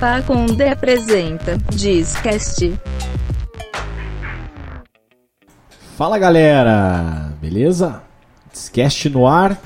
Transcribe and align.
Pacunde 0.00 0.62
apresenta 0.64 1.56
Discast. 1.72 2.78
Fala 5.96 6.18
galera, 6.18 7.32
beleza? 7.40 8.02
Discast 8.52 9.08
no 9.08 9.26
ar 9.26 9.58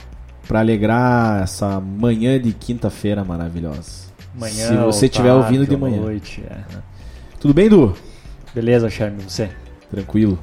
para 0.47 0.61
alegrar 0.61 1.43
essa 1.43 1.81
manhã 1.81 2.41
de 2.41 2.53
quinta-feira 2.53 3.25
maravilhosa. 3.25 4.11
Manhã, 4.33 4.69
Se 4.69 4.77
você 4.77 5.07
estiver 5.07 5.33
ouvindo 5.33 5.67
de 5.67 5.77
manhã. 5.77 6.01
Noite, 6.01 6.45
é. 6.49 6.59
Tudo 7.41 7.53
bem, 7.53 7.69
Du? 7.69 7.97
Beleza, 8.55 8.89
Charme, 8.89 9.23
você? 9.23 9.51
Tranquilo. 9.91 10.39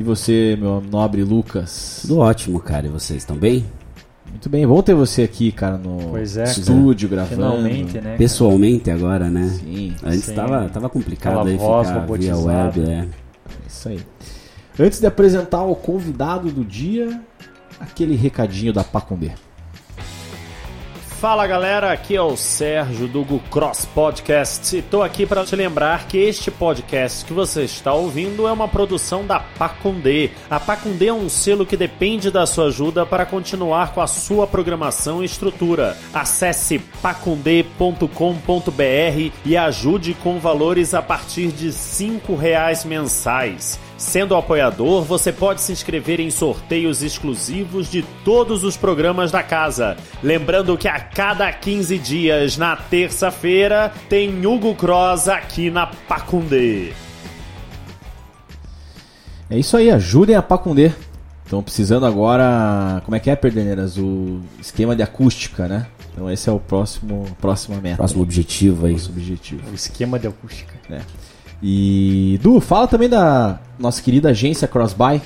E 0.00 0.02
você, 0.02 0.56
meu 0.58 0.80
nobre 0.80 1.22
Lucas? 1.22 2.00
Tudo 2.02 2.18
ótimo, 2.18 2.58
cara. 2.58 2.86
E 2.86 2.90
vocês 2.90 3.22
estão 3.22 3.36
bem? 3.36 3.64
Muito 4.32 4.48
bem, 4.48 4.66
bom 4.66 4.82
ter 4.82 4.94
você 4.94 5.22
aqui, 5.22 5.52
cara, 5.52 5.76
no 5.76 6.10
Pois 6.10 6.36
é, 6.36 6.44
estúdio 6.44 7.08
gravando. 7.08 7.36
Finalmente, 7.36 7.94
né? 7.94 8.00
cara? 8.00 8.16
Pessoalmente 8.16 8.90
agora, 8.90 9.28
né? 9.28 9.46
Sim, 9.60 9.94
Antes 10.02 10.24
Sim. 10.24 10.34
tava, 10.34 10.68
tava 10.68 10.88
complicado 10.88 11.34
Aquela 11.34 11.50
aí 11.50 11.56
voz 11.56 11.88
ficar 11.88 12.06
via 12.16 12.36
web, 12.36 12.80
é. 12.80 12.92
é 12.92 13.08
isso 13.68 13.88
aí. 13.88 14.00
Antes 14.80 14.98
de 14.98 15.06
apresentar 15.06 15.62
o 15.62 15.76
convidado 15.76 16.50
do 16.50 16.64
dia, 16.64 17.20
aquele 17.78 18.16
recadinho 18.16 18.72
da 18.72 18.82
Pacundê. 18.82 19.32
Fala 21.22 21.46
galera, 21.46 21.92
aqui 21.92 22.16
é 22.16 22.20
o 22.20 22.36
Sérgio 22.36 23.06
do 23.06 23.24
Cross 23.48 23.84
Podcast 23.84 24.76
e 24.76 24.82
tô 24.82 25.04
aqui 25.04 25.24
para 25.24 25.44
te 25.44 25.54
lembrar 25.54 26.08
que 26.08 26.18
este 26.18 26.50
podcast 26.50 27.24
que 27.24 27.32
você 27.32 27.62
está 27.62 27.94
ouvindo 27.94 28.48
é 28.48 28.50
uma 28.50 28.66
produção 28.66 29.24
da 29.24 29.38
Pacundê. 29.38 30.30
A 30.50 30.58
Pacundê 30.58 31.06
é 31.06 31.12
um 31.12 31.28
selo 31.28 31.64
que 31.64 31.76
depende 31.76 32.28
da 32.28 32.44
sua 32.44 32.66
ajuda 32.66 33.06
para 33.06 33.24
continuar 33.24 33.94
com 33.94 34.00
a 34.00 34.08
sua 34.08 34.48
programação 34.48 35.22
e 35.22 35.26
estrutura. 35.26 35.96
Acesse 36.12 36.80
pacundê.com.br 37.00 39.32
e 39.44 39.56
ajude 39.56 40.14
com 40.14 40.40
valores 40.40 40.92
a 40.92 41.00
partir 41.00 41.52
de 41.52 41.72
5 41.72 42.34
reais 42.34 42.84
mensais. 42.84 43.78
Sendo 44.02 44.34
apoiador, 44.34 45.04
você 45.04 45.32
pode 45.32 45.60
se 45.60 45.70
inscrever 45.70 46.18
em 46.18 46.28
sorteios 46.28 47.04
exclusivos 47.04 47.88
de 47.88 48.02
todos 48.24 48.64
os 48.64 48.76
programas 48.76 49.30
da 49.30 49.44
casa. 49.44 49.96
Lembrando 50.22 50.76
que 50.76 50.88
a 50.88 50.98
cada 50.98 51.50
15 51.50 51.98
dias, 51.98 52.58
na 52.58 52.76
terça-feira, 52.76 53.92
tem 54.10 54.44
Hugo 54.44 54.74
Cross 54.74 55.28
aqui 55.28 55.70
na 55.70 55.86
Pacundê. 55.86 56.92
É 59.48 59.56
isso 59.56 59.76
aí, 59.76 59.88
ajudem 59.88 60.34
a 60.34 60.42
Pacundê. 60.42 60.90
Estão 61.44 61.62
precisando 61.62 62.04
agora, 62.04 63.00
como 63.04 63.14
é 63.14 63.20
que 63.20 63.30
é, 63.30 63.36
Perdeneiras? 63.36 63.96
O 63.96 64.40
esquema 64.60 64.96
de 64.96 65.02
acústica, 65.02 65.68
né? 65.68 65.86
Então 66.12 66.28
esse 66.28 66.50
é 66.50 66.52
o 66.52 66.58
próximo, 66.58 67.24
próxima 67.40 67.80
meta. 67.80 67.98
Próximo 67.98 68.22
objetivo 68.22 68.84
aí. 68.84 68.94
Nosso 68.94 69.10
objetivo. 69.10 69.70
O 69.70 69.74
esquema 69.74 70.18
de 70.18 70.26
acústica. 70.26 70.74
né? 70.88 71.02
E 71.62 72.40
Du, 72.42 72.60
fala 72.60 72.88
também 72.88 73.08
da 73.08 73.60
nossa 73.78 74.02
querida 74.02 74.30
agência 74.30 74.66
Crossbuy. 74.66 75.22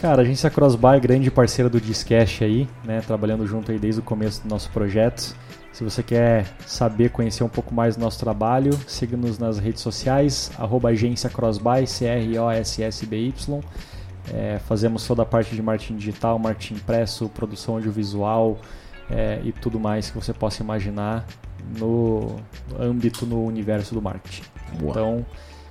Cara, 0.00 0.22
a 0.22 0.24
agência 0.24 0.48
Crossbuy, 0.48 1.00
grande 1.00 1.30
parceira 1.30 1.68
do 1.68 1.80
Discash 1.80 2.42
aí, 2.42 2.68
né? 2.84 3.00
Trabalhando 3.00 3.46
junto 3.46 3.72
aí 3.72 3.78
desde 3.78 4.00
o 4.00 4.04
começo 4.04 4.42
do 4.42 4.48
nosso 4.48 4.70
projeto. 4.70 5.34
Se 5.72 5.82
você 5.82 6.02
quer 6.02 6.46
saber, 6.64 7.10
conhecer 7.10 7.42
um 7.44 7.48
pouco 7.48 7.74
mais 7.74 7.96
do 7.96 8.00
nosso 8.00 8.18
trabalho, 8.18 8.72
siga-nos 8.86 9.38
nas 9.38 9.58
redes 9.58 9.82
sociais, 9.82 10.50
arroba 10.56 10.90
agência 10.90 11.28
Crossbuy, 11.28 11.86
C-R-O-S-S-B-Y. 11.86 13.60
É, 14.32 14.58
fazemos 14.66 15.06
toda 15.06 15.22
a 15.22 15.26
parte 15.26 15.54
de 15.54 15.62
marketing 15.62 15.96
digital, 15.96 16.38
marketing 16.38 16.74
impresso, 16.74 17.28
produção 17.28 17.74
audiovisual 17.74 18.58
é, 19.10 19.40
e 19.44 19.52
tudo 19.52 19.78
mais 19.78 20.10
que 20.10 20.16
você 20.16 20.32
possa 20.32 20.62
imaginar 20.62 21.26
no 21.78 22.36
âmbito, 22.78 23.26
no 23.26 23.44
universo 23.44 23.94
do 23.94 24.00
marketing. 24.00 24.42
Boa. 24.78 24.90
Então, 24.90 25.26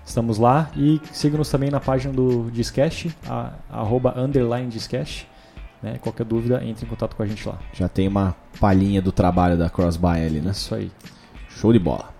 estamos 0.06 0.38
lá 0.38 0.70
e 0.76 1.02
siga-nos 1.12 1.50
também 1.50 1.70
na 1.70 1.80
página 1.80 2.14
do 2.14 2.50
Discast, 2.52 3.16
a, 3.28 3.52
arroba 3.70 4.14
underline 4.18 4.70
Discast. 4.70 5.28
Né? 5.84 5.98
Qualquer 6.02 6.26
dúvida, 6.26 6.64
entre 6.64 6.86
em 6.86 6.90
contato 6.90 7.16
com 7.16 7.24
a 7.24 7.26
gente 7.26 7.48
lá. 7.48 7.60
Já 7.74 7.88
tem 7.90 8.08
uma 8.08 8.36
palhinha 8.60 9.02
do 9.02 9.12
trabalho 9.12 9.58
da 9.58 9.70
Crossbuy 9.70 10.26
ali, 10.26 10.40
né? 10.40 10.52
Isso 10.52 10.74
aí. 10.74 10.90
Show 11.50 11.72
de 11.74 11.80
bola. 11.80 12.14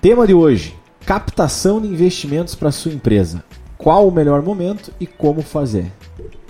Tema 0.00 0.26
de 0.26 0.34
hoje: 0.34 0.76
captação 1.04 1.80
de 1.80 1.88
investimentos 1.88 2.54
para 2.54 2.70
sua 2.70 2.92
empresa. 2.92 3.42
Qual 3.76 4.06
o 4.06 4.10
melhor 4.12 4.42
momento 4.42 4.92
e 5.00 5.06
como 5.06 5.42
fazer? 5.42 5.90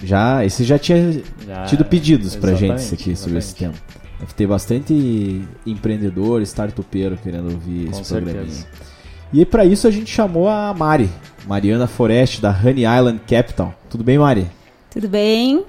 Já, 0.02 0.44
esse 0.44 0.62
já 0.64 0.78
tinha 0.78 1.22
Já- 1.46 1.64
tido 1.64 1.84
pedidos 1.84 2.36
pra 2.36 2.50
gente 2.52 2.64
exatamente, 2.74 2.84
isso 2.84 2.94
aqui 2.94 3.16
sobre 3.16 3.38
esse 3.38 3.54
tema. 3.54 3.72
exatamente. 3.72 4.04
Deve 4.20 4.32
ter 4.34 4.46
bastante 4.46 5.44
empreendedor, 5.66 6.42
startupeiro 6.42 7.16
querendo 7.16 7.50
ouvir 7.52 7.90
Com 7.90 8.00
esse 8.00 8.12
programinha. 8.12 8.64
E 9.34 9.44
para 9.44 9.64
isso 9.64 9.88
a 9.88 9.90
gente 9.90 10.08
chamou 10.08 10.48
a 10.48 10.72
Mari, 10.72 11.10
Mariana 11.44 11.88
Forest, 11.88 12.40
da 12.40 12.50
Honey 12.50 12.84
Island 12.84 13.20
Capital. 13.26 13.74
Tudo 13.90 14.04
bem, 14.04 14.16
Mari? 14.16 14.46
Tudo 14.88 15.08
bem? 15.08 15.64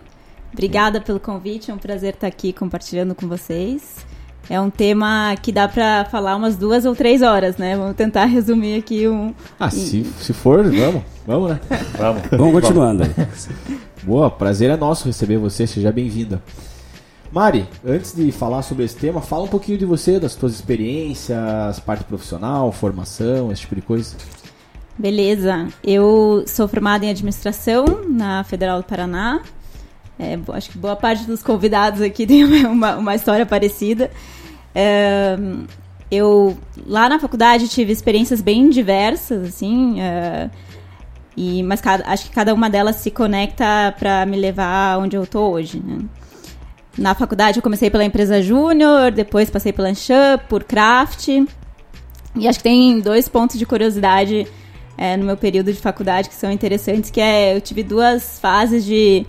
Obrigada 0.54 1.02
pelo 1.02 1.20
convite, 1.20 1.72
é 1.72 1.74
um 1.74 1.80
prazer 1.80 2.14
estar 2.14 2.28
aqui 2.28 2.54
compartilhando 2.54 3.16
com 3.16 3.28
vocês. 3.28 4.06
É 4.48 4.62
um 4.62 4.70
tema 4.70 5.36
que 5.42 5.52
dá 5.52 5.68
para 5.68 6.06
falar 6.06 6.36
umas 6.36 6.56
duas 6.56 6.86
ou 6.86 6.96
três 6.96 7.24
horas, 7.24 7.58
né? 7.58 7.76
Vamos 7.76 7.96
tentar 7.96 8.26
resumir 8.30 8.78
aqui 8.78 9.08
um. 9.08 9.34
Ah, 9.60 9.72
se, 9.72 10.04
se 10.04 10.32
for, 10.32 10.64
vamos, 10.64 11.02
vamos, 11.26 11.50
né? 11.50 11.60
Vamos. 11.98 12.22
Vamos 12.30 12.54
continuando. 12.54 13.04
Boa, 14.04 14.30
prazer 14.30 14.70
é 14.70 14.78
nosso 14.78 15.08
receber 15.08 15.38
você, 15.40 15.66
seja 15.66 15.92
bem-vinda. 15.92 16.40
Mari, 17.32 17.68
antes 17.86 18.14
de 18.16 18.32
falar 18.32 18.62
sobre 18.62 18.86
esse 18.86 18.96
tema, 18.96 19.22
fala 19.22 19.44
um 19.44 19.48
pouquinho 19.48 19.78
de 19.78 19.86
você, 19.86 20.20
das 20.20 20.34
suas 20.34 20.54
experiências, 20.54 21.80
parte 21.82 22.04
profissional, 22.06 22.72
formação, 22.72 23.52
esse 23.52 23.62
tipo 23.62 23.76
de 23.76 23.82
coisa. 23.82 24.16
Beleza. 24.98 25.68
Eu 25.84 26.46
sou 26.48 26.68
formada 26.68 27.06
em 27.06 27.10
administração 27.10 27.84
na 28.08 28.44
Federal 28.46 28.78
do 28.82 28.86
Paraná. 28.86 29.42
É, 30.18 30.40
acho 30.54 30.70
que 30.70 30.78
boa 30.78 30.96
parte 30.96 31.26
dos 31.26 31.44
convidados 31.44 32.02
aqui 32.02 32.26
tem 32.28 32.46
uma, 32.66 32.96
uma 32.96 33.16
história 33.16 33.46
parecida. 33.46 34.10
É, 34.74 35.36
eu 36.10 36.58
lá 36.86 37.10
na 37.10 37.20
faculdade 37.20 37.68
tive 37.68 37.92
experiências 37.92 38.40
bem 38.40 38.70
diversas, 38.70 39.46
assim. 39.50 40.00
é, 40.00 40.50
e 41.36 41.62
mas 41.64 41.82
cada- 41.82 42.08
acho 42.08 42.26
que 42.26 42.32
cada 42.32 42.54
uma 42.54 42.70
delas 42.70 42.96
se 42.98 43.12
conecta 43.12 43.94
para 44.00 44.26
me 44.26 44.38
levar 44.38 45.00
onde 45.00 45.18
eu 45.18 45.28
tô 45.28 45.50
hoje. 45.50 45.82
Né? 45.86 46.00
Na 46.98 47.14
faculdade 47.14 47.58
eu 47.60 47.64
comecei 47.64 47.90
pela 47.90 48.06
empresa 48.06 48.42
Júnior, 48.42 49.12
depois 49.12 49.50
passei 49.50 49.74
pela 49.74 49.90
Anchan, 49.90 50.40
por 50.50 50.64
Craft. 50.64 51.28
E 52.38 52.48
acho 52.48 52.60
que 52.60 52.64
tem 52.64 53.00
dois 53.00 53.28
pontos 53.30 53.58
de 53.58 53.66
curiosidade 53.66 54.48
é, 54.98 55.18
no 55.18 55.26
meu 55.26 55.36
período 55.38 55.72
de 55.74 55.80
faculdade 55.80 56.30
que 56.30 56.36
são 56.36 56.52
interessantes, 56.52 57.10
que 57.12 57.20
é 57.20 57.56
eu 57.56 57.62
tive 57.62 57.84
duas 57.84 58.40
fases 58.40 58.84
de 58.86 59.26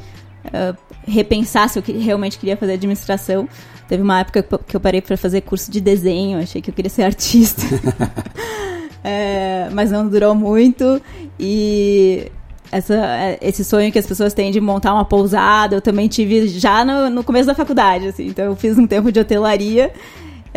ah, 0.53 0.75
repensar 1.06 1.69
se 1.69 1.78
eu 1.78 1.82
que- 1.82 1.93
realmente 1.93 2.38
queria 2.38 2.56
fazer 2.56 2.75
administração. 2.75 3.49
Teve 3.88 4.03
uma 4.03 4.21
época 4.21 4.43
que 4.43 4.54
eu- 4.54 4.59
que 4.59 4.77
eu 4.77 4.81
parei 4.81 5.00
para 5.00 5.16
fazer 5.16 5.41
curso 5.43 5.71
de 5.71 5.81
desenho, 5.81 6.38
achei 6.41 6.60
que 6.62 6.71
eu 6.71 6.75
queria 6.75 6.91
ser 6.91 7.03
artista. 7.03 7.62
É, 9.09 9.69
mas 9.72 9.92
não 9.92 10.09
durou 10.09 10.34
muito. 10.34 11.01
E 11.39 12.27
essa, 12.71 12.95
é, 12.95 13.39
esse 13.41 13.65
sonho 13.65 13.91
que 13.92 13.98
as 13.98 14.07
pessoas 14.07 14.34
têm 14.34 14.51
de 14.51 14.60
montar 14.60 14.92
uma 14.92 15.04
pousada, 15.04 15.77
eu 15.77 15.80
também 15.80 16.09
tive 16.09 16.48
já 16.48 16.84
no, 16.84 17.10
no 17.10 17.24
começo 17.24 17.47
da 17.47 17.54
faculdade. 17.54 18.09
Assim, 18.09 18.27
então 18.27 18.45
eu 18.45 18.57
fiz 18.57 18.78
um 18.78 18.86
tempo 18.86 19.10
de 19.13 19.21
hotelaria. 19.21 19.92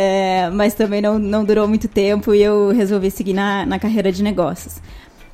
É, 0.01 0.50
mas 0.51 0.73
também 0.73 1.01
não, 1.01 1.19
não 1.19 1.44
durou 1.44 1.67
muito 1.67 1.89
tempo 1.89 2.33
e 2.33 2.41
eu 2.41 2.69
resolvi 2.69 3.11
seguir 3.11 3.33
na, 3.33 3.65
na 3.65 3.77
carreira 3.77 4.11
de 4.13 4.23
negócios. 4.23 4.81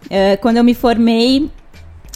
É, 0.10 0.38
quando 0.38 0.58
eu 0.58 0.64
me 0.64 0.74
formei, 0.74 1.52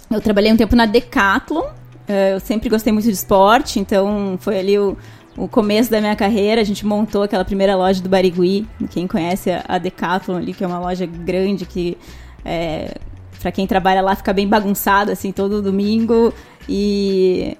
eu 0.10 0.20
trabalhei 0.20 0.52
um 0.52 0.58
tempo 0.58 0.76
na 0.76 0.88
Decathlon. 0.88 1.66
É, 2.08 2.34
eu 2.34 2.40
sempre 2.40 2.68
gostei 2.68 2.92
muito 2.92 3.06
de 3.06 3.12
esporte, 3.12 3.80
então 3.80 4.36
foi 4.42 4.58
ali 4.58 4.80
o, 4.80 4.98
o 5.38 5.48
começo 5.48 5.92
da 5.92 6.02
minha 6.02 6.16
carreira. 6.16 6.60
A 6.62 6.64
gente 6.64 6.86
montou 6.86 7.22
aquela 7.22 7.46
primeira 7.46 7.76
loja 7.76 8.02
do 8.02 8.10
Barigui. 8.10 8.68
Quem 8.90 9.06
conhece 9.06 9.52
a, 9.68 9.78
Decathlon 9.78 10.38
ali, 10.38 10.54
que 10.54 10.64
é 10.64 10.68
uma 10.68 10.80
loja 10.80 11.06
grande 11.06 11.68
que 11.68 11.98
é, 12.44 12.96
para 13.40 13.52
quem 13.52 13.66
trabalha 13.66 14.02
lá 14.02 14.16
fica 14.16 14.34
bem 14.34 14.48
bagunçado 14.48 15.12
assim 15.12 15.32
todo 15.32 15.62
domingo 15.62 16.34
e 16.68 17.58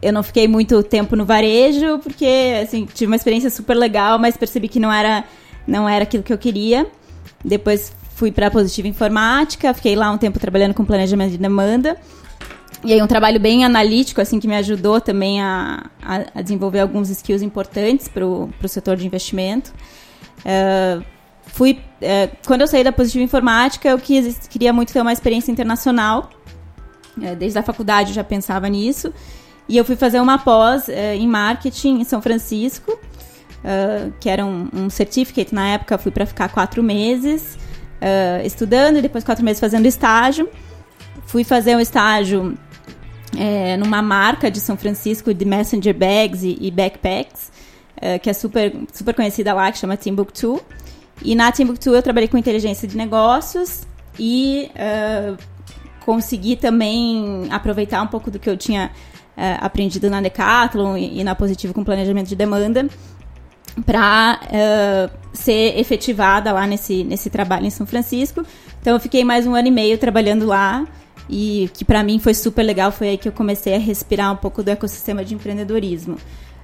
eu 0.00 0.12
não 0.12 0.22
fiquei 0.22 0.46
muito 0.46 0.82
tempo 0.82 1.16
no 1.16 1.24
varejo, 1.24 1.98
porque 1.98 2.60
assim, 2.62 2.86
tive 2.86 3.10
uma 3.10 3.16
experiência 3.16 3.50
super 3.50 3.74
legal, 3.76 4.18
mas 4.18 4.36
percebi 4.36 4.68
que 4.68 4.78
não 4.78 4.92
era, 4.92 5.24
não 5.66 5.88
era 5.88 6.04
aquilo 6.04 6.22
que 6.22 6.32
eu 6.32 6.38
queria. 6.38 6.86
Depois 7.44 7.92
fui 8.14 8.30
para 8.30 8.50
Positiva 8.50 8.88
Informática, 8.88 9.74
fiquei 9.74 9.96
lá 9.96 10.10
um 10.10 10.18
tempo 10.18 10.38
trabalhando 10.38 10.74
com 10.74 10.84
planejamento 10.84 11.32
de 11.32 11.38
demanda. 11.38 11.96
E 12.84 12.92
aí 12.92 13.02
um 13.02 13.08
trabalho 13.08 13.40
bem 13.40 13.64
analítico, 13.64 14.20
assim, 14.20 14.38
que 14.38 14.46
me 14.46 14.54
ajudou 14.56 15.00
também 15.00 15.42
a, 15.42 15.90
a, 16.00 16.16
a 16.36 16.42
desenvolver 16.42 16.78
alguns 16.78 17.10
skills 17.10 17.42
importantes 17.42 18.06
para 18.06 18.24
o 18.24 18.50
setor 18.68 18.96
de 18.96 19.04
investimento. 19.04 19.72
Uh, 20.40 21.04
fui, 21.48 21.80
uh, 22.02 22.36
quando 22.46 22.62
eu 22.62 22.66
saí 22.66 22.84
da 22.84 22.92
Positiva 22.92 23.24
Informática, 23.24 23.88
eu 23.88 23.98
quis, 23.98 24.46
queria 24.48 24.72
muito 24.72 24.92
ter 24.92 25.00
uma 25.00 25.12
experiência 25.12 25.50
internacional. 25.50 26.30
Uh, 27.16 27.34
desde 27.36 27.58
a 27.58 27.62
faculdade 27.62 28.10
eu 28.10 28.14
já 28.14 28.24
pensava 28.24 28.68
nisso. 28.68 29.12
E 29.68 29.76
eu 29.76 29.84
fui 29.84 29.96
fazer 29.96 30.20
uma 30.20 30.38
pós 30.38 30.88
em 30.88 31.28
marketing 31.28 32.00
em 32.00 32.04
São 32.04 32.22
Francisco, 32.22 32.98
que 34.18 34.30
era 34.30 34.42
um, 34.42 34.66
um 34.72 34.88
certificate. 34.88 35.54
Na 35.54 35.68
época, 35.68 35.98
fui 35.98 36.10
para 36.10 36.24
ficar 36.24 36.48
quatro 36.48 36.82
meses 36.82 37.58
estudando 38.46 38.96
e 38.96 39.02
depois 39.02 39.22
quatro 39.24 39.44
meses 39.44 39.60
fazendo 39.60 39.84
estágio. 39.84 40.48
Fui 41.26 41.44
fazer 41.44 41.76
um 41.76 41.80
estágio 41.80 42.56
é, 43.36 43.76
numa 43.76 44.00
marca 44.00 44.50
de 44.50 44.60
São 44.60 44.76
Francisco 44.76 45.34
de 45.34 45.44
messenger 45.44 45.94
bags 45.94 46.42
e, 46.42 46.56
e 46.60 46.70
backpacks, 46.70 47.50
é, 48.00 48.18
que 48.18 48.30
é 48.30 48.32
super, 48.32 48.74
super 48.92 49.14
conhecida 49.14 49.52
lá, 49.52 49.70
que 49.70 49.78
chama 49.78 49.96
Timbuktu. 49.96 50.60
E 51.22 51.34
na 51.34 51.50
Timbuktu 51.50 51.90
eu 51.90 52.02
trabalhei 52.02 52.28
com 52.28 52.38
inteligência 52.38 52.86
de 52.86 52.96
negócios 52.96 53.86
e 54.18 54.70
uh, 54.74 55.36
consegui 56.04 56.56
também 56.56 57.48
aproveitar 57.50 58.02
um 58.02 58.06
pouco 58.06 58.30
do 58.30 58.38
que 58.38 58.48
eu 58.48 58.56
tinha 58.56 58.90
uh, 59.36 59.64
aprendido 59.64 60.08
na 60.08 60.20
Decathlon 60.20 60.96
e, 60.96 61.20
e, 61.20 61.24
na 61.24 61.34
Positivo 61.34 61.74
com 61.74 61.84
planejamento 61.84 62.28
de 62.28 62.36
demanda 62.36 62.88
para 63.84 64.40
uh, 64.42 65.18
ser 65.32 65.78
efetivada 65.78 66.52
lá 66.52 66.66
nesse, 66.66 67.04
nesse 67.04 67.30
trabalho 67.30 67.66
em 67.66 67.70
São 67.70 67.86
Francisco. 67.86 68.44
Então 68.80 68.94
eu 68.94 69.00
fiquei 69.00 69.24
mais 69.24 69.46
um 69.46 69.54
ano 69.54 69.68
e 69.68 69.70
meio 69.70 69.98
trabalhando 69.98 70.46
lá 70.46 70.86
e 71.28 71.70
que 71.74 71.84
para 71.84 72.02
mim 72.02 72.18
foi 72.18 72.32
super 72.32 72.62
legal, 72.62 72.90
foi 72.90 73.10
aí 73.10 73.18
que 73.18 73.28
eu 73.28 73.32
comecei 73.32 73.74
a 73.74 73.78
respirar 73.78 74.32
um 74.32 74.36
pouco 74.36 74.62
do 74.62 74.70
ecossistema 74.70 75.24
de 75.24 75.34
empreendedorismo. 75.34 76.16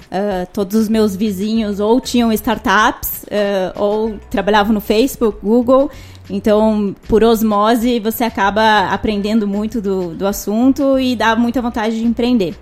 Uh, 0.04 0.46
todos 0.52 0.76
os 0.76 0.88
meus 0.88 1.16
vizinhos 1.16 1.80
ou 1.80 2.00
tinham 2.00 2.32
startups 2.32 3.24
uh, 3.24 3.80
ou 3.80 4.18
trabalhavam 4.30 4.72
no 4.72 4.80
Facebook, 4.80 5.38
Google. 5.42 5.90
Então, 6.30 6.94
por 7.08 7.24
osmose, 7.24 7.98
você 8.00 8.24
acaba 8.24 8.88
aprendendo 8.90 9.46
muito 9.46 9.80
do, 9.80 10.14
do 10.14 10.26
assunto 10.26 10.98
e 10.98 11.16
dá 11.16 11.34
muita 11.34 11.60
vontade 11.60 11.98
de 11.98 12.04
empreender. 12.04 12.54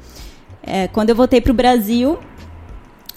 Uh, 0.63 0.91
quando 0.93 1.11
eu 1.11 1.17
voltei 1.17 1.41
para 1.41 1.53
o 1.53 1.55
Brasil, 1.55 2.19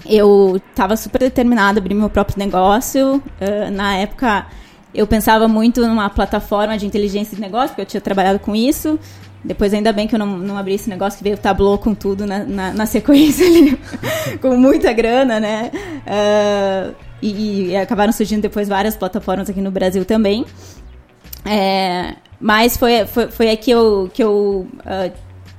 eu 0.06 0.60
estava 0.70 0.98
super 0.98 1.20
determinada 1.20 1.80
a 1.80 1.82
abrir 1.82 1.96
meu 1.96 2.10
próprio 2.10 2.38
negócio. 2.38 3.24
na 3.72 3.96
época, 3.98 4.46
eu 4.94 5.08
pensava 5.08 5.48
muito 5.48 5.82
numa 5.82 6.10
plataforma 6.10 6.78
de 6.78 6.86
inteligência 6.86 7.36
de 7.36 7.42
negócio, 7.42 7.70
porque 7.70 7.82
eu 7.82 7.86
tinha 7.86 8.02
trabalhado 8.02 8.40
com 8.40 8.56
isso. 8.56 9.00
Depois, 9.46 9.74
ainda 9.74 9.94
bem 9.94 10.08
que 10.08 10.16
eu 10.16 10.20
não, 10.20 10.38
não 10.38 10.58
abri 10.58 10.74
esse 10.74 10.90
negócio 10.90 11.18
que 11.18 11.24
veio 11.24 11.36
o 11.36 11.40
Tableau 11.40 11.78
com 11.78 11.94
tudo 11.94 12.26
na, 12.26 12.40
na, 12.40 12.74
na 12.74 12.86
sequência 12.88 13.46
ali, 13.46 13.80
com 14.42 14.58
muita 14.58 14.92
grana, 14.92 15.40
né? 15.40 15.72
Uh, 15.74 16.96
e, 17.22 17.70
e, 17.70 17.78
acabaram 17.78 18.12
surgindo 18.12 18.42
depois 18.42 18.68
várias 18.68 18.96
plataformas 18.96 19.50
aqui 19.50 19.62
no 19.62 19.70
Brasil 19.70 20.04
também. 20.04 20.46
É, 21.46 22.16
mas 22.40 22.76
foi, 22.76 23.06
foi, 23.06 23.28
foi 23.28 23.50
aí 23.50 23.58
que 23.58 23.70
eu, 23.70 24.10
que 24.12 24.24
eu 24.24 24.68
uh, 24.80 25.12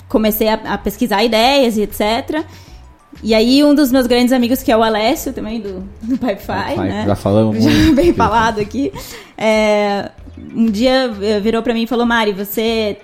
comecei 0.08 0.48
a, 0.48 0.54
a 0.54 0.78
pesquisar 0.78 1.22
ideias 1.22 1.76
e 1.76 1.82
etc. 1.82 2.44
E 3.22 3.34
aí, 3.34 3.62
um 3.64 3.74
dos 3.74 3.92
meus 3.92 4.06
grandes 4.06 4.32
amigos, 4.32 4.62
que 4.62 4.70
é 4.70 4.76
o 4.76 4.82
Alessio, 4.82 5.32
também 5.32 5.60
do, 5.60 5.80
do 6.02 6.18
Pipefy, 6.18 6.76
né? 6.76 7.04
Já 7.06 7.14
falamos 7.14 7.56
já 7.62 7.70
muito. 7.70 7.94
bem 7.94 8.12
falado 8.12 8.60
aqui. 8.60 8.92
É, 9.38 10.10
um 10.54 10.66
dia 10.66 11.10
eh, 11.22 11.40
virou 11.40 11.62
para 11.62 11.72
mim 11.72 11.82
e 11.82 11.86
falou, 11.86 12.04
Mari, 12.04 12.32
você 12.32 12.98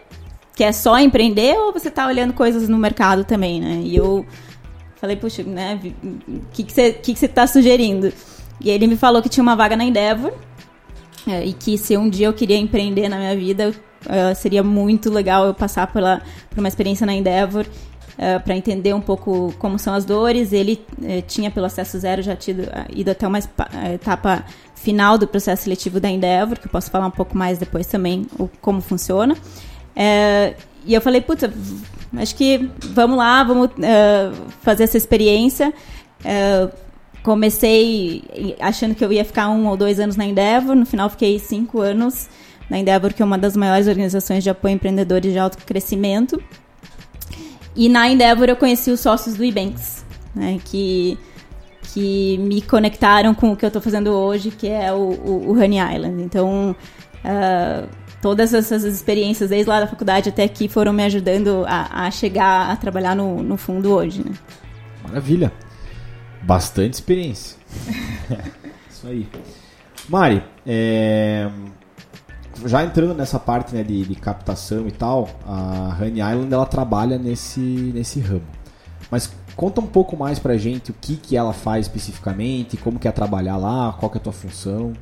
quer 0.62 0.72
só 0.72 0.96
empreender 0.96 1.56
ou 1.58 1.72
você 1.72 1.90
tá 1.90 2.06
olhando 2.06 2.32
coisas 2.32 2.68
no 2.68 2.78
mercado 2.78 3.24
também, 3.24 3.60
né? 3.60 3.80
E 3.82 3.96
eu 3.96 4.24
falei, 4.94 5.16
puxa, 5.16 5.42
né, 5.42 5.80
o 5.82 6.40
que, 6.52 6.62
que, 6.62 6.72
você, 6.72 6.92
que, 6.92 7.14
que 7.14 7.18
você 7.18 7.26
tá 7.26 7.48
sugerindo? 7.48 8.12
E 8.60 8.70
ele 8.70 8.86
me 8.86 8.96
falou 8.96 9.20
que 9.20 9.28
tinha 9.28 9.42
uma 9.42 9.56
vaga 9.56 9.76
na 9.76 9.82
Endeavor 9.82 10.32
é, 11.26 11.44
e 11.44 11.52
que 11.52 11.76
se 11.76 11.96
um 11.96 12.08
dia 12.08 12.28
eu 12.28 12.32
queria 12.32 12.56
empreender 12.56 13.08
na 13.08 13.16
minha 13.16 13.34
vida, 13.34 13.74
uh, 14.06 14.34
seria 14.36 14.62
muito 14.62 15.10
legal 15.10 15.46
eu 15.46 15.52
passar 15.52 15.88
pela, 15.88 16.22
por 16.48 16.60
uma 16.60 16.68
experiência 16.68 17.04
na 17.04 17.12
Endeavor 17.12 17.66
eh, 18.16 18.38
para 18.38 18.54
entender 18.54 18.94
um 18.94 19.00
pouco 19.00 19.52
como 19.58 19.80
são 19.80 19.94
as 19.94 20.04
dores. 20.04 20.52
Ele 20.52 20.80
uh, 21.00 21.22
tinha, 21.26 21.50
pelo 21.50 21.66
acesso 21.66 21.98
zero, 21.98 22.22
já 22.22 22.36
tido, 22.36 22.68
ido 22.94 23.10
até 23.10 23.26
uma 23.26 23.40
etapa 23.92 24.44
final 24.76 25.18
do 25.18 25.26
processo 25.26 25.64
seletivo 25.64 25.98
da 25.98 26.08
Endeavor, 26.08 26.56
que 26.56 26.68
eu 26.68 26.70
posso 26.70 26.88
falar 26.88 27.06
um 27.06 27.10
pouco 27.10 27.36
mais 27.36 27.58
depois 27.58 27.88
também 27.88 28.26
o, 28.38 28.46
como 28.60 28.80
funciona. 28.80 29.36
E 29.96 30.94
eu 30.94 31.00
falei, 31.00 31.20
puta, 31.20 31.52
acho 32.16 32.34
que 32.34 32.70
vamos 32.92 33.16
lá, 33.16 33.44
vamos 33.44 33.70
fazer 34.62 34.84
essa 34.84 34.96
experiência. 34.96 35.72
comecei 37.22 38.56
achando 38.60 38.94
que 38.94 39.04
eu 39.04 39.12
ia 39.12 39.24
ficar 39.24 39.48
um 39.48 39.66
ou 39.68 39.76
dois 39.76 40.00
anos 40.00 40.16
na 40.16 40.24
Endeavor, 40.24 40.74
no 40.74 40.84
final 40.84 41.08
fiquei 41.08 41.38
cinco 41.38 41.80
anos 41.80 42.28
na 42.68 42.78
Endeavor, 42.78 43.12
que 43.12 43.22
é 43.22 43.24
uma 43.24 43.38
das 43.38 43.56
maiores 43.56 43.86
organizações 43.86 44.42
de 44.42 44.50
apoio 44.50 44.72
a 44.72 44.76
empreendedores 44.76 45.32
de 45.32 45.38
alto 45.38 45.58
crescimento. 45.58 46.42
E 47.76 47.88
na 47.88 48.08
Endeavor 48.08 48.48
eu 48.48 48.56
conheci 48.56 48.90
os 48.90 49.00
sócios 49.00 49.34
do 49.34 49.44
Ebanks, 49.44 50.04
né, 50.34 50.58
que, 50.64 51.18
que 51.92 52.38
me 52.38 52.60
conectaram 52.60 53.34
com 53.34 53.52
o 53.52 53.56
que 53.56 53.64
eu 53.64 53.68
estou 53.68 53.80
fazendo 53.80 54.10
hoje, 54.10 54.50
que 54.50 54.68
é 54.68 54.92
o, 54.92 54.96
o, 54.96 55.50
o 55.50 55.52
Honey 55.52 55.78
Island. 55.78 56.22
Então, 56.22 56.76
uh, 57.24 57.88
todas 58.22 58.54
essas 58.54 58.84
experiências, 58.84 59.50
desde 59.50 59.68
lá 59.68 59.80
da 59.80 59.86
faculdade 59.88 60.28
até 60.28 60.44
aqui, 60.44 60.68
foram 60.68 60.92
me 60.92 61.02
ajudando 61.02 61.64
a, 61.66 62.06
a 62.06 62.10
chegar 62.10 62.70
a 62.70 62.76
trabalhar 62.76 63.16
no, 63.16 63.42
no 63.42 63.56
fundo 63.56 63.92
hoje. 63.92 64.22
Né? 64.24 64.32
Maravilha. 65.02 65.52
Bastante 66.40 66.94
experiência. 66.94 67.58
Isso 68.88 69.06
aí. 69.08 69.28
Mari, 70.08 70.42
é, 70.64 71.50
já 72.64 72.84
entrando 72.84 73.14
nessa 73.14 73.38
parte 73.38 73.74
né, 73.74 73.82
de, 73.82 74.04
de, 74.04 74.14
captação 74.14 74.86
e 74.86 74.92
tal, 74.92 75.28
a 75.44 75.96
Honey 76.00 76.20
Island 76.20 76.52
ela 76.52 76.66
trabalha 76.66 77.18
nesse, 77.18 77.60
nesse 77.60 78.20
ramo. 78.20 78.46
Mas 79.10 79.32
conta 79.56 79.80
um 79.80 79.86
pouco 79.86 80.16
mais 80.16 80.38
pra 80.38 80.56
gente 80.56 80.90
o 80.90 80.94
que, 80.94 81.16
que 81.16 81.36
ela 81.36 81.52
faz 81.52 81.86
especificamente, 81.86 82.76
como 82.76 82.98
que 82.98 83.08
é 83.08 83.12
trabalhar 83.12 83.56
lá, 83.56 83.92
qual 83.98 84.10
que 84.10 84.18
é 84.18 84.20
a 84.20 84.22
tua 84.22 84.32
função. 84.32 84.92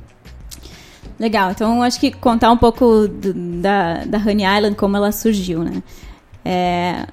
Legal, 1.21 1.51
então 1.51 1.83
acho 1.83 1.99
que 1.99 2.11
contar 2.11 2.51
um 2.51 2.57
pouco 2.57 3.07
do, 3.07 3.31
da, 3.61 4.03
da 4.05 4.17
Honey 4.17 4.43
Island, 4.43 4.75
como 4.75 4.97
ela 4.97 5.11
surgiu, 5.11 5.63
né? 5.63 5.83
É, 6.43 7.05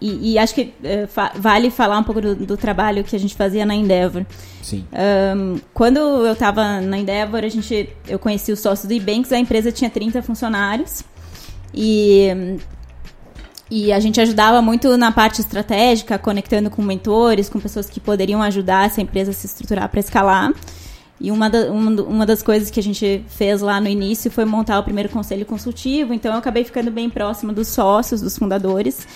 e, 0.00 0.32
e, 0.32 0.38
acho 0.40 0.52
que 0.56 0.74
é, 0.82 1.06
fa 1.06 1.30
vale 1.36 1.70
falar 1.70 1.96
um 1.98 2.02
pouco 2.02 2.20
do, 2.20 2.34
do, 2.34 2.56
trabalho 2.56 3.04
que 3.04 3.14
a 3.14 3.18
gente 3.18 3.36
fazia 3.36 3.64
na 3.64 3.72
Endeavor. 3.72 4.26
Sim. 4.60 4.84
Um, 4.92 5.60
quando 5.72 5.98
eu 5.98 6.32
estava 6.32 6.80
na 6.80 6.98
Endeavor, 6.98 7.44
a 7.44 7.48
gente, 7.48 7.90
eu 8.08 8.18
conheci 8.18 8.50
os 8.50 8.58
sócios 8.58 8.88
do 8.88 8.92
Ebanks, 8.92 9.30
a 9.30 9.38
empresa 9.38 9.70
tinha 9.70 9.88
30 9.88 10.20
funcionários. 10.20 11.04
E, 11.72 12.58
e 13.70 13.92
a 13.92 14.00
gente 14.00 14.20
ajudava 14.20 14.60
muito 14.60 14.96
na 14.96 15.12
parte 15.12 15.40
estratégica, 15.40 16.18
conectando 16.18 16.70
com 16.70 16.82
mentores, 16.82 17.48
com 17.48 17.60
pessoas 17.60 17.88
que 17.88 18.00
poderiam 18.00 18.42
ajudar 18.42 18.86
essa 18.86 19.00
empresa 19.00 19.30
a 19.30 19.34
se 19.34 19.46
estruturar 19.46 19.88
para 19.88 20.00
escalar. 20.00 20.52
E 21.20 21.30
uma, 21.30 21.48
da, 21.48 21.70
uma, 21.70 22.02
uma, 22.02 22.26
das 22.26 22.42
coisas 22.42 22.70
que 22.70 22.80
a 22.80 22.82
gente 22.82 23.24
fez 23.28 23.60
lá 23.60 23.80
no 23.80 23.88
início 23.88 24.30
foi 24.30 24.44
montar 24.44 24.78
o 24.80 24.82
primeiro 24.82 25.08
conselho 25.08 25.46
consultivo, 25.46 26.12
então 26.12 26.32
eu 26.32 26.38
acabei 26.38 26.64
ficando 26.64 26.90
bem 26.90 27.08
próxima 27.08 27.52
dos 27.52 27.68
sócios, 27.68 28.20
dos 28.20 28.36
fundadores. 28.36 29.06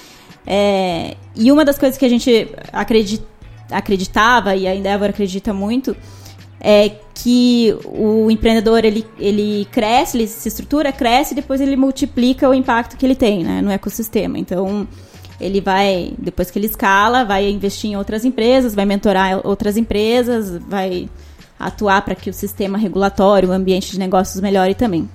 É, 0.47 1.17
e 1.35 1.51
uma 1.51 1.65
das 1.65 1.79
coisas 1.79 1.99
que 1.99 2.05
a 2.05 2.09
gente 2.09 2.49
acredita, 2.73 3.27
acreditava, 3.71 4.55
e 4.55 4.67
a 4.67 4.75
Endeavor 4.75 5.11
acredita 5.11 5.53
muito, 5.53 5.97
é 6.61 6.91
que 7.15 7.77
o 7.85 8.31
empreendedor 8.31 8.85
ele, 8.85 9.05
ele 9.19 9.67
cresce, 9.71 10.17
ele 10.17 10.27
se 10.27 10.49
estrutura, 10.49 10.93
cresce 10.93 11.33
e 11.33 11.37
depois 11.37 11.61
ele 11.61 11.77
multiplica 11.77 12.49
o 12.49 12.55
impacto 12.55 12.97
que 12.97 13.05
ele 13.05 13.15
tem 13.15 13.45
né, 13.45 13.61
no 13.61 13.71
ecossistema. 13.71 14.39
Então, 14.39 14.87
ele 15.41 15.61
vai, 15.61 16.13
depois 16.19 16.51
que 16.51 16.59
ele 16.59 16.67
escala, 16.67 17.25
vai 17.25 17.49
investir 17.49 17.91
em 17.91 17.97
outras 17.97 18.25
empresas, 18.25 18.75
vai 18.75 18.85
mentorar 18.85 19.47
outras 19.47 19.77
empresas, 19.77 20.59
vai 20.67 21.09
atuar 21.59 22.03
para 22.03 22.15
que 22.15 22.31
o 22.31 22.33
sistema 22.33 22.79
regulatório, 22.79 23.49
o 23.49 23.53
ambiente 23.53 23.91
de 23.91 23.99
negócios 23.99 24.41
melhore 24.41 24.75
também. 24.75 25.09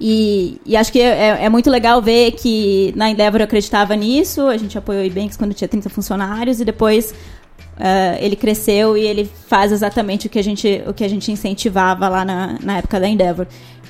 E, 0.00 0.60
e 0.64 0.76
acho 0.76 0.92
que 0.92 1.00
é, 1.00 1.44
é, 1.44 1.48
muito 1.48 1.68
legal 1.68 2.00
ver 2.00 2.32
que 2.32 2.92
na 2.96 3.10
Endeavor 3.10 3.40
eu 3.40 3.44
acreditava 3.44 3.96
nisso, 3.96 4.46
a 4.46 4.56
gente 4.56 4.78
apoiou 4.78 5.02
o 5.02 5.06
Ebanks 5.06 5.36
quando 5.36 5.52
tinha 5.52 5.66
30 5.66 5.90
funcionários 5.90 6.60
e 6.60 6.64
depois 6.64 7.10
uh, 7.10 8.16
ele 8.20 8.36
cresceu 8.36 8.96
e 8.96 9.04
ele 9.04 9.28
faz 9.48 9.72
exatamente 9.72 10.28
o 10.28 10.30
que 10.30 10.38
a 10.38 10.42
gente, 10.42 10.82
o 10.86 10.94
que 10.94 11.02
a 11.02 11.08
gente 11.08 11.32
incentivava 11.32 12.08
lá 12.08 12.24
na, 12.24 12.58
na 12.62 12.78
época 12.78 13.00
da 13.00 13.08
Endeavor, 13.08 13.46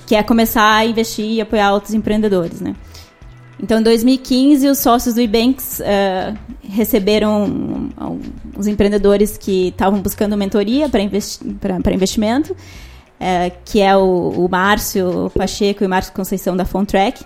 que 0.06 0.14
é 0.14 0.22
começar 0.22 0.76
a 0.76 0.86
investir 0.86 1.26
e 1.26 1.40
apoiar 1.42 1.74
outros 1.74 1.92
empreendedores, 1.92 2.62
né? 2.62 2.74
Então, 3.60 3.80
em 3.80 3.82
2015, 3.82 4.68
os 4.68 4.78
sócios 4.78 5.16
do 5.16 5.20
Ebanks 5.20 5.80
eh, 5.80 6.32
receberam 6.62 7.90
os 8.56 8.68
empreendedores 8.68 9.36
que 9.36 9.68
estavam 9.68 10.00
buscando 10.00 10.36
mentoria 10.36 10.88
para 10.88 11.02
investi 11.02 11.44
investimento, 11.92 12.56
eh, 13.18 13.50
que 13.64 13.80
é 13.80 13.96
o, 13.96 14.30
o 14.30 14.48
Márcio 14.48 15.30
Pacheco 15.36 15.82
e 15.82 15.86
o 15.86 15.90
Márcio 15.90 16.12
Conceição 16.12 16.56
da 16.56 16.64
Fontrack. 16.64 17.24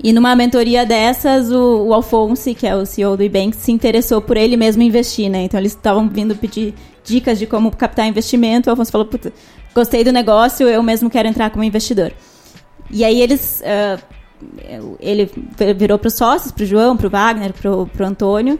E 0.00 0.12
numa 0.12 0.36
mentoria 0.36 0.86
dessas, 0.86 1.50
o, 1.50 1.86
o 1.86 1.94
Alfonso, 1.94 2.54
que 2.54 2.66
é 2.66 2.76
o 2.76 2.86
CEO 2.86 3.16
do 3.16 3.22
Ebanks, 3.22 3.58
se 3.58 3.72
interessou 3.72 4.20
por 4.20 4.36
ele 4.36 4.56
mesmo 4.56 4.82
investir, 4.82 5.28
né? 5.28 5.42
Então 5.42 5.58
eles 5.58 5.72
estavam 5.72 6.08
vindo 6.08 6.36
pedir 6.36 6.72
dicas 7.02 7.38
de 7.38 7.46
como 7.46 7.74
captar 7.74 8.06
investimento. 8.06 8.68
O 8.68 8.70
Alfonso 8.70 8.92
falou: 8.92 9.08
gostei 9.74 10.04
do 10.04 10.12
negócio, 10.12 10.68
eu 10.68 10.82
mesmo 10.84 11.10
quero 11.10 11.26
entrar 11.26 11.50
como 11.50 11.64
investidor. 11.64 12.12
E 12.90 13.04
aí 13.04 13.20
eles. 13.20 13.60
ah, 13.64 14.13
ele 15.00 15.30
virou 15.76 15.98
para 15.98 16.08
os 16.08 16.14
sócios, 16.14 16.52
para 16.52 16.64
o 16.64 16.66
João, 16.66 16.96
para 16.96 17.06
o 17.06 17.10
Wagner, 17.10 17.52
para 17.52 17.70
o 17.70 18.06
Antônio, 18.06 18.58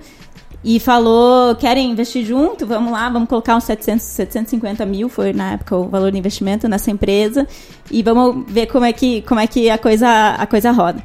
e 0.62 0.80
falou: 0.80 1.54
querem 1.56 1.90
investir 1.90 2.24
junto? 2.24 2.66
Vamos 2.66 2.92
lá, 2.92 3.08
vamos 3.08 3.28
colocar 3.28 3.56
uns 3.56 3.64
700, 3.64 4.02
750 4.02 4.86
mil, 4.86 5.08
foi 5.08 5.32
na 5.32 5.52
época 5.52 5.76
o 5.76 5.88
valor 5.88 6.10
de 6.10 6.18
investimento 6.18 6.68
nessa 6.68 6.90
empresa, 6.90 7.46
e 7.90 8.02
vamos 8.02 8.44
ver 8.50 8.66
como 8.66 8.84
é 8.84 8.92
que, 8.92 9.22
como 9.22 9.40
é 9.40 9.46
que 9.46 9.68
a, 9.68 9.78
coisa, 9.78 10.30
a 10.30 10.46
coisa 10.46 10.70
roda. 10.70 11.04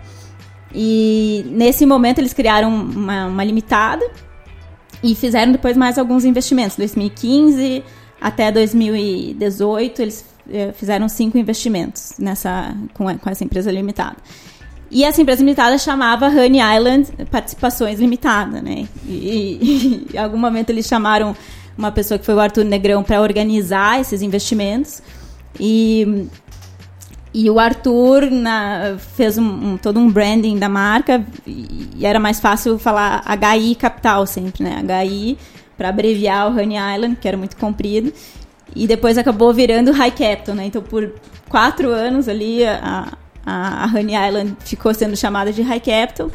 E 0.74 1.46
nesse 1.50 1.86
momento 1.86 2.20
eles 2.20 2.32
criaram 2.32 2.70
uma, 2.70 3.26
uma 3.26 3.44
limitada 3.44 4.06
e 5.04 5.16
fizeram 5.16 5.52
depois 5.52 5.76
mais 5.76 5.98
alguns 5.98 6.24
investimentos. 6.26 6.78
2015 6.78 7.84
até 8.22 8.52
2018 8.52 10.02
eles 10.02 10.26
eh, 10.52 10.74
fizeram 10.74 11.08
cinco 11.08 11.38
investimentos 11.38 12.14
nessa 12.20 12.76
com, 12.94 13.18
com 13.18 13.30
essa 13.30 13.44
empresa 13.44 13.72
limitada. 13.72 14.18
E 14.92 15.04
essa 15.04 15.22
empresa 15.22 15.40
limitada 15.42 15.78
chamava 15.78 16.28
Honey 16.28 16.60
Island 16.78 17.08
Participações 17.30 18.00
Limitada, 18.00 18.62
né? 18.62 18.88
E, 19.06 19.12
e- 19.12 20.08
em 20.16 20.18
algum 20.18 20.38
momento 20.38 20.70
eles 20.72 20.88
chamaram 20.88 21.36
uma 21.78 21.92
pessoa 21.92 22.18
que 22.18 22.26
foi 22.26 22.34
o 22.36 22.40
Arthur 22.40 22.64
Negrão 22.66 23.04
para 23.04 23.22
organizar 23.22 24.00
esses 24.02 24.22
investimentos. 24.22 25.02
E 25.60 26.28
e 27.32 27.48
o 27.48 27.60
Arthur 27.60 28.32
na- 28.32 28.98
fez 29.16 29.38
um, 29.38 29.44
um- 29.74 29.78
todo 29.78 30.00
um 30.00 30.10
branding 30.10 30.58
da 30.58 30.68
marca 30.68 31.24
e, 31.46 31.88
e 31.98 32.06
era 32.06 32.20
mais 32.20 32.40
fácil 32.40 32.80
falar 32.80 33.24
HI 33.56 33.76
Capital 33.76 34.26
sempre, 34.26 34.64
né? 34.64 34.82
HI 35.06 35.38
para 35.78 35.90
abreviar 35.90 36.48
o 36.52 36.60
Honey 36.60 36.78
Island, 36.96 37.18
que 37.22 37.28
era 37.28 37.38
muito 37.38 37.56
comprido. 37.56 38.12
E 38.76 38.88
depois 38.88 39.18
acabou 39.18 39.54
virando 39.54 39.92
High 39.92 40.12
Capital, 40.12 40.56
né? 40.56 40.66
Então 40.66 40.82
por 40.82 41.14
quatro 41.48 41.90
anos 41.92 42.28
ali 42.28 42.66
a, 42.66 43.14
a, 43.50 43.86
Honey 43.94 44.16
Island 44.16 44.56
ficou 44.60 44.94
sendo 44.94 45.16
chamada 45.18 45.52
de 45.52 45.62
High 45.62 45.80
Capital. 45.80 46.30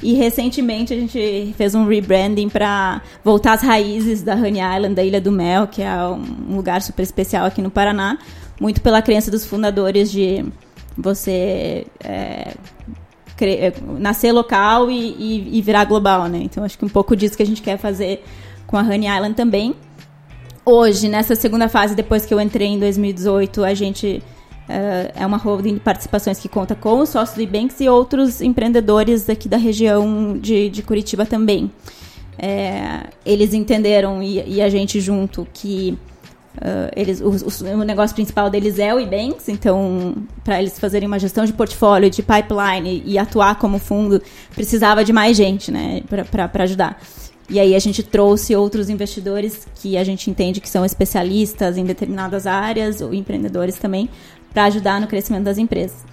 E 0.00 0.14
recentemente 0.14 0.94
a 0.94 0.96
gente 0.96 1.52
fez 1.56 1.74
um 1.74 1.84
rebranding 1.86 2.48
para 2.48 3.02
voltar 3.24 3.54
às 3.54 3.62
raízes 3.62 4.22
da 4.22 4.34
Honey 4.34 4.60
Island, 4.60 4.94
da 4.94 5.02
Ilha 5.02 5.20
do 5.20 5.32
Mel, 5.32 5.66
que 5.66 5.82
é 5.82 5.92
um 6.06 6.54
lugar 6.54 6.80
super 6.82 7.02
especial 7.02 7.44
aqui 7.46 7.60
no 7.60 7.68
Paraná, 7.70 8.16
muito 8.60 8.80
pela 8.80 9.02
crença 9.02 9.28
dos 9.28 9.44
fundadores 9.44 10.08
de 10.12 10.44
você 10.96 11.84
é, 12.04 12.54
cre- 13.36 13.56
é, 13.56 13.72
nascer 13.98 14.30
local 14.32 14.88
e, 14.90 14.94
e- 15.18 15.58
e 15.58 15.62
virar 15.62 15.84
global, 15.84 16.26
né? 16.28 16.38
Então 16.42 16.62
acho 16.64 16.78
que 16.78 16.84
um 16.84 16.88
pouco 16.88 17.16
disso 17.16 17.36
que 17.36 17.42
a 17.42 17.46
gente 17.46 17.60
quer 17.62 17.76
fazer 17.76 18.24
com 18.68 18.76
a 18.76 18.82
Honey 18.82 19.08
Island 19.08 19.34
também. 19.34 19.74
Hoje, 20.64 21.08
nessa 21.08 21.34
segunda 21.34 21.68
fase, 21.68 21.94
depois 21.96 22.26
que 22.26 22.32
eu 22.34 22.40
entrei 22.40 22.68
em 22.68 22.78
2018, 22.78 23.64
a 23.64 23.74
gente 23.74 24.22
é 25.14 25.26
uma 25.26 25.36
holding 25.38 25.74
de 25.74 25.80
participações 25.80 26.38
que 26.38 26.48
conta 26.48 26.74
com 26.74 27.00
os 27.00 27.08
sócios 27.08 27.36
do 27.36 27.42
Ebanks 27.42 27.80
e 27.80 27.88
outros 27.88 28.40
empreendedores 28.42 29.28
aqui 29.30 29.48
da 29.48 29.56
região 29.56 30.36
de, 30.38 30.68
de 30.68 30.82
Curitiba 30.82 31.24
também. 31.24 31.70
É, 32.38 33.04
eles 33.26 33.52
entenderam, 33.54 34.22
e, 34.22 34.42
e 34.46 34.62
a 34.62 34.68
gente 34.68 35.00
junto, 35.00 35.46
que 35.52 35.98
eh, 36.60 36.90
eles, 36.94 37.20
o, 37.20 37.30
o- 37.30 37.84
negócio 37.84 38.14
principal 38.14 38.48
deles 38.48 38.78
é 38.78 38.94
o 38.94 39.00
Ebanks, 39.00 39.48
então, 39.48 40.14
para 40.44 40.60
eles 40.60 40.78
fazerem 40.78 41.06
uma 41.08 41.18
gestão 41.18 41.44
de 41.44 41.52
portfólio, 41.52 42.08
de 42.10 42.22
pipeline 42.22 43.02
e, 43.04 43.18
atuar 43.18 43.56
como 43.58 43.78
fundo, 43.78 44.22
precisava 44.54 45.04
de 45.04 45.12
mais 45.12 45.36
gente, 45.36 45.72
né, 45.72 46.02
para 46.30 46.62
ajudar. 46.62 47.00
E 47.50 47.58
aí 47.58 47.74
a 47.74 47.78
gente 47.78 48.02
trouxe 48.02 48.54
outros 48.54 48.90
investidores 48.90 49.66
que 49.76 49.96
a 49.96 50.04
gente 50.04 50.30
entende 50.30 50.60
que 50.60 50.68
são 50.68 50.84
especialistas 50.84 51.78
em 51.78 51.84
determinadas 51.84 52.46
áreas, 52.46 53.00
ou 53.00 53.14
empreendedores 53.14 53.78
também, 53.78 54.08
para 54.58 54.64
ajudar 54.64 55.00
no 55.00 55.06
crescimento 55.06 55.44
das 55.44 55.56
empresas. 55.56 56.04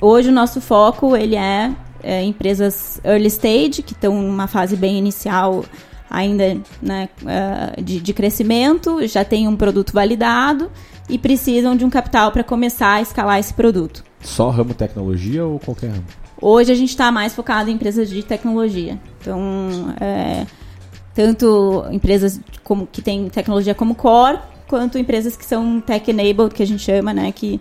Hoje 0.00 0.28
o 0.28 0.32
nosso 0.32 0.60
foco 0.60 1.16
ele 1.16 1.36
é, 1.36 1.72
é, 2.02 2.20
empresas 2.24 3.00
early 3.04 3.28
stage, 3.28 3.80
que 3.80 3.92
estão 3.92 4.20
numa 4.20 4.48
fase 4.48 4.74
bem 4.74 4.98
inicial 4.98 5.64
ainda 6.10 6.60
né, 6.82 7.08
eh, 7.24 7.80
de, 7.80 8.00
de 8.00 8.12
crescimento, 8.12 9.06
já 9.06 9.24
tem 9.24 9.46
um 9.46 9.56
produto 9.56 9.92
validado 9.92 10.68
e 11.08 11.16
precisam 11.16 11.76
de 11.76 11.84
um 11.84 11.90
capital 11.90 12.32
para 12.32 12.42
começar 12.42 12.94
a 12.94 13.00
escalar 13.00 13.38
esse 13.38 13.54
produto. 13.54 14.04
Só 14.20 14.50
ramo 14.50 14.74
tecnologia 14.74 15.46
ou 15.46 15.60
qualquer 15.60 15.90
ramo? 15.90 16.04
Hoje 16.40 16.72
a 16.72 16.74
gente 16.74 16.90
está 16.90 17.12
mais 17.12 17.34
focado 17.34 17.70
em 17.70 17.74
empresas 17.74 18.10
de 18.10 18.22
tecnologia. 18.24 18.98
Então, 19.20 19.94
é, 20.00 20.44
tanto 21.14 21.86
empresas 21.92 22.40
como, 22.64 22.84
que 22.84 23.00
têm 23.00 23.28
tecnologia 23.30 23.76
como 23.76 23.94
core, 23.94 24.38
quanto 24.72 24.96
empresas 24.96 25.36
que 25.36 25.44
são 25.44 25.82
tech-enabled, 25.82 26.54
que 26.54 26.62
a 26.62 26.66
gente 26.66 26.82
chama, 26.82 27.12
né? 27.12 27.30
Que 27.30 27.60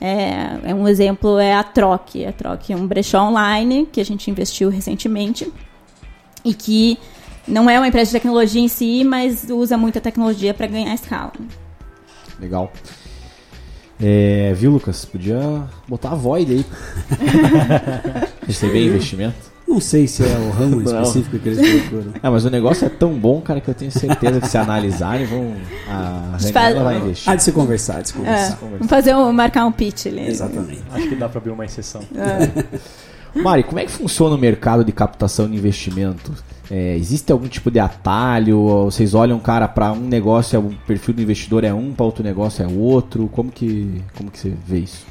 é, 0.00 0.70
é 0.70 0.74
um 0.74 0.86
exemplo 0.88 1.38
é 1.38 1.54
a 1.54 1.62
Troc. 1.62 2.16
A 2.28 2.32
Troc 2.32 2.70
é 2.70 2.76
um 2.76 2.86
brechó 2.86 3.22
online 3.22 3.86
que 3.90 4.00
a 4.00 4.04
gente 4.04 4.30
investiu 4.30 4.68
recentemente 4.68 5.50
e 6.44 6.52
que 6.52 6.98
não 7.46 7.68
é 7.68 7.78
uma 7.78 7.88
empresa 7.88 8.06
de 8.10 8.12
tecnologia 8.12 8.60
em 8.60 8.68
si, 8.68 9.04
mas 9.04 9.48
usa 9.50 9.76
muita 9.76 10.00
tecnologia 10.00 10.52
para 10.54 10.66
ganhar 10.66 10.94
escala. 10.94 11.32
Legal. 12.40 12.72
É, 14.00 14.52
viu, 14.54 14.72
Lucas? 14.72 15.04
Podia 15.04 15.68
botar 15.86 16.10
a 16.10 16.14
Void 16.14 16.52
aí. 16.52 16.66
Receber 18.46 18.86
investimento. 18.86 19.53
Não 19.66 19.80
sei 19.80 20.06
se 20.06 20.22
é 20.22 20.36
o 20.38 20.50
ramo 20.50 20.82
específico 20.84 21.38
que 21.38 21.48
eles 21.48 21.80
procuram. 21.80 22.12
Ah, 22.22 22.30
mas 22.30 22.44
o 22.44 22.50
negócio 22.50 22.84
é 22.86 22.88
tão 22.88 23.14
bom, 23.14 23.40
cara, 23.40 23.60
que 23.60 23.68
eu 23.68 23.74
tenho 23.74 23.90
certeza 23.90 24.40
que 24.40 24.46
se 24.48 24.56
analisarem, 24.58 25.26
vão. 25.26 25.54
A 25.88 26.36
faz- 26.52 26.74
vai 26.76 26.98
investir. 26.98 27.30
Há 27.30 27.34
de 27.34 27.42
se 27.42 27.50
conversar, 27.52 28.02
de 28.02 28.08
se 28.10 28.14
É, 28.14 28.18
conversar. 28.18 28.58
vamos 28.60 28.86
fazer 28.88 29.14
um, 29.16 29.32
marcar 29.32 29.64
um 29.66 29.72
pitch 29.72 30.06
ali. 30.06 30.26
Exatamente. 30.28 30.82
Acho 30.92 31.08
que 31.08 31.16
dá 31.16 31.28
pra 31.28 31.38
abrir 31.40 31.50
uma 31.52 31.64
exceção. 31.64 32.02
Mari, 33.34 33.64
como 33.64 33.80
é 33.80 33.84
que 33.84 33.90
funciona 33.90 34.36
o 34.36 34.38
mercado 34.38 34.84
de 34.84 34.92
captação 34.92 35.48
de 35.50 35.56
investimentos? 35.56 36.42
É, 36.70 36.96
existe 36.96 37.32
algum 37.32 37.48
tipo 37.48 37.68
de 37.68 37.80
atalho? 37.80 38.84
Vocês 38.84 39.12
olham, 39.12 39.40
cara, 39.40 39.66
para 39.66 39.90
um 39.92 40.06
negócio, 40.06 40.54
é 40.56 40.58
um 40.60 40.70
perfil 40.86 41.14
do 41.14 41.22
investidor 41.22 41.64
é 41.64 41.74
um, 41.74 41.92
para 41.92 42.06
outro 42.06 42.22
negócio 42.22 42.64
é 42.64 42.68
outro? 42.68 43.28
Como 43.32 43.50
que, 43.50 44.02
como 44.16 44.30
que 44.30 44.38
você 44.38 44.52
vê 44.66 44.78
isso? 44.78 45.04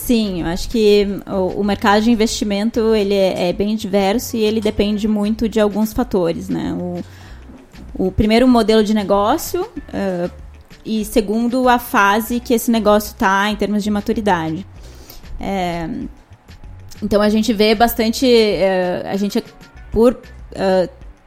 Sim, 0.00 0.40
eu 0.40 0.46
acho 0.46 0.68
que 0.70 1.06
o, 1.26 1.60
o 1.60 1.64
mercado 1.64 2.02
de 2.02 2.10
investimento 2.10 2.94
ele 2.94 3.14
é, 3.14 3.50
é 3.50 3.52
bem 3.52 3.76
diverso 3.76 4.34
e 4.34 4.40
ele 4.40 4.58
depende 4.60 5.06
muito 5.06 5.46
de 5.46 5.60
alguns 5.60 5.92
fatores, 5.92 6.48
né? 6.48 6.72
O, 6.72 7.04
o 8.06 8.10
primeiro, 8.10 8.48
modelo 8.48 8.82
de 8.82 8.94
negócio 8.94 9.68
eh, 9.92 10.30
e 10.86 11.04
segundo, 11.04 11.68
a 11.68 11.78
fase 11.78 12.40
que 12.40 12.54
esse 12.54 12.70
negócio 12.70 13.12
está 13.12 13.50
em 13.50 13.56
termos 13.56 13.84
de 13.84 13.90
maturidade. 13.90 14.66
É, 15.38 15.86
então 17.02 17.20
a 17.20 17.28
gente 17.28 17.52
vê 17.52 17.74
bastante, 17.74 18.26
eh, 18.26 19.02
a 19.04 19.16
gente 19.16 19.44
por 19.92 20.18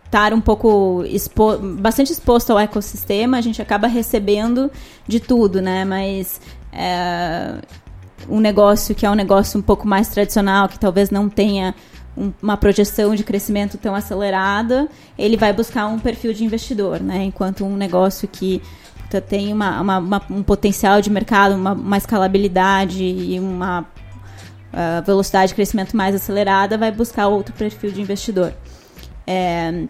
estar 0.04 0.34
um 0.34 0.42
pouco 0.42 1.04
expo 1.06 1.58
bastante 1.58 2.12
exposto 2.12 2.50
ao 2.52 2.60
ecossistema, 2.60 3.38
a 3.38 3.42
gente 3.42 3.62
acaba 3.62 3.88
recebendo 3.88 4.72
de 5.08 5.20
tudo, 5.20 5.62
né? 5.62 5.86
Mas 5.86 6.42
um 8.30 8.40
negócio 8.40 8.94
que 8.96 9.06
é 9.06 9.10
um 9.10 9.16
negócio 9.16 9.60
um 9.60 9.64
pouco 9.64 9.88
mais 9.88 10.08
tradicional, 10.08 10.68
que 10.68 10.80
talvez 10.80 11.10
não 11.10 11.30
tenha 11.30 11.74
um- 12.18 12.32
uma 12.42 12.56
projeção 12.58 13.16
de 13.16 13.24
crescimento 13.24 13.78
tão 13.78 13.96
acelerada, 13.96 14.88
ele 15.18 15.36
vai 15.38 15.52
buscar 15.52 15.88
um 15.88 16.00
perfil 16.00 16.34
de 16.34 16.44
investidor, 16.44 17.00
né? 17.00 17.24
Enquanto 17.24 17.66
um 17.66 17.76
negócio 17.76 18.28
que 18.28 18.62
puta, 19.04 19.20
tem 19.22 19.52
uma, 19.52 19.82
uma- 19.82 19.98
uma- 20.00 20.22
um 20.30 20.44
potencial 20.44 21.02
de 21.02 21.10
mercado, 21.10 21.56
uma, 21.56 21.74
uma 21.74 21.98
escalabilidade 21.98 23.04
e 23.04 23.40
uma 23.40 23.86
ah, 24.76 25.02
velocidade 25.06 25.50
de 25.50 25.56
crescimento 25.56 25.96
mais 25.96 26.16
acelerada, 26.16 26.78
vai 26.80 26.92
buscar 26.92 27.28
outro 27.28 27.54
perfil 27.54 27.92
de 27.92 28.02
investidor. 28.02 28.54
É, 29.28 29.84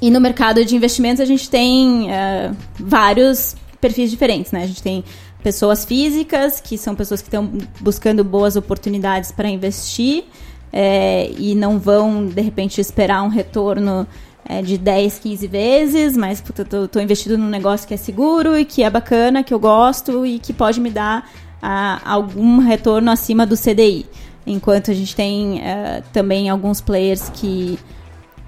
e 0.00 0.10
no 0.10 0.20
mercado 0.20 0.64
de 0.64 0.76
investimentos 0.76 1.20
a 1.20 1.24
gente 1.24 1.48
tem 1.50 2.12
eh, 2.12 2.52
vários 2.78 3.56
perfis 3.80 4.10
diferentes, 4.10 4.52
né? 4.52 4.62
A 4.62 4.66
gente 4.66 4.82
tem 4.82 5.04
pessoas 5.44 5.84
físicas, 5.84 6.58
que 6.58 6.78
são 6.78 6.94
pessoas 6.94 7.20
que 7.20 7.28
estão 7.28 7.52
buscando 7.78 8.24
boas 8.24 8.56
oportunidades 8.56 9.30
para 9.30 9.46
investir 9.46 10.24
eh, 10.72 11.30
e 11.38 11.54
não 11.54 11.78
vão, 11.78 12.26
de 12.26 12.40
repente, 12.40 12.80
esperar 12.80 13.22
um 13.22 13.28
retorno 13.28 14.08
eh, 14.48 14.62
de 14.62 14.78
10, 14.78 15.18
15 15.18 15.46
vezes, 15.46 16.16
mas 16.16 16.42
tô 16.90 16.98
investido 16.98 17.36
num 17.36 17.50
negócio 17.50 17.86
que 17.86 17.92
é 17.92 17.96
seguro 17.98 18.56
e 18.56 18.64
que 18.64 18.82
é 18.82 18.88
bacana, 18.88 19.44
que 19.44 19.52
eu 19.52 19.58
gosto 19.58 20.24
e 20.24 20.38
que 20.38 20.54
pode 20.54 20.80
me 20.80 20.88
dar 20.88 21.30
ah, 21.60 22.00
algum 22.06 22.58
retorno 22.60 23.10
acima 23.10 23.44
do 23.44 23.54
CDI. 23.54 24.06
enquanto 24.46 24.90
a 24.90 24.94
gente 24.94 25.14
tem 25.14 25.60
eh, 25.60 26.02
também 26.10 26.48
alguns 26.48 26.80
players 26.80 27.28
que, 27.28 27.78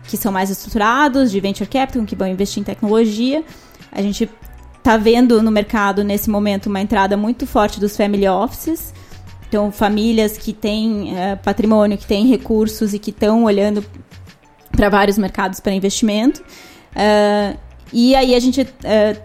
que 0.04 0.16
são 0.16 0.32
mais 0.32 0.48
estruturados, 0.48 1.30
de 1.30 1.40
venture 1.40 1.68
capital, 1.68 2.02
que 2.06 2.16
vão 2.16 2.26
investir 2.26 2.62
em 2.62 2.64
tecnologia. 2.64 3.44
A 3.92 4.00
gente 4.00 4.28
está 4.86 4.96
vendo 4.96 5.42
no 5.42 5.50
mercado, 5.50 6.04
nesse 6.04 6.30
momento, 6.30 6.66
uma 6.66 6.80
entrada 6.80 7.16
muito 7.16 7.44
forte 7.44 7.80
dos 7.80 7.96
family 7.96 8.28
offices. 8.28 8.94
Então, 9.48 9.72
famílias 9.72 10.38
que 10.38 10.52
têm 10.52 11.18
eh, 11.18 11.34
patrimônio, 11.34 11.98
que 11.98 12.06
têm 12.06 12.28
recursos 12.28 12.94
e 12.94 12.98
que 13.00 13.10
estão 13.10 13.42
olhando 13.42 13.84
para 14.70 14.88
vários 14.88 15.18
mercados 15.18 15.58
para 15.58 15.72
investimento. 15.72 16.40
Uh, 16.92 17.58
e 17.92 18.14
aí 18.14 18.34
a 18.34 18.38
gente 18.38 18.62
uh, 18.62 18.66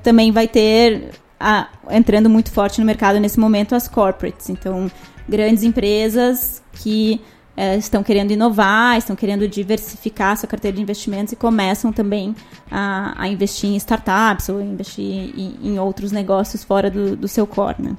também 0.02 0.32
vai 0.32 0.48
ter, 0.48 1.12
a, 1.40 1.68
entrando 1.92 2.28
muito 2.28 2.52
forte 2.52 2.80
no 2.80 2.86
mercado 2.86 3.20
nesse 3.20 3.40
momento, 3.40 3.76
as 3.76 3.88
corporates. 3.88 4.50
Então, 4.50 4.90
grandes 5.30 5.64
empresas 5.64 6.64
que 6.74 7.22
uh, 7.58 7.78
estão 7.78 8.04
querendo 8.04 8.32
inovar, 8.32 8.98
estão 8.98 9.16
querendo 9.16 9.48
diversificar 9.48 10.38
sua 10.38 10.48
carteira 10.48 10.76
de 10.76 10.82
investimentos 10.82 11.34
e 11.34 11.36
começam 11.36 11.92
também 11.92 12.36
a, 12.70 13.14
a 13.18 13.28
investir 13.28 13.70
em 13.70 13.76
startups 13.76 14.50
ou 14.50 14.62
investir 14.62 15.06
em, 15.06 15.58
em 15.64 15.80
outros 15.80 16.12
negócios 16.12 16.64
fora 16.64 16.90
do, 16.90 17.16
do 17.16 17.28
seu 17.28 17.46
core. 17.48 17.78
Né? 17.80 17.98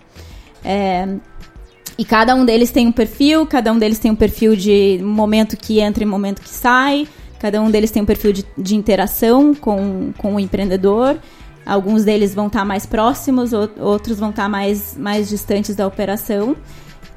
É, 0.64 1.08
e 1.98 2.04
cada 2.04 2.34
um 2.34 2.44
deles 2.44 2.70
tem 2.70 2.86
um 2.86 2.92
perfil, 2.92 3.46
cada 3.46 3.72
um 3.72 3.78
deles 3.78 3.98
tem 3.98 4.10
um 4.10 4.16
perfil 4.16 4.56
de 4.56 4.98
momento 5.02 5.56
que 5.56 5.80
entra 5.80 6.02
e 6.02 6.06
momento 6.06 6.40
que 6.40 6.48
sai. 6.48 7.06
Cada 7.38 7.60
um 7.60 7.70
deles 7.70 7.90
tem 7.90 8.02
um 8.02 8.06
perfil 8.06 8.32
de, 8.32 8.46
de 8.56 8.76
interação 8.76 9.54
com, 9.54 10.12
com 10.16 10.36
o 10.36 10.40
empreendedor. 10.40 11.18
Alguns 11.66 12.04
deles 12.04 12.34
vão 12.34 12.46
estar 12.46 12.64
mais 12.64 12.86
próximos, 12.86 13.52
outros 13.52 14.18
vão 14.18 14.30
estar 14.30 14.48
mais, 14.48 14.96
mais 14.96 15.28
distantes 15.28 15.76
da 15.76 15.86
operação. 15.86 16.56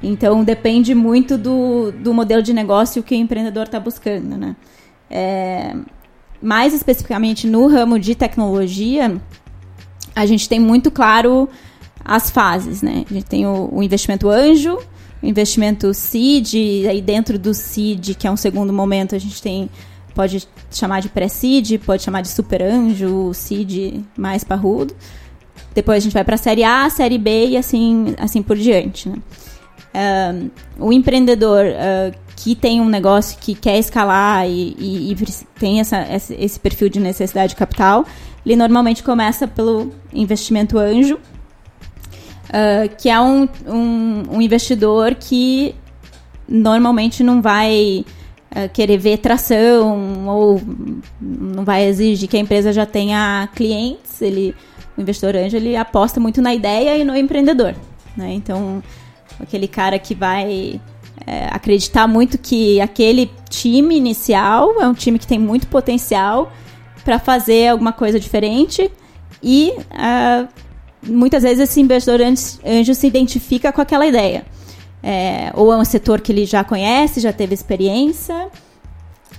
Então 0.02 0.44
depende 0.44 0.94
muito 0.94 1.38
do, 1.38 1.92
do 1.92 2.14
modelo 2.14 2.42
de 2.42 2.54
negócio 2.54 3.02
que 3.02 3.16
o 3.16 3.18
empreendedor 3.18 3.64
está 3.64 3.80
buscando. 3.80 4.38
Né? 4.38 4.56
É, 5.10 5.76
mais 6.42 6.74
especificamente 6.74 7.48
no 7.48 7.68
ramo 7.68 8.00
de 8.00 8.14
tecnologia, 8.16 9.20
a 10.16 10.26
gente 10.26 10.48
tem 10.48 10.60
muito 10.60 10.92
claro 10.92 11.50
as 12.04 12.30
fases. 12.30 12.82
Né? 12.82 13.06
A 13.10 13.14
gente 13.14 13.26
tem 13.26 13.48
o, 13.48 13.70
o 13.72 13.82
investimento 13.82 14.30
anjo, 14.30 14.78
o 15.22 15.26
investimento 15.26 15.94
seed, 15.94 16.86
aí 16.88 17.02
dentro 17.02 17.40
do 17.40 17.54
seed, 17.54 18.16
que 18.16 18.28
é 18.28 18.32
um 18.32 18.38
segundo 18.38 18.72
momento, 18.72 19.16
a 19.16 19.20
gente 19.20 19.42
tem 19.42 19.70
pode 20.14 20.48
chamar 20.72 21.02
de 21.02 21.10
pré-seed, 21.10 21.78
pode 21.80 22.02
chamar 22.02 22.22
de 22.22 22.30
super 22.30 22.62
anjo, 22.62 23.34
seed 23.34 24.02
mais 24.18 24.46
parrudo. 24.46 24.96
Depois 25.74 25.98
a 25.98 26.00
gente 26.00 26.14
vai 26.14 26.24
para 26.24 26.36
a 26.36 26.38
série 26.38 26.64
A, 26.64 26.90
série 26.90 27.18
B 27.18 27.50
e 27.50 27.58
assim, 27.58 28.16
assim 28.18 28.42
por 28.42 28.56
diante. 28.56 29.10
Né? 29.10 29.18
Uh, 29.96 30.52
o 30.78 30.92
empreendedor 30.92 31.64
uh, 31.66 32.14
que 32.36 32.54
tem 32.54 32.82
um 32.82 32.90
negócio 32.90 33.38
que 33.40 33.56
quer 33.56 33.80
escalar 33.80 34.46
e, 34.46 34.76
e, 34.78 35.14
e 35.14 35.16
tem 35.58 35.80
essa, 35.80 36.06
esse 36.38 36.60
perfil 36.60 36.90
de 36.90 37.00
necessidade 37.00 37.52
de 37.52 37.56
capital, 37.56 38.06
ele 38.46 38.58
normalmente 38.58 39.02
começa 39.02 39.48
pelo 39.48 39.94
investimento 40.14 40.78
anjo, 40.78 41.16
uh, 41.16 42.96
que 42.98 43.10
é 43.10 43.20
um, 43.20 43.48
um, 43.66 44.24
um 44.34 44.42
investidor 44.42 45.16
que 45.16 45.74
normalmente 46.48 47.24
não 47.24 47.42
vai 47.42 48.06
uh, 48.52 48.70
querer 48.74 48.98
ver 48.98 49.20
tração 49.20 50.28
ou 50.28 50.62
não 51.22 51.64
vai 51.64 51.86
exigir 51.86 52.28
que 52.28 52.36
a 52.36 52.40
empresa 52.42 52.74
já 52.74 52.86
tenha 52.86 53.48
clientes. 53.56 54.22
Ele, 54.22 54.54
o 54.98 55.02
investidor 55.02 55.38
anjo 55.38 55.56
ele 55.56 55.76
aposta 55.78 56.20
muito 56.20 56.42
na 56.42 56.54
ideia 56.54 56.98
e 56.98 57.06
no 57.06 57.16
empreendedor. 57.16 57.74
Né? 58.16 58.34
Então, 58.34 58.84
aquele 59.40 59.68
cara 59.68 59.98
que 60.00 60.16
vai 60.16 60.80
é, 61.26 61.48
acreditar 61.52 62.08
muito 62.08 62.38
que 62.38 62.80
aquele 62.80 63.32
time 63.50 63.96
inicial 63.96 64.82
é 64.82 64.88
um 64.88 64.94
time 64.94 65.18
que 65.18 65.28
tem 65.28 65.40
muito 65.40 65.68
potencial 65.68 66.52
para 67.04 67.20
fazer 67.20 67.70
alguma 67.70 67.94
coisa 67.94 68.20
diferente 68.20 68.92
e 69.42 69.72
uh, 69.72 70.48
muitas 71.08 71.44
vezes 71.44 71.70
esse 71.70 71.80
investidor 71.80 72.20
anjo 72.22 72.96
se 72.96 73.08
identifica 73.08 73.72
com 73.72 73.82
aquela 73.82 74.08
ideia. 74.08 74.46
É, 75.04 75.52
ou 75.54 75.72
é 75.72 75.78
um 75.78 75.86
setor 75.86 76.20
que 76.20 76.32
ele 76.32 76.46
já 76.46 76.64
conhece, 76.64 77.20
já 77.20 77.32
teve 77.32 77.54
experiência 77.54 78.50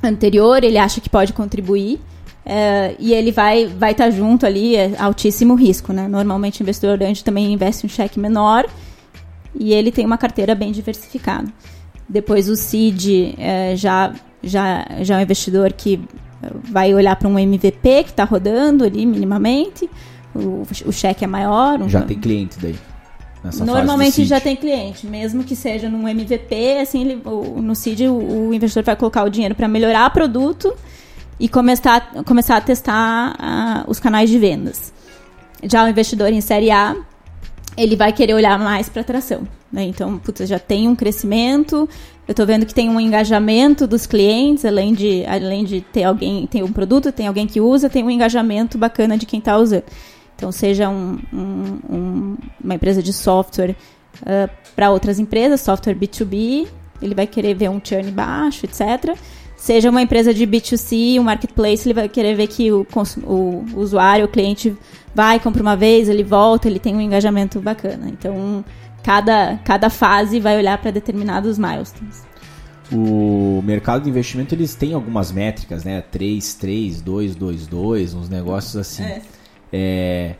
anterior, 0.01 0.63
ele 0.63 0.79
acha 0.79 1.01
que 1.01 1.11
pode 1.11 1.33
contribuir. 1.33 2.01
É, 2.45 2.95
e 3.01 3.13
ele 3.13 3.33
vai 3.33 3.67
vai 3.67 3.91
estar 3.91 4.05
tá 4.05 4.11
junto 4.11 4.47
ali, 4.47 4.77
é 4.77 4.93
altíssimo 4.97 5.57
risco, 5.57 5.93
né? 5.93 6.07
Normalmente 6.07 6.61
o 6.61 6.63
investidor 6.63 6.97
grande 6.97 7.25
também 7.25 7.53
investe 7.53 7.85
um 7.85 7.89
cheque 7.89 8.21
menor 8.21 8.65
e 9.59 9.73
ele 9.73 9.91
tem 9.91 10.05
uma 10.05 10.19
carteira 10.19 10.55
bem 10.55 10.73
diversificada. 10.73 11.47
Depois 12.09 12.49
o 12.49 12.57
CID 12.57 13.35
é, 13.39 13.75
já, 13.77 14.13
já, 14.43 14.87
já 15.01 15.17
é 15.17 15.19
um 15.19 15.23
investidor 15.23 15.73
que 15.73 16.01
vai 16.65 16.95
olhar 16.95 17.17
para 17.17 17.29
um 17.29 17.39
MVP 17.39 18.05
que 18.05 18.11
está 18.11 18.25
rodando 18.25 18.85
ali 18.85 19.05
minimamente, 19.05 19.89
o, 20.35 20.67
o 20.87 20.93
cheque 20.93 21.25
é 21.25 21.27
maior. 21.27 21.81
Um 21.81 21.89
já 21.89 22.03
tem 22.03 22.19
cliente 22.19 22.59
daí. 22.61 22.77
Normalmente 23.65 24.25
já 24.25 24.41
tem 24.41 24.57
cliente, 24.57 25.07
mesmo 25.07 25.45
que 25.45 25.55
seja 25.55 25.89
num 25.89 26.09
MVP, 26.09 26.79
assim, 26.81 27.03
ele, 27.03 27.23
o, 27.25 27.63
no 27.63 27.77
CID 27.77 28.09
o, 28.09 28.49
o, 28.49 28.55
investidor 28.55 28.83
vai 28.83 28.97
colocar 28.97 29.23
o 29.23 29.31
dinheiro 29.31 29.55
para 29.55 29.69
melhorar 29.69 30.09
o 30.09 30.11
produto 30.11 30.75
e 31.39 31.49
começar, 31.49 32.13
começar 32.25 32.57
a 32.57 32.61
testar 32.61 33.37
uh, 33.37 33.91
os 33.91 34.01
canais 34.01 34.31
de 34.31 34.39
vendas. 34.39 34.93
Já 35.63 35.85
o 35.85 35.89
investidor 35.89 36.33
em 36.33 36.41
série 36.41 36.73
A, 36.73 36.97
ele 37.77 37.95
vai 37.95 38.13
querer 38.13 38.35
olhar 38.35 38.59
mais 38.59 38.89
para 38.89 39.03
atração. 39.03 39.47
Né? 39.71 39.85
Então, 39.85 40.19
putz, 40.19 40.49
já 40.49 40.59
tem 40.59 40.89
um 40.89 40.97
crescimento, 40.97 41.89
eu 42.27 42.33
estou 42.33 42.47
vendo 42.47 42.65
que 42.65 42.75
tem 42.75 42.89
um 42.89 42.99
engajamento 42.99 43.87
dos 43.87 44.07
clientes, 44.07 44.65
além 44.65 44.95
de, 44.95 45.25
além 45.27 45.65
de 45.65 45.81
ter 45.81 46.05
alguém, 46.05 46.47
tem 46.47 46.63
um 46.63 46.73
produto, 46.73 47.13
tem 47.13 47.27
alguém 47.27 47.47
que 47.47 47.61
usa, 47.61 47.91
tem 47.91 48.03
um 48.03 48.11
engajamento 48.11 48.79
bacana 48.79 49.19
de 49.19 49.27
quem 49.27 49.39
está 49.39 49.57
usando. 49.59 49.85
Então, 50.35 50.51
seja 50.51 50.89
um, 50.89 51.19
um, 51.33 51.79
um, 51.89 52.37
uma 52.63 52.75
empresa 52.75 53.03
de 53.03 53.13
software 53.13 53.77
uh, 54.23 54.51
para 54.75 54.91
outras 54.91 55.19
empresas, 55.19 55.61
software 55.61 55.95
B2B, 55.95 56.67
ele 57.01 57.15
vai 57.15 57.27
querer 57.27 57.55
ver 57.55 57.71
um 57.71 57.81
churn 57.83 58.11
baixo, 58.11 58.67
etc. 58.67 59.17
Seja 59.57 59.91
uma 59.91 60.03
empresa 60.03 60.35
de 60.35 60.47
B2C, 60.47 61.19
um 61.19 61.25
marketplace, 61.25 61.87
ele 61.87 61.95
vai 61.95 62.09
querer 62.09 62.35
ver 62.35 62.47
que 62.47 62.71
o, 62.71 62.87
o 63.25 63.65
usuário, 63.75 64.27
o 64.27 64.29
cliente 64.29 64.77
vai, 65.15 65.41
compra 65.41 65.63
uma 65.63 65.77
vez, 65.77 66.09
ele 66.09 66.23
volta, 66.23 66.69
ele 66.69 66.79
tem 66.79 66.95
um 66.95 67.01
engajamento 67.01 67.59
bacana. 67.61 68.09
Então, 68.09 68.65
cada, 69.03 69.57
cada 69.65 69.89
fase 69.89 70.39
vai 70.39 70.59
olhar 70.59 70.77
para 70.79 70.91
determinados 70.91 71.59
milestones. 71.59 72.23
O 72.93 73.61
mercado 73.65 74.05
de 74.05 74.11
investimento, 74.11 74.55
eles 74.55 74.75
têm 74.75 74.93
algumas 74.93 75.33
métricas, 75.33 75.85
né? 75.85 76.03
3, 76.03 76.55
3, 76.55 77.01
2, 77.01 77.35
2, 77.35 77.67
2, 77.67 78.15
uns 78.15 78.29
negócios 78.29 78.77
assim. 78.77 79.03
É. 79.03 79.23
É, 79.73 80.35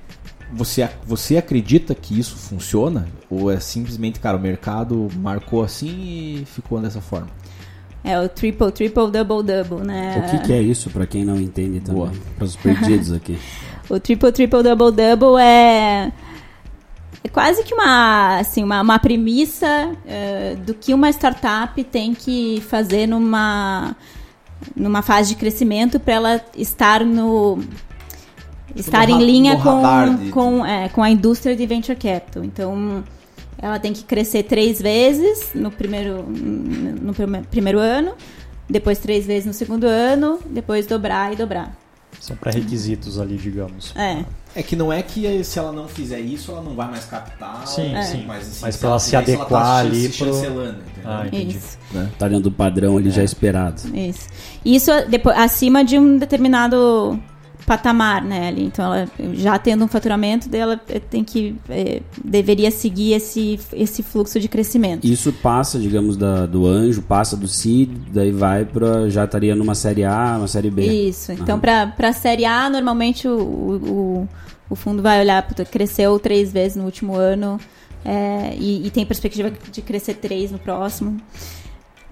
você, 0.53 0.89
você 1.05 1.37
acredita 1.37 1.95
que 1.95 2.19
isso 2.19 2.37
funciona? 2.37 3.09
Ou 3.29 3.51
é 3.51 3.59
simplesmente, 3.59 4.21
cara, 4.21 4.37
o 4.37 4.41
mercado 4.41 5.09
marcou 5.17 5.63
assim 5.65 5.89
e 6.43 6.45
ficou 6.47 6.81
dessa 6.81 7.01
forma? 7.01 7.29
É 8.07 8.21
o 8.21 8.29
triple, 8.29 8.71
triple, 8.71 9.11
double, 9.11 9.43
double, 9.43 9.85
né? 9.85 10.25
O 10.25 10.31
que, 10.31 10.47
que 10.47 10.53
é 10.53 10.63
isso, 10.63 10.89
para 10.91 11.07
quem 11.09 11.25
não 11.25 11.41
entende 11.41 11.81
também? 11.81 12.13
Para 12.37 12.45
os 12.45 12.55
perdidos 12.55 13.13
aqui. 13.13 13.37
o 13.91 13.99
triple, 13.99 14.31
triple, 14.31 14.63
double, 14.63 14.93
double 14.93 15.43
é... 15.43 16.13
É 17.25 17.29
quase 17.29 17.65
que 17.65 17.75
uma, 17.75 18.39
assim, 18.39 18.63
uma, 18.63 18.81
uma 18.81 18.99
premissa 19.01 19.91
uh, 19.91 20.57
do 20.59 20.73
que 20.73 20.95
uma 20.95 21.11
startup 21.11 21.83
tem 21.83 22.15
que 22.15 22.63
fazer 22.69 23.09
numa, 23.09 23.97
numa 24.77 25.03
fase 25.03 25.31
de 25.31 25.35
crescimento 25.35 25.99
para 25.99 26.15
ela 26.15 26.41
estar 26.57 27.05
no, 27.05 27.59
estar 28.77 29.11
em 29.11 29.19
linha 29.19 29.57
com, 29.57 30.15
de... 30.15 30.31
com, 30.31 30.65
é, 30.65 30.89
com 30.91 31.03
a 31.03 31.11
indústria 31.11 31.57
de 31.57 31.67
venture 31.67 31.99
capital. 31.99 32.45
Então, 32.45 33.03
ela 33.59 33.79
tem 33.79 33.93
que 33.93 34.05
crescer 34.05 34.43
três 34.43 34.81
vezes 34.81 35.51
no 35.55 35.71
primeiro, 35.71 36.23
no 36.23 37.13
primeiro 37.51 37.79
ano, 37.79 38.15
depois 38.69 38.99
três 38.99 39.27
vezes 39.27 39.47
no 39.47 39.53
segundo 39.53 39.85
ano, 39.85 40.39
depois 40.47 40.87
dobrar 40.87 41.33
e 41.33 41.37
dobrar. 41.37 41.77
São 42.21 42.37
pré-requisitos 42.37 43.21
ali, 43.21 43.37
digamos. 43.37 43.95
É. 43.95 44.25
É 44.55 44.63
que 44.63 44.75
não 44.75 44.91
é 44.91 45.03
que 45.03 45.45
se 45.45 45.59
ela 45.59 45.71
não 45.71 45.87
fizer 45.87 46.19
isso, 46.19 46.51
ela 46.51 46.63
não 46.63 46.75
vai 46.75 46.89
mais 46.89 47.05
captar. 47.05 47.67
Sim, 47.67 47.95
é. 47.95 48.03
sim. 48.03 48.25
Mas, 48.27 48.49
assim, 48.49 48.59
mas 48.63 48.77
para 48.77 48.89
ela 48.89 48.99
se 48.99 49.15
adequar 49.15 49.49
ela 49.51 49.61
tá 49.61 49.77
ali 49.77 50.11
se 50.11 50.19
pro... 50.19 50.33
Ah, 51.05 51.27
entendi. 51.27 51.59
Isso. 51.59 51.79
Né? 51.93 52.11
Tá 52.19 52.27
dentro 52.27 52.45
do 52.45 52.51
padrão 52.51 52.97
ali 52.97 53.11
é. 53.11 53.13
já 53.13 53.23
esperado. 53.23 53.83
Isso. 53.95 54.29
Isso 54.65 54.91
depois, 55.11 55.37
acima 55.37 55.85
de 55.85 55.99
um 55.99 56.17
determinado 56.17 57.21
patamar, 57.67 58.25
né, 58.25 58.49
ali. 58.49 58.65
Então, 58.65 58.95
ela 58.95 59.09
já 59.35 59.59
tendo 59.59 59.85
um 59.85 59.89
faturamento 59.89 60.49
dela 60.49 60.81
eh, 60.89 61.01
tem 61.01 61.25
que 61.25 61.57
é, 61.69 62.01
deveria 62.25 62.71
seguir 62.71 63.13
esse, 63.13 63.59
esse 63.73 64.05
fluxo 64.05 64.39
de 64.39 64.49
crescimento. 64.49 65.05
Isso 65.05 65.33
passa, 65.33 65.79
digamos, 65.79 66.17
da, 66.17 66.47
do 66.47 66.65
anjo, 66.65 67.03
passa 67.03 67.37
do 67.37 67.49
seed, 67.49 67.91
daí 68.13 68.31
vai 68.31 68.65
para 68.65 69.11
já 69.11 69.25
estaria 69.25 69.57
numa 69.57 69.75
série 69.75 70.05
A, 70.05 70.37
uma 70.39 70.49
série 70.49 70.71
B. 70.71 70.87
Isso. 70.87 71.33
Então, 71.33 71.59
para 71.59 71.89
para 71.89 72.13
série 72.13 72.45
A, 72.45 72.71
normalmente 72.71 73.27
o, 73.27 73.37
o, 73.37 74.29
o 74.71 74.77
fundo 74.77 75.03
vai 75.03 75.21
olhar, 75.21 75.43
puta, 75.43 75.65
cresceu 75.65 76.19
três 76.21 76.53
vezes 76.53 76.77
no 76.77 76.85
último 76.85 77.17
ano 77.17 77.59
é, 78.05 78.55
e, 78.57 78.87
e 78.87 78.91
tem 78.91 79.05
perspectiva 79.05 79.51
de 79.73 79.83
crescer 79.83 80.15
três 80.15 80.53
no 80.53 80.59
próximo. 80.59 81.17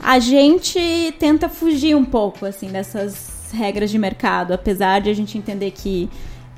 A 0.01 0.19
gente 0.19 1.15
tenta 1.21 1.49
fugir 1.49 1.95
um 1.95 2.05
pouco 2.05 2.45
assim 2.45 2.67
dessas 2.69 3.34
regras 3.55 3.91
de 3.91 3.99
mercado, 3.99 4.53
apesar 4.53 5.01
de 5.01 5.11
a 5.11 5.15
gente 5.15 5.39
entender 5.39 5.71
que 5.71 6.09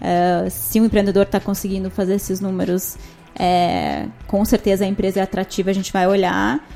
uh, 0.00 0.50
se 0.50 0.80
um 0.80 0.86
empreendedor 0.86 1.24
está 1.24 1.38
conseguindo 1.38 1.90
fazer 1.90 2.14
esses 2.14 2.40
números, 2.40 2.96
é, 3.38 4.06
com 4.26 4.44
certeza 4.44 4.84
a 4.84 4.88
empresa 4.88 5.20
é 5.20 5.22
atrativa, 5.22 5.70
a 5.70 5.74
gente 5.74 5.92
vai 5.92 6.06
olhar. 6.06 6.66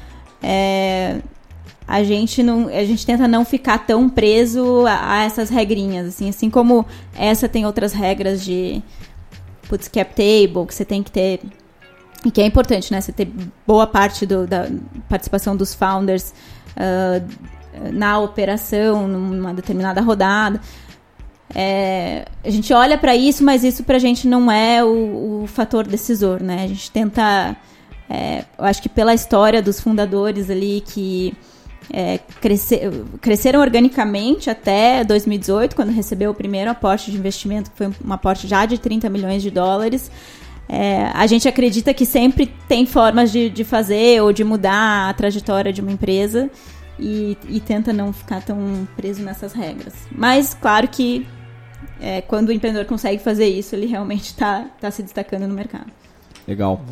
É, 0.42 1.20
a 1.90 2.04
gente 2.04 2.42
não 2.42 2.68
a 2.68 2.84
gente 2.84 3.04
tenta 3.04 3.26
não 3.26 3.44
ficar 3.44 3.78
tão 3.78 4.08
preso 4.08 4.86
a, 4.86 5.14
a, 5.14 5.24
essas 5.24 5.50
regrinhas 5.50 6.06
assim 6.06 6.28
assim 6.28 6.48
como 6.48 6.86
essa 7.14 7.48
tem 7.48 7.66
outras 7.66 7.92
regras 7.92 8.44
de 8.44 8.80
putz, 9.68 9.88
cap 9.88 10.14
table 10.14 10.66
que 10.66 10.74
você 10.74 10.84
tem 10.84 11.02
que 11.02 11.10
ter 11.10 11.40
e 12.24 12.30
que 12.30 12.40
é 12.40 12.46
importante 12.46 12.92
né 12.92 13.00
você 13.00 13.12
ter 13.12 13.28
boa 13.66 13.88
parte 13.88 14.24
do, 14.24 14.46
da 14.46 14.68
participação 15.08 15.56
dos 15.56 15.74
founders 15.74 16.32
uh, 16.76 17.26
na 17.92 18.18
operação 18.18 19.06
numa 19.08 19.54
determinada 19.54 20.00
rodada. 20.00 20.60
É, 21.54 22.26
a 22.44 22.50
gente 22.50 22.72
olha 22.72 22.96
para 22.96 23.16
isso 23.16 23.42
mas 23.42 23.64
isso 23.64 23.82
para 23.82 23.96
a 23.96 23.98
gente 23.98 24.28
não 24.28 24.48
é 24.52 24.84
o, 24.84 25.42
o, 25.42 25.46
fator 25.48 25.84
decisor 25.84 26.40
né? 26.40 26.62
A 26.62 26.68
gente 26.68 26.88
tenta 26.92 27.56
é, 28.08 28.44
eu 28.56 28.64
acho 28.64 28.80
que 28.80 28.88
pela 28.88 29.12
história 29.12 29.60
dos 29.60 29.80
fundadores 29.80 30.48
ali 30.48 30.80
que 30.86 31.34
é, 31.92 32.18
crescer, 32.40 32.90
cresceram 33.20 33.60
organicamente 33.60 34.48
até 34.48 35.02
2018, 35.04 35.74
quando 35.74 35.90
recebeu 35.90 36.30
o 36.30 36.34
primeiro 36.34 36.70
aporte 36.70 37.10
de 37.10 37.16
investimento, 37.16 37.70
que 37.70 37.76
foi 37.76 37.88
um 37.88 38.12
aporte 38.12 38.46
já 38.46 38.64
de 38.64 38.78
30 38.78 39.08
milhões 39.08 39.42
de 39.42 39.50
dólares. 39.50 40.10
É, 40.68 41.10
a 41.14 41.26
gente 41.26 41.48
acredita 41.48 41.92
que 41.92 42.06
sempre 42.06 42.46
tem 42.68 42.86
formas 42.86 43.32
de, 43.32 43.50
de, 43.50 43.64
fazer 43.64 44.22
ou 44.22 44.32
de 44.32 44.44
mudar 44.44 45.10
a 45.10 45.14
trajetória 45.14 45.72
de 45.72 45.80
uma 45.80 45.90
empresa 45.90 46.48
e, 47.00 47.36
e 47.48 47.60
tenta 47.60 47.92
não 47.92 48.12
ficar 48.12 48.42
tão 48.42 48.86
preso 48.96 49.22
nessas 49.22 49.52
regras. 49.52 49.94
Mas, 50.12 50.54
claro 50.54 50.86
que 50.86 51.26
é, 52.00 52.20
quando 52.20 52.50
o 52.50 52.52
empreendedor 52.52 52.86
consegue 52.86 53.22
fazer 53.22 53.46
isso, 53.46 53.74
ele 53.74 53.86
realmente 53.86 54.24
está 54.24 54.66
tá 54.80 54.90
se 54.90 55.02
destacando 55.02 55.46
no 55.46 55.54
mercado. 55.54 55.90
Legal. 56.46 56.84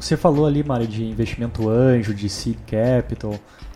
Você 0.00 0.16
falou 0.16 0.46
ali, 0.46 0.62
Mari, 0.62 0.86
de 0.86 1.04
investimento 1.04 1.68
anjo, 1.68 2.14
de 2.14 2.28
seed 2.28 2.56
capital. 2.66 3.34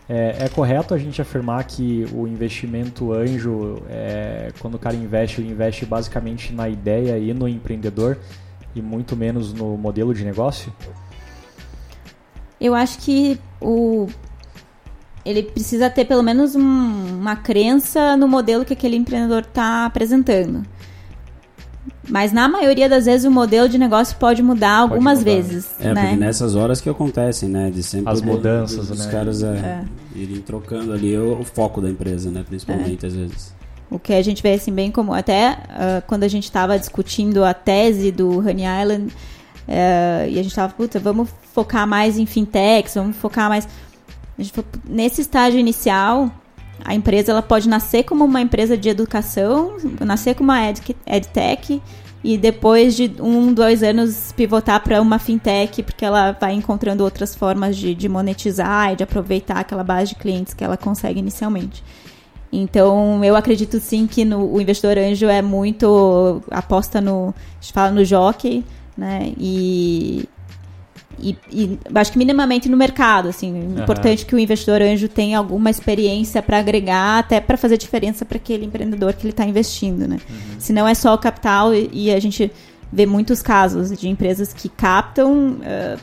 É, 0.08 0.44
é, 0.44 0.48
correto 0.48 0.94
a 0.94 0.98
gente 0.98 1.22
afirmar 1.22 1.64
que 1.64 2.06
o 2.12 2.26
investimento 2.26 3.12
anjo, 3.12 3.82
é, 3.88 4.52
quando 4.58 4.74
o 4.74 4.78
cara 4.78 4.94
investe, 4.94 5.40
ele 5.40 5.50
investe 5.50 5.86
basicamente 5.86 6.52
na 6.52 6.68
ideia 6.68 7.18
e 7.18 7.32
no 7.32 7.48
empreendedor 7.48 8.18
e 8.74 8.82
muito 8.82 9.16
menos 9.16 9.52
no 9.52 9.76
modelo 9.76 10.14
de 10.14 10.24
negócio? 10.24 10.72
Eu 12.60 12.74
acho 12.74 12.98
que 12.98 13.38
o 13.60 14.06
ele 15.24 15.42
precisa 15.42 15.88
ter 15.88 16.04
pelo 16.04 16.22
menos 16.22 16.54
um, 16.54 16.60
uma 16.60 17.36
crença 17.36 18.16
no 18.16 18.26
modelo 18.26 18.64
que 18.64 18.72
aquele 18.72 18.96
empreendedor 18.96 19.42
está 19.42 19.86
apresentando. 19.86 20.64
Mas 22.08 22.32
na 22.32 22.48
maioria 22.48 22.88
das 22.88 23.06
vezes 23.06 23.24
o 23.24 23.30
modelo 23.30 23.68
de 23.68 23.78
negócio 23.78 24.16
pode 24.16 24.42
mudar 24.42 24.80
pode 24.80 24.92
algumas 24.92 25.20
mudar. 25.20 25.30
vezes. 25.30 25.70
É, 25.78 25.94
né? 25.94 26.02
porque 26.02 26.16
nessas 26.16 26.54
horas 26.56 26.80
que 26.80 26.90
acontecem, 26.90 27.48
né? 27.48 27.70
De 27.70 27.82
sempre 27.82 28.12
as 28.12 28.20
mudanças, 28.20 28.90
os 28.90 29.06
né? 29.06 29.12
caras 29.12 29.42
é, 29.42 29.46
é. 29.46 29.84
irem 30.14 30.40
trocando 30.40 30.92
ali 30.92 31.16
o, 31.16 31.40
o, 31.40 31.44
foco 31.44 31.80
da 31.80 31.88
empresa, 31.88 32.30
né? 32.30 32.44
Principalmente 32.46 33.04
é. 33.04 33.08
às 33.08 33.14
vezes. 33.14 33.54
O 33.88 33.98
que 33.98 34.12
a 34.12 34.22
gente 34.22 34.42
vê 34.42 34.54
assim 34.54 34.72
bem 34.72 34.90
como 34.90 35.12
até 35.12 35.52
uh, 35.52 36.02
quando 36.06 36.24
a 36.24 36.28
gente 36.28 36.44
estava 36.44 36.78
discutindo 36.78 37.44
a 37.44 37.54
tese 37.54 38.10
do 38.10 38.38
Honey 38.38 38.64
Island 38.82 39.12
uh, 39.12 40.28
e 40.28 40.38
a 40.38 40.42
gente 40.42 40.48
estava, 40.48 40.72
puta, 40.72 40.98
vamos 40.98 41.28
focar 41.52 41.86
mais 41.86 42.18
em 42.18 42.26
fintechs, 42.26 42.94
vamos 42.94 43.16
focar 43.16 43.48
mais. 43.48 43.68
Nesse 44.84 45.20
estágio 45.20 45.58
inicial, 45.58 46.30
a 46.84 46.94
empresa 46.94 47.32
ela 47.32 47.42
pode 47.42 47.68
nascer 47.68 48.04
como 48.04 48.24
uma 48.24 48.40
empresa 48.40 48.76
de 48.76 48.88
educação, 48.88 49.76
nascer 50.00 50.34
como 50.34 50.50
uma 50.50 50.68
ed, 50.68 50.80
edtech 51.06 51.80
e 52.24 52.38
depois 52.38 52.94
de 52.94 53.12
um, 53.20 53.52
dois 53.52 53.82
anos 53.82 54.32
pivotar 54.32 54.82
para 54.82 55.00
uma 55.00 55.18
fintech, 55.18 55.82
porque 55.82 56.04
ela 56.04 56.32
vai 56.32 56.54
encontrando 56.54 57.02
outras 57.02 57.34
formas 57.34 57.76
de, 57.76 57.94
de 57.94 58.08
monetizar 58.08 58.92
e 58.92 58.96
de 58.96 59.02
aproveitar 59.02 59.58
aquela 59.58 59.82
base 59.82 60.10
de 60.10 60.14
clientes 60.16 60.54
que 60.54 60.62
ela 60.62 60.76
consegue 60.76 61.18
inicialmente. 61.18 61.82
Então, 62.52 63.24
eu 63.24 63.34
acredito 63.34 63.80
sim 63.80 64.06
que 64.06 64.24
no, 64.24 64.52
o 64.52 64.60
investidor 64.60 64.98
anjo 64.98 65.26
é 65.26 65.40
muito 65.40 66.42
aposta 66.50 67.00
no, 67.00 67.30
a 67.30 67.62
gente 67.62 67.72
fala 67.72 67.90
no 67.90 68.04
jockey, 68.04 68.62
né? 68.96 69.32
E, 69.38 70.28
e, 71.18 71.36
e, 71.50 71.78
acho 71.94 72.12
que 72.12 72.18
minimamente 72.18 72.68
no 72.68 72.76
mercado, 72.76 73.28
assim, 73.28 73.52
uhum. 73.52 73.82
importante 73.82 74.26
que 74.26 74.34
o 74.34 74.38
investidor 74.38 74.82
anjo 74.82 75.08
tenha 75.08 75.38
alguma 75.38 75.70
experiência 75.70 76.42
para 76.42 76.58
agregar, 76.58 77.18
até 77.18 77.40
para 77.40 77.56
fazer 77.56 77.76
diferença 77.76 78.24
para 78.24 78.36
aquele 78.36 78.64
empreendedor 78.64 79.12
que 79.12 79.22
ele 79.22 79.32
está 79.32 79.44
investindo, 79.44 80.08
né? 80.08 80.18
Uhum. 80.28 80.60
Se 80.60 80.72
não 80.72 80.86
é 80.86 80.94
só 80.94 81.14
o 81.14 81.18
capital 81.18 81.74
e, 81.74 81.90
e, 81.92 82.10
a 82.12 82.20
gente 82.20 82.50
vê 82.92 83.06
muitos 83.06 83.42
casos 83.42 83.96
de 83.96 84.08
empresas 84.08 84.52
que 84.52 84.68
captam 84.68 85.58
uh, 85.60 86.00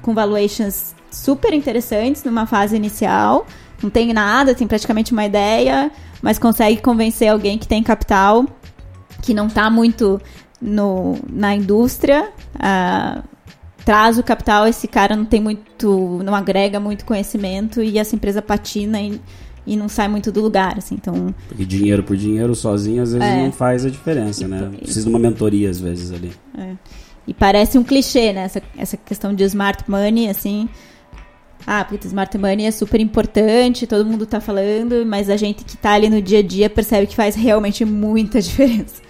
com 0.00 0.14
valuations 0.14 0.94
super 1.10 1.52
interessantes 1.52 2.24
numa 2.24 2.46
fase 2.46 2.76
inicial, 2.76 3.46
não 3.82 3.90
tem 3.90 4.12
nada, 4.12 4.54
tem 4.54 4.66
praticamente 4.66 5.12
uma 5.12 5.24
ideia, 5.24 5.90
mas 6.20 6.38
consegue 6.38 6.80
convencer 6.80 7.28
alguém 7.28 7.58
que 7.58 7.66
tem 7.66 7.82
capital, 7.82 8.46
que 9.20 9.34
não 9.34 9.46
está 9.46 9.68
muito 9.68 10.20
no, 10.60 11.18
na 11.28 11.54
indústria, 11.54 12.30
uh, 12.56 13.31
traz 13.84 14.18
o 14.18 14.22
capital, 14.22 14.66
esse 14.66 14.86
cara 14.86 15.16
não 15.16 15.24
tem 15.24 15.40
muito, 15.40 16.20
não 16.24 16.34
agrega 16.34 16.78
muito 16.78 17.04
conhecimento 17.04 17.82
e 17.82 17.98
essa 17.98 18.14
empresa 18.14 18.40
patina 18.40 19.00
e, 19.00 19.20
e 19.66 19.76
não 19.76 19.88
sai 19.88 20.08
muito 20.08 20.30
do 20.30 20.40
lugar, 20.40 20.78
assim, 20.78 20.94
então... 20.94 21.34
Porque 21.48 21.64
dinheiro 21.64 22.02
por 22.02 22.16
dinheiro 22.16 22.54
sozinho 22.54 23.02
às 23.02 23.12
vezes 23.12 23.26
é. 23.26 23.42
não 23.42 23.52
faz 23.52 23.84
a 23.84 23.90
diferença, 23.90 24.44
e, 24.44 24.48
né? 24.48 24.70
Precisa 24.78 25.02
de 25.04 25.08
uma 25.08 25.18
mentoria 25.18 25.70
às 25.70 25.80
vezes 25.80 26.12
ali. 26.12 26.32
É. 26.56 26.74
E 27.26 27.34
parece 27.34 27.78
um 27.78 27.84
clichê, 27.84 28.32
né? 28.32 28.44
Essa, 28.44 28.62
essa 28.76 28.96
questão 28.96 29.34
de 29.34 29.44
smart 29.44 29.88
money, 29.88 30.28
assim... 30.28 30.68
Ah, 31.64 31.84
puta, 31.84 32.08
smart 32.08 32.36
money 32.36 32.66
é 32.66 32.72
super 32.72 33.00
importante, 33.00 33.86
todo 33.86 34.04
mundo 34.04 34.26
tá 34.26 34.40
falando, 34.40 35.06
mas 35.06 35.30
a 35.30 35.36
gente 35.36 35.64
que 35.64 35.76
tá 35.76 35.92
ali 35.92 36.10
no 36.10 36.20
dia 36.20 36.40
a 36.40 36.42
dia 36.42 36.68
percebe 36.68 37.06
que 37.06 37.14
faz 37.14 37.36
realmente 37.36 37.84
muita 37.84 38.42
diferença. 38.42 39.00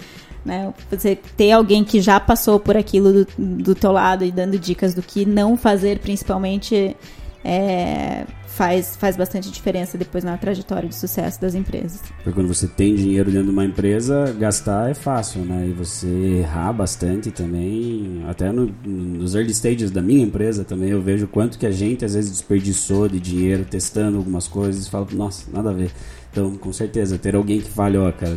Né? 0.45 0.73
Você 0.91 1.17
ter 1.37 1.53
alguém 1.53 1.85
que 1.85 2.01
já 2.01 2.19
passou 2.19 2.59
por 2.59 2.77
aquilo 2.77 3.13
do, 3.13 3.27
do 3.39 3.75
teu 3.75 3.93
lado 3.93 4.25
e 4.25 4.33
dando 4.33 4.59
dicas 4.59 4.93
do 4.93 5.03
que 5.03 5.25
não 5.25 5.57
fazer, 5.57 6.01
principalmente, 6.01 6.97
é, 7.45 8.25
faz, 8.53 8.97
faz 8.97 9.17
bastante 9.17 9.51
diferença 9.51 9.97
depois 9.97 10.23
na 10.23 10.37
trajetória 10.37 10.89
de 10.89 10.95
sucesso 10.95 11.41
das 11.41 11.55
empresas. 11.55 12.01
Porque 12.17 12.33
quando 12.33 12.49
você 12.53 12.67
tem 12.67 12.95
dinheiro 12.95 13.31
dentro 13.31 13.47
de 13.47 13.51
uma 13.51 13.65
empresa, 13.65 14.35
gastar 14.39 14.91
é 14.91 14.95
fácil, 14.95 15.43
né? 15.45 15.67
E 15.69 15.73
você 15.73 16.07
errar 16.07 16.73
bastante 16.73 17.31
também, 17.31 18.23
até 18.29 18.53
no, 18.53 18.73
nos 18.85 19.35
early 19.35 19.53
stages 19.53 19.91
da 19.91 20.03
minha 20.03 20.23
empresa 20.23 20.65
também, 20.65 20.91
eu 20.91 21.01
vejo 21.01 21.27
quanto 21.27 21.59
que 21.59 21.67
a 21.67 21.71
gente 21.71 22.05
às 22.05 22.15
vezes 22.15 22.31
desperdiçou 22.31 23.09
de 23.09 23.19
dinheiro 23.19 23.65
testando 23.65 24.19
algumas 24.19 24.47
coisas 24.47 24.87
e 24.87 24.91
fala, 24.91 25.07
nossa, 25.13 25.51
nada 25.51 25.71
a 25.71 25.73
ver. 25.73 25.91
Então, 26.31 26.57
com 26.57 26.73
certeza, 26.73 27.19
ter 27.19 27.35
alguém 27.35 27.61
que 27.61 27.71
fale, 27.71 27.97
ó, 27.97 28.11
cara, 28.13 28.37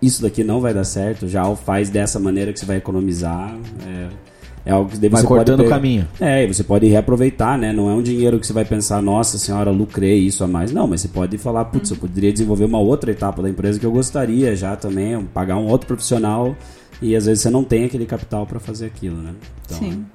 isso 0.00 0.22
daqui 0.22 0.44
não 0.44 0.60
vai 0.60 0.72
dar 0.72 0.84
certo, 0.84 1.26
já 1.28 1.44
faz 1.56 1.90
dessa 1.90 2.18
maneira 2.18 2.52
que 2.52 2.60
você 2.60 2.66
vai 2.66 2.76
economizar. 2.76 3.56
É, 3.86 4.08
é 4.66 4.72
algo 4.72 4.90
que 4.90 5.08
vai 5.08 5.22
você 5.22 5.26
cortando 5.26 5.60
o 5.60 5.68
caminho. 5.68 6.06
É, 6.20 6.44
e 6.44 6.46
você 6.46 6.62
pode 6.62 6.86
reaproveitar, 6.86 7.56
né? 7.56 7.72
Não 7.72 7.88
é 7.88 7.94
um 7.94 8.02
dinheiro 8.02 8.38
que 8.38 8.46
você 8.46 8.52
vai 8.52 8.64
pensar, 8.64 9.00
nossa 9.00 9.38
senhora, 9.38 9.70
lucrei 9.70 10.18
isso 10.18 10.44
a 10.44 10.46
mais. 10.46 10.70
Não, 10.70 10.86
mas 10.86 11.00
você 11.00 11.08
pode 11.08 11.38
falar, 11.38 11.64
putz, 11.66 11.90
eu 11.90 11.96
poderia 11.96 12.32
desenvolver 12.32 12.66
uma 12.66 12.78
outra 12.78 13.10
etapa 13.10 13.42
da 13.42 13.48
empresa 13.48 13.80
que 13.80 13.86
eu 13.86 13.92
gostaria 13.92 14.54
já 14.54 14.76
também, 14.76 15.24
pagar 15.26 15.56
um 15.56 15.66
outro 15.66 15.86
profissional 15.86 16.54
e 17.00 17.16
às 17.16 17.26
vezes 17.26 17.42
você 17.42 17.50
não 17.50 17.64
tem 17.64 17.84
aquele 17.84 18.04
capital 18.04 18.46
para 18.46 18.60
fazer 18.60 18.86
aquilo, 18.86 19.16
né? 19.16 19.34
Então, 19.64 19.78
Sim. 19.78 20.06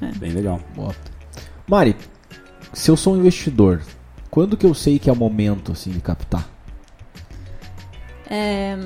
É. 0.00 0.12
Bem 0.18 0.30
legal. 0.30 0.60
Boa. 0.74 0.94
Mari, 1.66 1.96
se 2.72 2.90
eu 2.90 2.96
sou 2.96 3.14
um 3.14 3.18
investidor, 3.18 3.80
quando 4.30 4.56
que 4.56 4.66
eu 4.66 4.74
sei 4.74 4.98
que 4.98 5.08
é 5.08 5.12
o 5.12 5.16
momento 5.16 5.72
assim 5.72 5.90
de 5.90 6.00
captar? 6.00 6.55
É, 8.28 8.76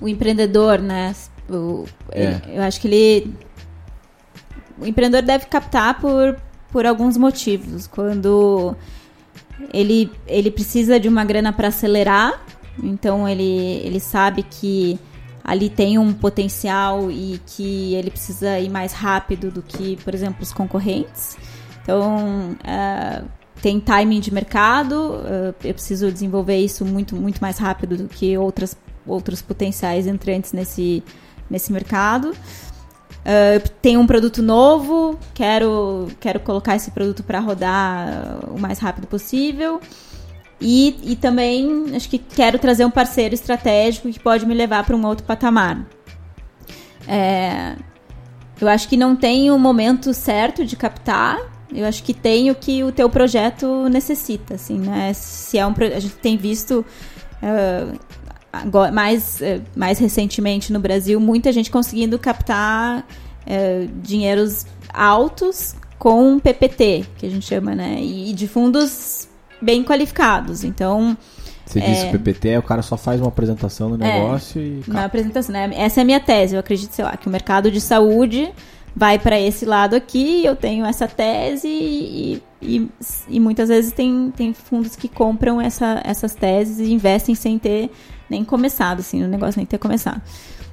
o 0.00 0.08
empreendedor, 0.08 0.78
né? 0.78 1.14
O, 1.48 1.84
é. 2.12 2.40
Eu 2.48 2.62
acho 2.62 2.80
que 2.80 2.88
ele. 2.88 3.34
O 4.78 4.86
empreendedor 4.86 5.26
deve 5.26 5.46
captar 5.46 6.00
por, 6.00 6.36
por 6.70 6.84
alguns 6.86 7.16
motivos. 7.16 7.86
Quando 7.86 8.76
ele, 9.72 10.10
ele 10.26 10.50
precisa 10.50 11.00
de 11.00 11.08
uma 11.08 11.24
grana 11.24 11.52
para 11.52 11.68
acelerar, 11.68 12.44
então 12.82 13.28
ele, 13.28 13.80
ele 13.84 14.00
sabe 14.00 14.42
que 14.42 14.98
ali 15.42 15.70
tem 15.70 15.96
um 15.96 16.12
potencial 16.12 17.10
e 17.10 17.40
que 17.46 17.94
ele 17.94 18.10
precisa 18.10 18.58
ir 18.58 18.68
mais 18.68 18.92
rápido 18.92 19.50
do 19.50 19.62
que, 19.62 19.96
por 20.04 20.12
exemplo, 20.12 20.42
os 20.42 20.52
concorrentes. 20.52 21.38
Então, 21.82 22.56
uh, 22.64 23.35
tem 23.62 23.80
timing 23.80 24.20
de 24.20 24.32
mercado, 24.32 24.94
uh, 24.94 25.54
eu 25.64 25.74
preciso 25.74 26.10
desenvolver 26.12 26.58
isso 26.58 26.84
muito, 26.84 27.16
muito 27.16 27.40
mais 27.40 27.58
rápido 27.58 27.96
do 27.96 28.08
que 28.08 28.36
outras, 28.36 28.76
outros 29.06 29.42
potenciais 29.42 30.06
entrantes 30.06 30.52
nesse, 30.52 31.02
nesse 31.48 31.72
mercado. 31.72 32.30
Uh, 32.30 33.68
tem 33.82 33.96
um 33.96 34.06
produto 34.06 34.42
novo, 34.42 35.18
quero, 35.34 36.08
quero 36.20 36.38
colocar 36.40 36.76
esse 36.76 36.90
produto 36.90 37.24
para 37.24 37.40
rodar 37.40 38.38
o 38.48 38.60
mais 38.60 38.78
rápido 38.78 39.06
possível. 39.06 39.80
E, 40.60 40.96
e 41.02 41.16
também 41.16 41.94
acho 41.94 42.08
que 42.08 42.18
quero 42.18 42.58
trazer 42.58 42.84
um 42.84 42.90
parceiro 42.90 43.34
estratégico 43.34 44.10
que 44.10 44.20
pode 44.20 44.46
me 44.46 44.54
levar 44.54 44.84
para 44.84 44.96
um 44.96 45.04
outro 45.04 45.24
patamar. 45.26 45.84
É, 47.06 47.76
eu 48.60 48.68
acho 48.68 48.88
que 48.88 48.96
não 48.96 49.14
tem 49.14 49.50
um 49.50 49.58
momento 49.58 50.14
certo 50.14 50.64
de 50.64 50.76
captar. 50.76 51.38
Eu 51.76 51.86
acho 51.86 52.02
que 52.02 52.14
tem 52.14 52.50
o 52.50 52.54
que 52.54 52.82
o 52.82 52.90
teu 52.90 53.08
projeto 53.10 53.88
necessita, 53.88 54.54
assim, 54.54 54.78
né? 54.78 55.12
Se 55.12 55.58
é 55.58 55.66
um 55.66 55.74
a 55.94 56.00
gente 56.00 56.14
tem 56.16 56.36
visto 56.36 56.84
uh, 57.42 57.98
agora, 58.52 58.90
mais, 58.90 59.40
uh, 59.40 59.62
mais 59.76 59.98
recentemente 59.98 60.72
no 60.72 60.80
Brasil 60.80 61.20
muita 61.20 61.52
gente 61.52 61.70
conseguindo 61.70 62.18
captar 62.18 63.00
uh, 63.00 63.88
dinheiros 64.02 64.66
altos 64.92 65.76
com 65.98 66.38
PPT, 66.38 67.04
que 67.18 67.26
a 67.26 67.30
gente 67.30 67.44
chama, 67.44 67.74
né? 67.74 67.98
E 68.00 68.32
de 68.32 68.48
fundos 68.48 69.28
bem 69.60 69.84
qualificados. 69.84 70.64
Então, 70.64 71.16
você 71.66 71.80
é... 71.80 71.82
disse 71.82 72.06
PPT, 72.06 72.56
o 72.58 72.62
cara 72.62 72.80
só 72.80 72.96
faz 72.96 73.20
uma 73.20 73.28
apresentação 73.28 73.96
do 73.96 74.02
é, 74.02 74.20
negócio 74.20 74.60
é, 74.60 74.64
e. 74.64 74.82
Uma 74.86 75.04
apresentação, 75.04 75.52
né? 75.52 75.70
Essa 75.74 76.00
é 76.00 76.02
a 76.02 76.04
minha 76.04 76.20
tese. 76.20 76.54
Eu 76.54 76.60
acredito, 76.60 76.92
sei 76.92 77.04
lá, 77.04 77.16
que 77.16 77.26
o 77.26 77.30
mercado 77.30 77.70
de 77.70 77.80
saúde 77.80 78.50
vai 78.96 79.18
para 79.18 79.38
esse 79.38 79.66
lado 79.66 79.94
aqui, 79.94 80.42
eu 80.42 80.56
tenho 80.56 80.86
essa 80.86 81.06
tese 81.06 81.68
e, 81.68 82.42
e, 82.62 82.88
e, 83.28 83.38
muitas 83.38 83.68
vezes 83.68 83.92
tem, 83.92 84.32
tem 84.34 84.54
fundos 84.54 84.96
que 84.96 85.06
compram 85.06 85.60
essa, 85.60 86.00
essas 86.02 86.34
teses 86.34 86.78
e 86.78 86.90
investem 86.90 87.34
sem 87.34 87.58
ter 87.58 87.90
nem 88.30 88.42
começado, 88.42 89.00
assim, 89.00 89.22
o 89.22 89.28
negócio 89.28 89.58
nem 89.58 89.66
ter 89.66 89.76
começado. 89.76 90.22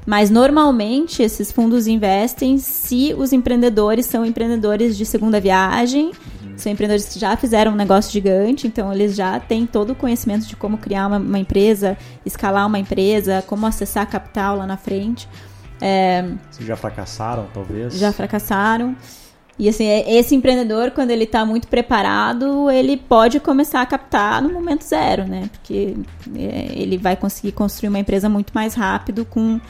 Mas 0.05 0.29
normalmente 0.29 1.21
esses 1.21 1.51
fundos 1.51 1.85
investem 1.85 2.57
se 2.57 3.13
os 3.17 3.33
empreendedores 3.33 4.05
são 4.05 4.25
empreendedores 4.25 4.97
de 4.97 5.05
segunda 5.05 5.39
viagem, 5.39 6.07
uhum. 6.07 6.53
são 6.55 6.71
empreendedores 6.71 7.11
que 7.11 7.19
já 7.19 7.35
fizeram 7.35 7.73
um 7.73 7.75
negócio 7.75 8.09
gigante, 8.11 8.67
então 8.67 8.91
eles 8.93 9.15
já 9.15 9.37
têm 9.37 9.65
todo 9.65 9.91
o 9.91 9.95
conhecimento 9.95 10.45
de 10.45 10.55
como 10.55 10.77
criar 10.77 11.07
uma, 11.07 11.17
uma 11.17 11.39
empresa, 11.39 11.97
escalar 12.25 12.67
uma 12.67 12.79
empresa, 12.79 13.43
como 13.47 13.65
acessar 13.65 14.09
capital 14.09 14.57
lá 14.57 14.65
na 14.65 14.77
frente. 14.77 15.27
É, 15.81 16.23
Vocês 16.49 16.67
já 16.67 16.75
fracassaram, 16.75 17.47
talvez? 17.53 17.97
Já 17.97 18.11
fracassaram. 18.11 18.95
E 19.57 19.69
assim, 19.69 19.85
é, 19.85 20.11
esse 20.15 20.33
empreendedor, 20.33 20.91
quando 20.91 21.11
ele 21.11 21.25
está 21.25 21.45
muito 21.45 21.67
preparado, 21.67 22.71
ele 22.71 22.97
pode 22.97 23.39
começar 23.39 23.81
a 23.81 23.85
captar 23.85 24.41
no 24.41 24.51
momento 24.51 24.83
zero, 24.83 25.25
né? 25.25 25.49
Porque 25.51 25.95
é, 26.35 26.71
ele 26.75 26.97
vai 26.97 27.15
conseguir 27.15 27.51
construir 27.51 27.89
uma 27.89 27.99
empresa 27.99 28.27
muito 28.27 28.51
mais 28.53 28.73
rápido 28.73 29.25
com, 29.25 29.61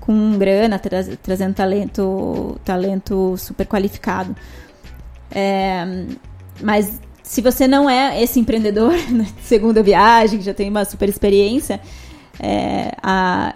com 0.00 0.38
grana, 0.38 0.78
tra 0.78 1.02
trazendo 1.20 1.54
talento, 1.54 2.60
talento 2.64 3.36
super 3.36 3.66
qualificado. 3.66 4.36
É, 5.30 6.04
mas 6.60 7.00
se 7.22 7.40
você 7.40 7.66
não 7.66 7.90
é 7.90 8.22
esse 8.22 8.38
empreendedor 8.38 8.94
na 9.10 9.24
segunda 9.42 9.82
viagem, 9.82 10.38
que 10.38 10.44
já 10.44 10.54
tem 10.54 10.70
uma 10.70 10.84
super 10.84 11.08
experiência, 11.08 11.80
é, 12.40 12.92
a, 13.02 13.52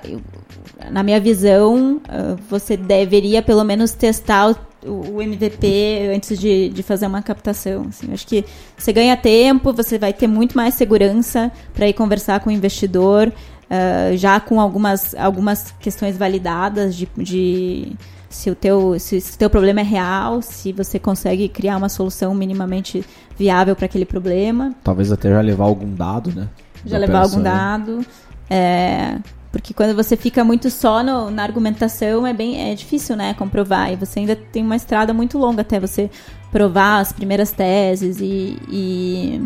na 0.91 1.03
minha 1.03 1.21
visão, 1.21 2.01
ah, 2.09 2.37
você 2.49 2.77
deveria 2.77 3.43
pelo 3.43 3.65
menos 3.65 3.93
testar 3.93 4.55
o, 4.85 5.17
o 5.17 5.23
MVP 5.23 6.11
antes 6.15 6.39
de, 6.39 6.69
de 6.69 6.83
fazer 6.83 7.07
uma 7.07 7.23
captação. 7.23 7.87
Assim. 7.89 8.13
Acho 8.13 8.27
que 8.27 8.45
você 8.77 8.93
ganha 8.93 9.17
tempo, 9.17 9.73
você 9.73 9.99
vai 9.99 10.13
ter 10.13 10.27
muito 10.27 10.57
mais 10.57 10.75
segurança 10.75 11.51
para 11.75 11.89
ir 11.89 11.93
conversar 11.93 12.41
com 12.41 12.51
o 12.51 12.53
investidor, 12.53 13.29
uh, 13.29 14.17
já 14.17 14.39
com 14.41 14.61
algumas, 14.61 15.15
algumas 15.15 15.73
questões 15.81 16.17
validadas 16.17 16.95
de, 16.95 17.09
de 17.17 17.93
se 18.29 18.51
o 18.51 18.55
teu 18.55 18.99
se, 18.99 19.21
se 19.21 19.35
o 19.35 19.39
teu 19.39 19.49
problema 19.49 19.81
é 19.81 19.85
real, 19.85 20.43
se 20.43 20.73
você 20.73 20.99
consegue 20.99 21.49
criar 21.49 21.77
uma 21.77 21.89
solução 21.89 22.35
minimamente 22.35 23.05
viável 23.37 23.75
para 23.75 23.87
aquele 23.87 24.05
problema. 24.05 24.75
Talvez 24.85 25.11
até 25.11 25.31
já 25.31 25.41
levar 25.41 25.65
algum 25.65 25.93
dado, 25.95 26.33
né? 26.35 26.49
Já 26.85 26.99
levar 26.99 27.23
algum 27.23 27.43
dado. 27.43 28.07
É, 28.49 29.19
porque 29.57 29.73
quando 29.73 29.97
você 29.97 30.17
fica 30.17 30.45
muito 30.45 30.71
só 30.71 31.03
no, 31.03 31.31
na 31.31 31.43
argumentação, 31.43 32.27
é 32.27 32.35
bem 32.35 32.71
é 32.71 32.75
difícil, 32.75 33.17
né, 33.17 33.35
comprovar. 33.35 33.93
E 33.93 33.97
você 33.97 34.21
ainda 34.21 34.37
tem 34.37 34.63
uma 34.63 34.77
estrada 34.77 35.15
muito 35.15 35.39
longa 35.39 35.63
até 35.63 35.81
você 35.81 36.11
provar 36.51 37.01
as 37.01 37.13
primeiras 37.13 37.53
teses 37.53 38.19
e, 38.21 38.59
e, 38.69 39.43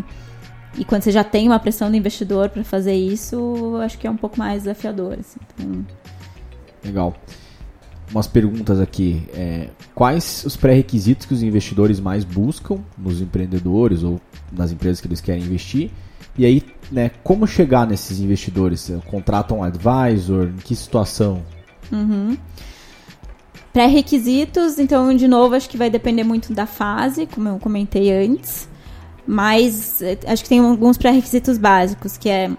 e 0.77 0.85
quando 0.85 1.03
você 1.03 1.11
já 1.11 1.23
tem 1.23 1.47
uma 1.47 1.59
pressão 1.59 1.89
do 1.89 1.95
investidor 1.95 2.49
para 2.49 2.63
fazer 2.63 2.93
isso, 2.93 3.77
acho 3.81 3.97
que 3.97 4.05
é 4.05 4.11
um 4.11 4.17
pouco 4.17 4.37
mais 4.37 4.63
desafiador. 4.63 5.17
Assim. 5.19 5.39
Então... 5.55 5.85
Legal. 6.83 7.15
Umas 8.11 8.27
perguntas 8.27 8.81
aqui. 8.81 9.25
É, 9.33 9.69
quais 9.95 10.43
os 10.45 10.57
pré-requisitos 10.57 11.25
que 11.25 11.33
os 11.33 11.41
investidores 11.41 12.01
mais 12.01 12.25
buscam 12.25 12.79
nos 12.97 13.21
empreendedores 13.21 14.03
ou 14.03 14.19
nas 14.51 14.73
empresas 14.73 14.99
que 14.99 15.07
eles 15.07 15.21
querem 15.21 15.43
investir? 15.43 15.89
E 16.37 16.45
aí, 16.45 16.63
né, 16.91 17.11
como 17.23 17.45
chegar 17.45 17.85
nesses 17.85 18.19
investidores? 18.19 18.91
Contratam 19.07 19.59
um 19.59 19.63
advisor? 19.63 20.47
Em 20.47 20.57
que 20.57 20.75
situação? 20.75 21.43
Uhum. 21.91 22.37
Pré-requisitos, 23.73 24.79
então, 24.79 25.15
de 25.15 25.27
novo, 25.27 25.55
acho 25.55 25.69
que 25.69 25.77
vai 25.77 25.89
depender 25.89 26.23
muito 26.23 26.53
da 26.53 26.65
fase, 26.65 27.25
como 27.25 27.47
eu 27.47 27.59
comentei 27.59 28.11
antes. 28.11 28.67
Mas 29.25 30.01
eh, 30.01 30.17
acho 30.27 30.43
que 30.43 30.49
tem 30.49 30.59
alguns 30.59 30.97
pré-requisitos 30.97 31.57
básicos, 31.57 32.17
que 32.17 32.27
é 32.29 32.51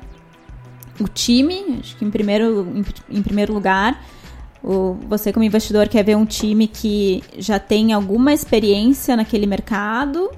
o 1.00 1.08
time, 1.08 1.78
acho 1.80 1.96
que 1.96 2.04
em 2.04 2.10
primeiro, 2.10 2.66
em, 2.74 3.18
em 3.18 3.22
primeiro 3.22 3.52
lugar. 3.52 4.02
O, 4.62 4.96
você, 5.08 5.32
como 5.32 5.44
investidor, 5.44 5.88
quer 5.88 6.04
ver 6.04 6.16
um 6.16 6.24
time 6.24 6.66
que 6.66 7.22
já 7.36 7.58
tem 7.58 7.92
alguma 7.92 8.32
experiência 8.32 9.16
naquele 9.16 9.44
mercado, 9.44 10.30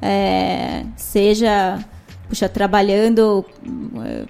é, 0.00 0.84
seja 0.94 1.82
puxa, 2.28 2.48
trabalhando, 2.48 3.44
eh, 4.04 4.24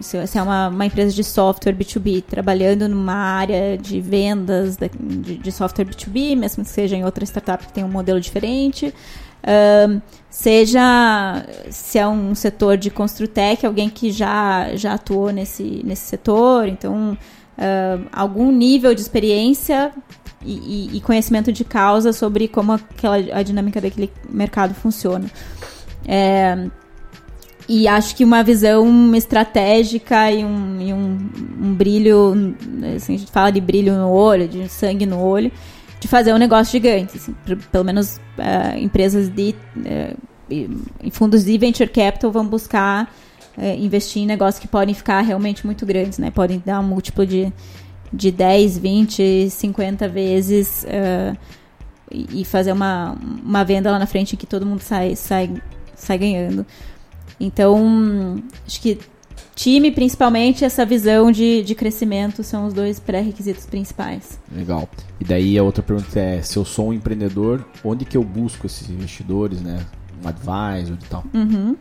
se 0.00 0.16
é 0.16 0.42
uma, 0.42 0.68
uma, 0.68 0.86
empresa 0.86 1.14
de 1.14 1.24
software 1.24 1.72
B2B, 1.72 2.22
trabalhando 2.22 2.88
numa 2.88 3.14
área 3.14 3.78
de 3.78 4.00
vendas 4.00 4.76
de, 4.76 5.36
de, 5.38 5.52
software 5.52 5.84
B2B, 5.84 6.36
mesmo 6.36 6.64
que 6.64 6.70
seja 6.70 6.96
em 6.96 7.04
outra 7.04 7.24
startup 7.24 7.66
que 7.66 7.72
tem 7.72 7.84
um 7.84 7.88
modelo 7.88 8.20
diferente, 8.20 8.92
uh, 9.42 10.02
seja 10.28 11.46
se 11.70 11.98
é 11.98 12.06
um 12.06 12.34
setor 12.34 12.76
de 12.76 12.90
Construtec, 12.90 13.64
alguém 13.64 13.88
que 13.88 14.10
já, 14.10 14.74
já 14.74 14.94
atuou 14.94 15.30
nesse, 15.30 15.82
nesse 15.84 16.02
setor, 16.02 16.68
então 16.68 17.16
uh, 17.56 18.06
algum 18.12 18.50
nível 18.50 18.94
de 18.94 19.00
experiência 19.00 19.92
e, 20.44 20.52
e, 20.92 20.96
e, 20.96 21.00
conhecimento 21.00 21.52
de 21.52 21.64
causa 21.64 22.12
sobre 22.12 22.46
como 22.46 22.72
aquela, 22.72 23.16
a 23.16 23.42
dinâmica 23.42 23.80
daquele 23.80 24.12
mercado 24.28 24.74
funciona. 24.74 25.30
É, 26.06 26.68
e 27.68 27.88
acho 27.88 28.14
que 28.14 28.24
uma 28.24 28.44
visão 28.44 29.14
estratégica 29.14 30.30
e 30.30 30.44
um, 30.44 30.80
e 30.80 30.92
um, 30.92 31.18
um 31.60 31.74
brilho, 31.74 32.54
assim, 32.94 33.16
a 33.16 33.18
gente 33.18 33.32
fala 33.32 33.50
de 33.50 33.60
brilho 33.60 33.94
no 33.94 34.08
olho, 34.08 34.46
de 34.46 34.68
sangue 34.68 35.04
no 35.04 35.20
olho, 35.20 35.50
de 35.98 36.06
fazer 36.06 36.32
um 36.32 36.38
negócio 36.38 36.70
gigante. 36.72 37.16
Assim, 37.16 37.34
pelo 37.72 37.84
menos 37.84 38.18
uh, 38.38 38.78
empresas 38.78 39.28
de 39.28 39.54
uh, 39.78 40.16
em 40.48 41.10
fundos 41.10 41.44
de 41.44 41.58
venture 41.58 41.88
capital 41.88 42.30
vão 42.30 42.46
buscar 42.46 43.12
uh, 43.58 43.62
investir 43.76 44.22
em 44.22 44.26
negócios 44.26 44.60
que 44.60 44.68
podem 44.68 44.94
ficar 44.94 45.20
realmente 45.22 45.66
muito 45.66 45.84
grandes, 45.84 46.18
né? 46.18 46.30
Podem 46.30 46.62
dar 46.64 46.78
um 46.78 46.84
múltiplo 46.84 47.26
de, 47.26 47.52
de 48.12 48.30
10, 48.30 48.78
20, 48.78 49.50
50 49.50 50.08
vezes 50.08 50.86
e 52.12 52.44
fazer 52.44 52.70
uma, 52.70 53.16
uma 53.44 53.64
venda 53.64 53.90
lá 53.90 53.98
na 53.98 54.06
frente 54.06 54.36
que 54.36 54.46
todo 54.46 54.64
mundo 54.64 54.80
sai, 54.80 55.16
sai, 55.16 55.50
sai 55.96 56.16
ganhando. 56.16 56.64
Então, 57.38 58.42
acho 58.66 58.80
que 58.80 58.98
time, 59.54 59.90
principalmente, 59.90 60.64
essa 60.64 60.84
visão 60.84 61.30
de, 61.30 61.62
de 61.62 61.74
crescimento 61.74 62.42
são 62.42 62.66
os 62.66 62.74
dois 62.74 62.98
pré-requisitos 62.98 63.66
principais. 63.66 64.38
Legal. 64.50 64.88
E 65.20 65.24
daí 65.24 65.58
a 65.58 65.62
outra 65.62 65.82
pergunta 65.82 66.18
é, 66.18 66.42
se 66.42 66.56
eu 66.56 66.64
sou 66.64 66.88
um 66.88 66.92
empreendedor, 66.92 67.64
onde 67.84 68.04
que 68.04 68.16
eu 68.16 68.22
busco 68.24 68.66
esses 68.66 68.88
investidores, 68.90 69.60
né? 69.60 69.84
Um 70.24 70.28
advisor 70.28 70.96
e 71.00 71.08
tal. 71.08 71.24
Uhum. 71.32 71.76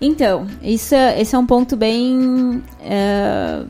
Então, 0.00 0.46
isso, 0.62 0.94
é, 0.94 1.20
esse 1.20 1.34
é 1.34 1.38
um 1.38 1.46
ponto 1.46 1.76
bem... 1.76 2.62
É, 2.80 3.64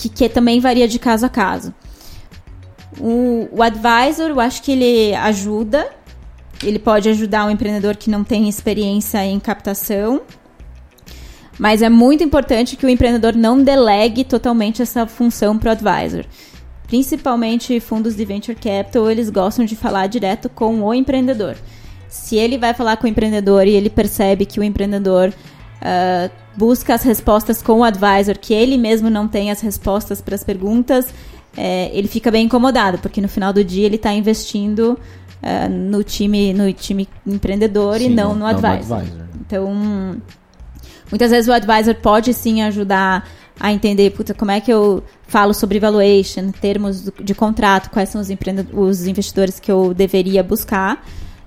que, 0.00 0.08
que 0.08 0.28
também 0.28 0.60
varia 0.60 0.88
de 0.88 0.98
caso 0.98 1.26
a 1.26 1.28
caso. 1.28 1.74
O, 2.98 3.48
o 3.52 3.62
advisor, 3.62 4.30
eu 4.30 4.40
acho 4.40 4.62
que 4.62 4.72
ele 4.72 5.14
ajuda 5.14 5.86
ele 6.62 6.78
pode 6.78 7.08
ajudar 7.08 7.46
um 7.46 7.50
empreendedor 7.50 7.96
que 7.96 8.10
não 8.10 8.22
tem 8.22 8.48
experiência 8.48 9.24
em 9.24 9.40
captação. 9.40 10.22
Mas 11.58 11.82
é 11.82 11.88
muito 11.88 12.24
importante 12.24 12.76
que 12.76 12.86
o 12.86 12.88
empreendedor 12.88 13.34
não 13.34 13.62
delegue 13.62 14.24
totalmente 14.24 14.80
essa 14.80 15.06
função 15.06 15.58
para 15.58 15.68
o 15.68 15.72
advisor. 15.72 16.24
Principalmente 16.86 17.78
fundos 17.80 18.16
de 18.16 18.24
venture 18.24 18.56
capital, 18.56 19.10
eles 19.10 19.30
gostam 19.30 19.64
de 19.64 19.76
falar 19.76 20.06
direto 20.06 20.48
com 20.48 20.82
o 20.82 20.94
empreendedor. 20.94 21.56
Se 22.08 22.36
ele 22.36 22.58
vai 22.58 22.74
falar 22.74 22.96
com 22.96 23.04
o 23.06 23.08
empreendedor 23.08 23.66
e 23.66 23.70
ele 23.70 23.88
percebe 23.88 24.44
que 24.44 24.58
o 24.58 24.64
empreendedor 24.64 25.28
uh, 25.28 26.30
busca 26.56 26.94
as 26.94 27.02
respostas 27.02 27.62
com 27.62 27.80
o 27.80 27.84
advisor, 27.84 28.36
que 28.38 28.52
ele 28.52 28.76
mesmo 28.76 29.08
não 29.08 29.28
tem 29.28 29.50
as 29.50 29.60
respostas 29.60 30.20
para 30.20 30.34
as 30.34 30.42
perguntas, 30.42 31.06
é, 31.56 31.90
ele 31.92 32.08
fica 32.08 32.30
bem 32.30 32.46
incomodado, 32.46 32.98
porque 32.98 33.20
no 33.20 33.28
final 33.28 33.52
do 33.52 33.62
dia 33.62 33.86
ele 33.86 33.96
está 33.96 34.12
investindo 34.12 34.98
é, 35.42 35.68
no 35.68 36.02
time 36.04 36.52
no 36.52 36.72
time 36.72 37.08
empreendedor 37.26 37.98
Sim, 37.98 38.06
e 38.06 38.08
não 38.08 38.34
no 38.34 38.40
não 38.40 38.46
advisor. 38.46 38.98
advisor. 38.98 39.26
Então, 39.40 40.20
muitas 41.10 41.30
vezes 41.30 41.48
o 41.48 41.52
advisor 41.52 41.94
pode 41.96 42.32
sim 42.34 42.62
ajudar 42.62 43.28
a 43.58 43.72
entender, 43.72 44.10
puta, 44.10 44.32
como 44.32 44.50
é 44.50 44.60
que 44.60 44.72
eu 44.72 45.04
falo 45.26 45.52
sobre 45.52 45.78
valuation, 45.78 46.50
termos 46.50 47.10
de 47.22 47.34
contrato, 47.34 47.90
quais 47.90 48.08
são 48.08 48.20
os, 48.20 48.28
os 48.72 49.06
investidores 49.06 49.60
que 49.60 49.70
eu 49.70 49.92
deveria 49.92 50.42
buscar. 50.42 51.04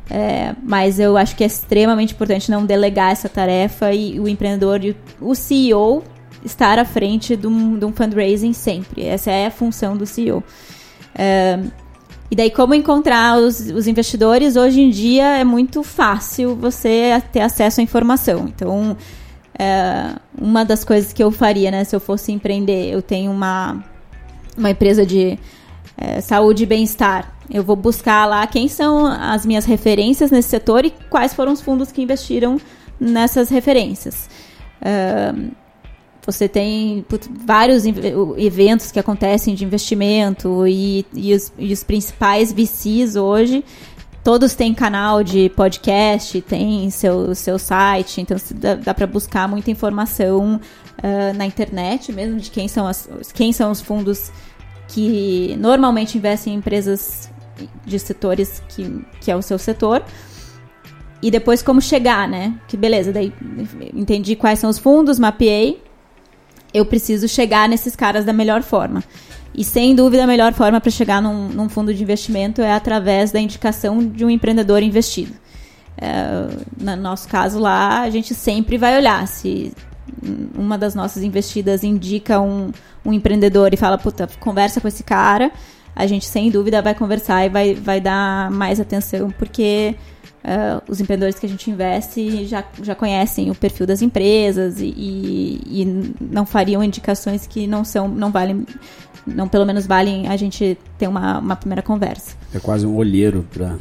É, 0.09 0.53
mas 0.61 0.99
eu 0.99 1.17
acho 1.17 1.35
que 1.35 1.43
é 1.43 1.47
extremamente 1.47 2.13
importante 2.13 2.51
não 2.51 2.65
delegar 2.65 3.11
essa 3.11 3.29
tarefa 3.29 3.93
e 3.93 4.19
o 4.19 4.27
empreendedor 4.27 4.83
e 4.83 4.91
o 4.91 4.95
o 5.21 5.33
CEO 5.33 6.03
estar 6.43 6.77
à 6.77 6.85
frente 6.85 7.35
de 7.35 7.47
um, 7.47 7.79
de 7.79 7.85
um 7.85 7.93
fundraising 7.93 8.53
sempre. 8.53 9.05
Essa 9.05 9.31
é 9.31 9.45
a 9.47 9.51
função 9.51 9.95
do 9.95 10.05
CEO. 10.05 10.43
É, 11.15 11.59
e 12.33 12.35
daí, 12.35 12.49
como 12.49 12.73
encontrar 12.73 13.37
os, 13.37 13.59
os 13.59 13.85
investidores? 13.85 14.55
Hoje 14.55 14.81
em 14.81 14.89
dia 14.89 15.37
é 15.37 15.43
muito 15.43 15.83
fácil 15.83 16.55
você 16.55 17.21
ter 17.31 17.41
acesso 17.41 17.79
à 17.79 17.83
informação. 17.83 18.47
Então, 18.47 18.97
é, 19.53 20.15
uma 20.35 20.65
das 20.65 20.83
coisas 20.83 21.13
que 21.13 21.23
eu 21.23 21.29
faria, 21.29 21.69
né, 21.69 21.83
se 21.83 21.95
eu 21.95 21.99
fosse 21.99 22.31
empreender, 22.31 22.91
eu 22.91 23.03
tenho 23.03 23.31
uma, 23.31 23.85
uma 24.57 24.71
empresa 24.71 25.05
de 25.05 25.37
é, 25.95 26.21
saúde 26.21 26.63
e 26.63 26.65
bem-estar. 26.65 27.31
Eu 27.51 27.63
vou 27.63 27.75
buscar 27.75 28.25
lá 28.25 28.47
quem 28.47 28.67
são 28.67 29.05
as 29.05 29.45
minhas 29.45 29.65
referências 29.65 30.31
nesse 30.31 30.49
setor 30.49 30.85
e 30.85 30.89
quais 31.11 31.35
foram 31.35 31.51
os 31.51 31.61
fundos 31.61 31.91
que 31.91 32.01
investiram 32.01 32.59
nessas 32.99 33.47
referências. 33.49 34.27
É, 34.81 35.31
você 36.25 36.47
tem 36.47 37.05
vários 37.45 37.83
eventos 38.37 38.91
que 38.91 38.99
acontecem 38.99 39.55
de 39.55 39.65
investimento 39.65 40.65
e, 40.67 41.05
e, 41.13 41.33
os, 41.33 41.51
e 41.57 41.73
os 41.73 41.83
principais 41.83 42.51
VCs 42.51 43.15
hoje, 43.15 43.63
todos 44.23 44.53
têm 44.53 44.73
canal 44.73 45.21
de 45.21 45.49
podcast, 45.49 46.41
tem 46.41 46.89
seu, 46.89 47.35
seu 47.35 47.59
site, 47.59 48.21
então 48.21 48.37
dá, 48.55 48.75
dá 48.75 48.93
para 48.93 49.05
buscar 49.05 49.47
muita 49.49 49.69
informação 49.69 50.61
ah, 51.01 51.33
na 51.33 51.45
internet 51.45 52.11
mesmo 52.13 52.39
de 52.39 52.49
quem 52.49 52.67
são, 52.69 52.87
as, 52.87 53.09
quem 53.33 53.51
são 53.51 53.71
os 53.71 53.81
fundos 53.81 54.31
que 54.87 55.55
normalmente 55.59 56.17
investem 56.17 56.53
em 56.53 56.57
empresas 56.57 57.29
de 57.85 57.99
setores 57.99 58.61
que, 58.69 59.05
que 59.19 59.29
é 59.29 59.35
o 59.35 59.41
seu 59.41 59.57
setor. 59.57 60.03
E 61.21 61.31
depois 61.31 61.61
como 61.61 61.81
chegar, 61.81 62.27
né? 62.27 62.53
Que 62.67 62.75
beleza, 62.75 63.11
daí 63.11 63.33
entendi 63.93 64.35
quais 64.35 64.59
são 64.59 64.69
os 64.69 64.77
fundos, 64.77 65.17
mapeei. 65.17 65.81
Eu 66.73 66.85
preciso 66.85 67.27
chegar 67.27 67.69
nesses 67.69 67.95
caras 67.95 68.25
da 68.25 68.33
melhor 68.33 68.63
forma. 68.63 69.03
E 69.55 69.63
sem 69.63 69.93
dúvida 69.93 70.23
a 70.23 70.27
melhor 70.27 70.53
forma 70.53 70.81
para 70.81 70.89
chegar 70.89 71.21
num, 71.21 71.49
num 71.49 71.69
fundo 71.69 71.93
de 71.93 72.01
investimento 72.01 72.61
é 72.61 72.73
através 72.73 73.31
da 73.31 73.39
indicação 73.39 74.03
de 74.03 74.25
um 74.25 74.29
empreendedor 74.29 74.81
investido. 74.81 75.33
É, 75.95 76.47
no 76.79 76.95
nosso 76.95 77.27
caso 77.27 77.59
lá, 77.59 78.01
a 78.01 78.09
gente 78.09 78.33
sempre 78.33 78.77
vai 78.77 78.97
olhar 78.97 79.27
se 79.27 79.71
uma 80.55 80.77
das 80.77 80.95
nossas 80.95 81.23
investidas 81.23 81.83
indica 81.83 82.39
um, 82.39 82.71
um 83.05 83.13
empreendedor 83.13 83.73
e 83.73 83.77
fala, 83.77 83.97
puta, 83.97 84.27
conversa 84.39 84.81
com 84.81 84.87
esse 84.87 85.03
cara, 85.03 85.51
a 85.95 86.07
gente 86.07 86.25
sem 86.25 86.49
dúvida 86.49 86.81
vai 86.81 86.95
conversar 86.95 87.45
e 87.45 87.49
vai, 87.49 87.73
vai 87.75 88.01
dar 88.01 88.49
mais 88.49 88.79
atenção, 88.79 89.29
porque 89.31 89.95
uh, 90.43 90.81
os 90.87 90.99
empreendedores 90.99 91.39
que 91.39 91.45
a 91.45 91.49
gente 91.49 91.69
investe 91.69 92.45
já, 92.45 92.63
já 92.81 92.95
conhecem 92.95 93.49
o 93.49 93.55
perfil 93.55 93.85
das 93.87 94.01
empresas 94.01 94.79
e, 94.79 94.85
e, 94.95 95.81
e 95.81 96.13
não 96.21 96.45
fariam 96.45 96.83
indicações 96.83 97.47
que 97.47 97.65
não 97.67 97.83
são, 97.83 98.07
não 98.07 98.31
valem, 98.31 98.65
não 99.25 99.47
pelo 99.47 99.65
menos 99.65 99.85
valem 99.87 100.27
a 100.27 100.35
gente 100.37 100.77
ter 100.97 101.07
uma, 101.07 101.39
uma 101.39 101.55
primeira 101.55 101.81
conversa. 101.81 102.35
É 102.53 102.59
quase 102.59 102.85
um 102.85 102.95
olheiro 102.95 103.45
pra, 103.53 103.75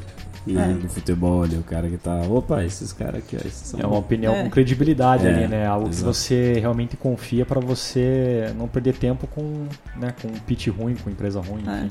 né, 0.47 0.71
É. 0.71 0.83
do 0.83 0.89
futebol 0.89 1.43
ali, 1.43 1.57
o 1.57 1.63
cara 1.63 1.89
que 1.89 1.97
tá. 1.99 2.21
Opa, 2.29 2.65
esses 2.65 2.93
caras 2.93 3.17
aqui, 3.23 3.37
ó, 3.37 3.47
esses 3.47 3.69
são. 3.69 3.81
É 3.81 3.87
uma 3.87 3.99
opinião 3.99 4.35
É. 4.35 4.43
com 4.45 4.51
credibilidade 4.51 5.27
É, 5.27 5.31
ali, 5.35 5.49
né? 5.49 5.67
Algo 5.67 5.89
exato. 5.89 5.99
que 6.11 6.17
você 6.17 6.55
realmente 6.61 6.97
confia 6.97 7.45
para 7.47 7.61
você 7.61 8.53
não 8.57 8.67
perder 8.67 8.95
tempo 8.95 9.27
com, 9.29 9.67
né, 9.97 10.13
com 10.21 10.29
um 10.29 10.33
pitch 10.47 10.69
ruim, 10.69 10.95
com 10.97 11.11
empresa 11.11 11.41
ruim. 11.41 11.63
É. 11.67 11.79
enfim. 11.87 11.91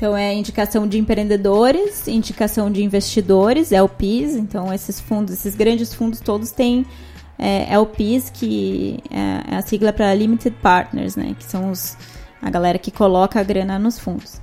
Então 0.00 0.16
é 0.16 0.32
indicação 0.32 0.88
de 0.88 0.96
empreendedores, 0.96 2.08
indicação 2.08 2.70
de 2.70 2.82
investidores, 2.82 3.70
LPs. 3.70 4.34
Então 4.34 4.72
esses 4.72 4.98
fundos, 4.98 5.34
esses 5.34 5.54
grandes 5.54 5.92
fundos 5.92 6.20
todos 6.20 6.52
têm 6.52 6.86
é, 7.38 7.70
LPs, 7.70 8.30
que 8.30 8.98
é 9.10 9.56
a 9.56 9.60
sigla 9.60 9.92
para 9.92 10.14
Limited 10.14 10.56
Partners, 10.62 11.16
né? 11.16 11.36
Que 11.38 11.44
são 11.44 11.70
os, 11.70 11.98
a 12.40 12.48
galera 12.48 12.78
que 12.78 12.90
coloca 12.90 13.38
a 13.38 13.42
grana 13.42 13.78
nos 13.78 13.98
fundos. 13.98 14.40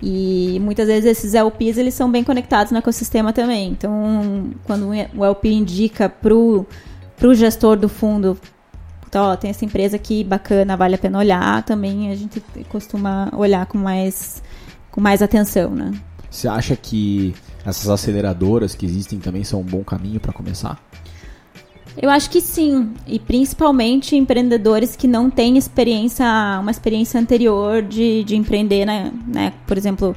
E 0.00 0.60
muitas 0.60 0.86
vezes 0.86 1.10
esses 1.10 1.34
LPs 1.34 1.78
eles 1.78 1.94
são 1.94 2.08
bem 2.08 2.22
conectados 2.22 2.70
no 2.70 2.78
ecossistema 2.78 3.32
também. 3.32 3.70
Então 3.70 4.52
quando 4.62 4.90
o 5.16 5.24
LP 5.24 5.48
indica 5.50 6.08
pro 6.08 6.64
pro 7.16 7.34
gestor 7.34 7.76
do 7.76 7.88
fundo 7.88 8.38
então, 9.12 9.26
ó, 9.26 9.36
tem 9.36 9.50
essa 9.50 9.62
empresa 9.62 9.96
aqui 9.96 10.24
bacana, 10.24 10.74
vale 10.74 10.94
a 10.94 10.98
pena 10.98 11.18
olhar. 11.18 11.62
Também 11.64 12.10
a 12.10 12.14
gente 12.14 12.40
costuma 12.70 13.28
olhar 13.36 13.66
com 13.66 13.76
mais, 13.76 14.42
com 14.92 15.00
mais 15.00 15.22
atenção, 15.22 15.70
né? 15.70 15.90
Você 16.30 16.46
acha 16.46 16.76
que 16.76 17.34
essas 17.66 17.88
aceleradoras 17.88 18.74
que 18.74 18.86
existem 18.86 19.18
também 19.18 19.42
são 19.42 19.60
um 19.60 19.64
bom 19.64 19.82
caminho 19.82 20.20
para 20.20 20.32
começar? 20.32 20.78
Eu 21.96 22.08
acho 22.08 22.30
que 22.30 22.40
sim, 22.40 22.94
e 23.06 23.18
principalmente 23.18 24.16
empreendedores 24.16 24.96
que 24.96 25.06
não 25.06 25.28
têm 25.28 25.58
experiência, 25.58 26.24
uma 26.60 26.70
experiência 26.70 27.20
anterior 27.20 27.82
de, 27.82 28.24
de 28.24 28.34
empreender, 28.34 28.86
né? 28.86 29.12
né? 29.26 29.52
Por 29.66 29.76
exemplo, 29.76 30.16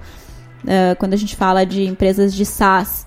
eh, 0.65 0.95
quando 0.95 1.13
a 1.13 1.17
gente 1.17 1.35
fala 1.35 1.65
de 1.65 1.83
empresas 1.83 2.33
de 2.33 2.45
SaaS, 2.45 3.05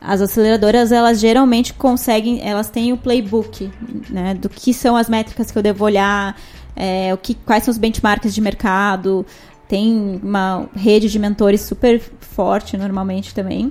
as 0.00 0.22
aceleradoras 0.22 0.92
elas 0.92 1.20
geralmente 1.20 1.74
conseguem, 1.74 2.40
elas 2.42 2.70
têm 2.70 2.90
o 2.90 2.96
playbook, 2.96 3.70
né? 4.08 4.32
Do 4.32 4.48
que 4.48 4.72
são 4.72 4.96
as 4.96 5.08
métricas 5.08 5.50
que 5.50 5.58
eu 5.58 5.62
devo 5.62 5.84
olhar, 5.84 6.34
eh, 6.74 7.12
o 7.12 7.18
que, 7.18 7.34
quais 7.34 7.64
são 7.64 7.72
os 7.72 7.76
benchmarks 7.76 8.34
de 8.34 8.40
mercado, 8.40 9.26
tem 9.70 10.20
uma 10.20 10.68
rede 10.74 11.08
de 11.08 11.16
mentores 11.16 11.60
super 11.60 12.00
forte 12.18 12.76
normalmente 12.76 13.32
também. 13.32 13.70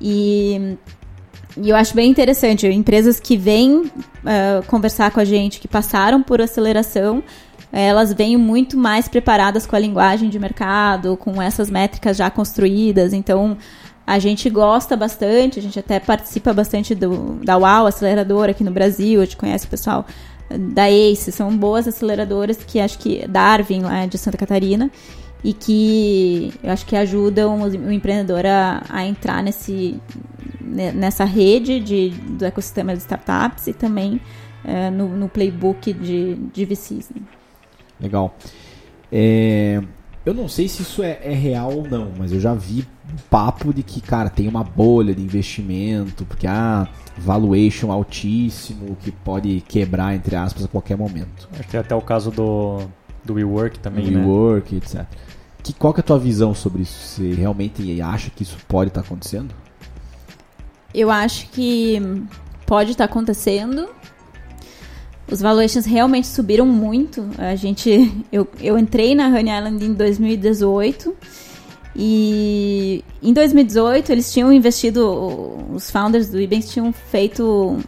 E 0.00 0.78
e 1.60 1.70
eu 1.70 1.76
acho 1.76 1.92
bem 1.92 2.08
interessante, 2.08 2.68
empresas 2.68 3.18
que 3.18 3.36
vêm 3.36 3.78
uh, 3.80 3.90
conversar 4.68 5.10
com 5.10 5.18
a 5.18 5.24
gente, 5.24 5.58
que 5.58 5.66
passaram 5.66 6.22
por 6.22 6.40
aceleração, 6.40 7.20
elas 7.72 8.12
vêm 8.12 8.36
muito 8.36 8.76
mais 8.78 9.08
preparadas 9.08 9.66
com 9.66 9.74
a 9.74 9.78
linguagem 9.78 10.28
de 10.28 10.38
mercado, 10.38 11.16
com 11.16 11.42
essas 11.42 11.68
métricas 11.68 12.16
já 12.16 12.30
construídas. 12.30 13.12
Então, 13.12 13.56
a 14.06 14.20
gente 14.20 14.48
gosta 14.48 14.96
bastante, 14.96 15.58
a 15.58 15.62
gente 15.62 15.78
até 15.78 15.98
participa 15.98 16.52
bastante 16.52 16.94
do, 16.94 17.40
da 17.42 17.58
UAU, 17.58 17.88
aceleradora 17.88 18.52
aqui 18.52 18.62
no 18.62 18.70
Brasil, 18.70 19.20
a 19.20 19.24
gente 19.24 19.36
conhece 19.36 19.66
o 19.66 19.68
pessoal 19.68 20.06
da 20.50 20.90
ACE, 20.90 21.30
são 21.32 21.56
boas 21.56 21.86
aceleradoras 21.86 22.58
que 22.58 22.80
acho 22.80 22.98
que, 22.98 23.26
da 23.28 23.40
Arvin, 23.42 23.82
lá 23.82 24.06
de 24.06 24.16
Santa 24.16 24.38
Catarina, 24.38 24.90
e 25.42 25.52
que 25.52 26.52
eu 26.62 26.70
acho 26.72 26.86
que 26.86 26.96
ajudam 26.96 27.62
o, 27.62 27.92
empreendedor 27.92 28.44
a, 28.46 28.82
a 28.88 29.06
entrar 29.06 29.42
nesse, 29.42 30.00
ne- 30.60 30.92
nessa 30.92 31.24
rede 31.24 31.80
de, 31.80 32.10
do 32.10 32.44
ecossistema 32.44 32.92
de 32.92 32.98
startups 33.00 33.66
e 33.66 33.72
também 33.72 34.20
eh, 34.64 34.90
no, 34.90 35.08
no 35.08 35.28
playbook 35.28 35.92
de, 35.92 36.34
de 36.34 36.64
VCs. 36.64 37.10
né? 37.14 37.22
Legal. 38.00 38.34
É, 39.12 39.80
eu 40.28 40.34
não 40.34 40.46
sei 40.46 40.68
se 40.68 40.82
isso 40.82 41.02
é, 41.02 41.18
é 41.22 41.32
real 41.32 41.72
ou 41.72 41.88
não, 41.88 42.12
mas 42.18 42.30
eu 42.32 42.38
já 42.38 42.52
vi 42.52 42.86
um 43.10 43.16
papo 43.30 43.72
de 43.72 43.82
que, 43.82 43.98
cara, 43.98 44.28
tem 44.28 44.46
uma 44.46 44.62
bolha 44.62 45.14
de 45.14 45.22
investimento, 45.22 46.26
porque 46.26 46.46
há 46.46 46.86
valuation 47.16 47.90
altíssimo 47.90 48.94
que 48.96 49.10
pode 49.10 49.62
quebrar, 49.66 50.14
entre 50.14 50.36
aspas, 50.36 50.66
a 50.66 50.68
qualquer 50.68 50.98
momento. 50.98 51.48
Acho 51.52 51.62
que 51.62 51.70
tem 51.70 51.80
até 51.80 51.94
o 51.94 52.02
caso 52.02 52.30
do, 52.30 52.82
do 53.24 53.34
WeWork 53.34 53.78
também, 53.78 54.10
né? 54.10 54.20
WeWork, 54.20 54.76
etc. 54.76 55.06
Que, 55.62 55.72
qual 55.72 55.94
que 55.94 56.00
é 56.00 56.02
a 56.02 56.04
tua 56.04 56.18
visão 56.18 56.54
sobre 56.54 56.82
isso? 56.82 56.98
Você 57.06 57.32
realmente 57.32 57.98
acha 58.02 58.28
que 58.28 58.42
isso 58.42 58.58
pode 58.68 58.88
estar 58.88 59.00
acontecendo? 59.00 59.54
Eu 60.92 61.10
acho 61.10 61.48
que 61.48 62.02
pode 62.66 62.90
estar 62.90 63.04
acontecendo. 63.04 63.88
Os 65.30 65.40
valuations 65.40 65.84
realmente 65.84 66.26
subiram 66.26 66.66
muito. 66.66 67.28
A 67.36 67.54
gente, 67.54 68.12
eu, 68.32 68.48
eu 68.60 68.78
entrei 68.78 69.14
na 69.14 69.28
Honey 69.28 69.56
Island 69.56 69.84
em 69.84 69.92
2018 69.92 71.14
e 71.94 73.04
em 73.22 73.32
2018 73.32 74.12
eles 74.12 74.32
tinham 74.32 74.52
investido, 74.52 75.58
os 75.74 75.90
founders 75.90 76.28
do 76.28 76.40
Ibanks 76.40 76.70
tinham 76.70 76.92
feito 76.92 77.78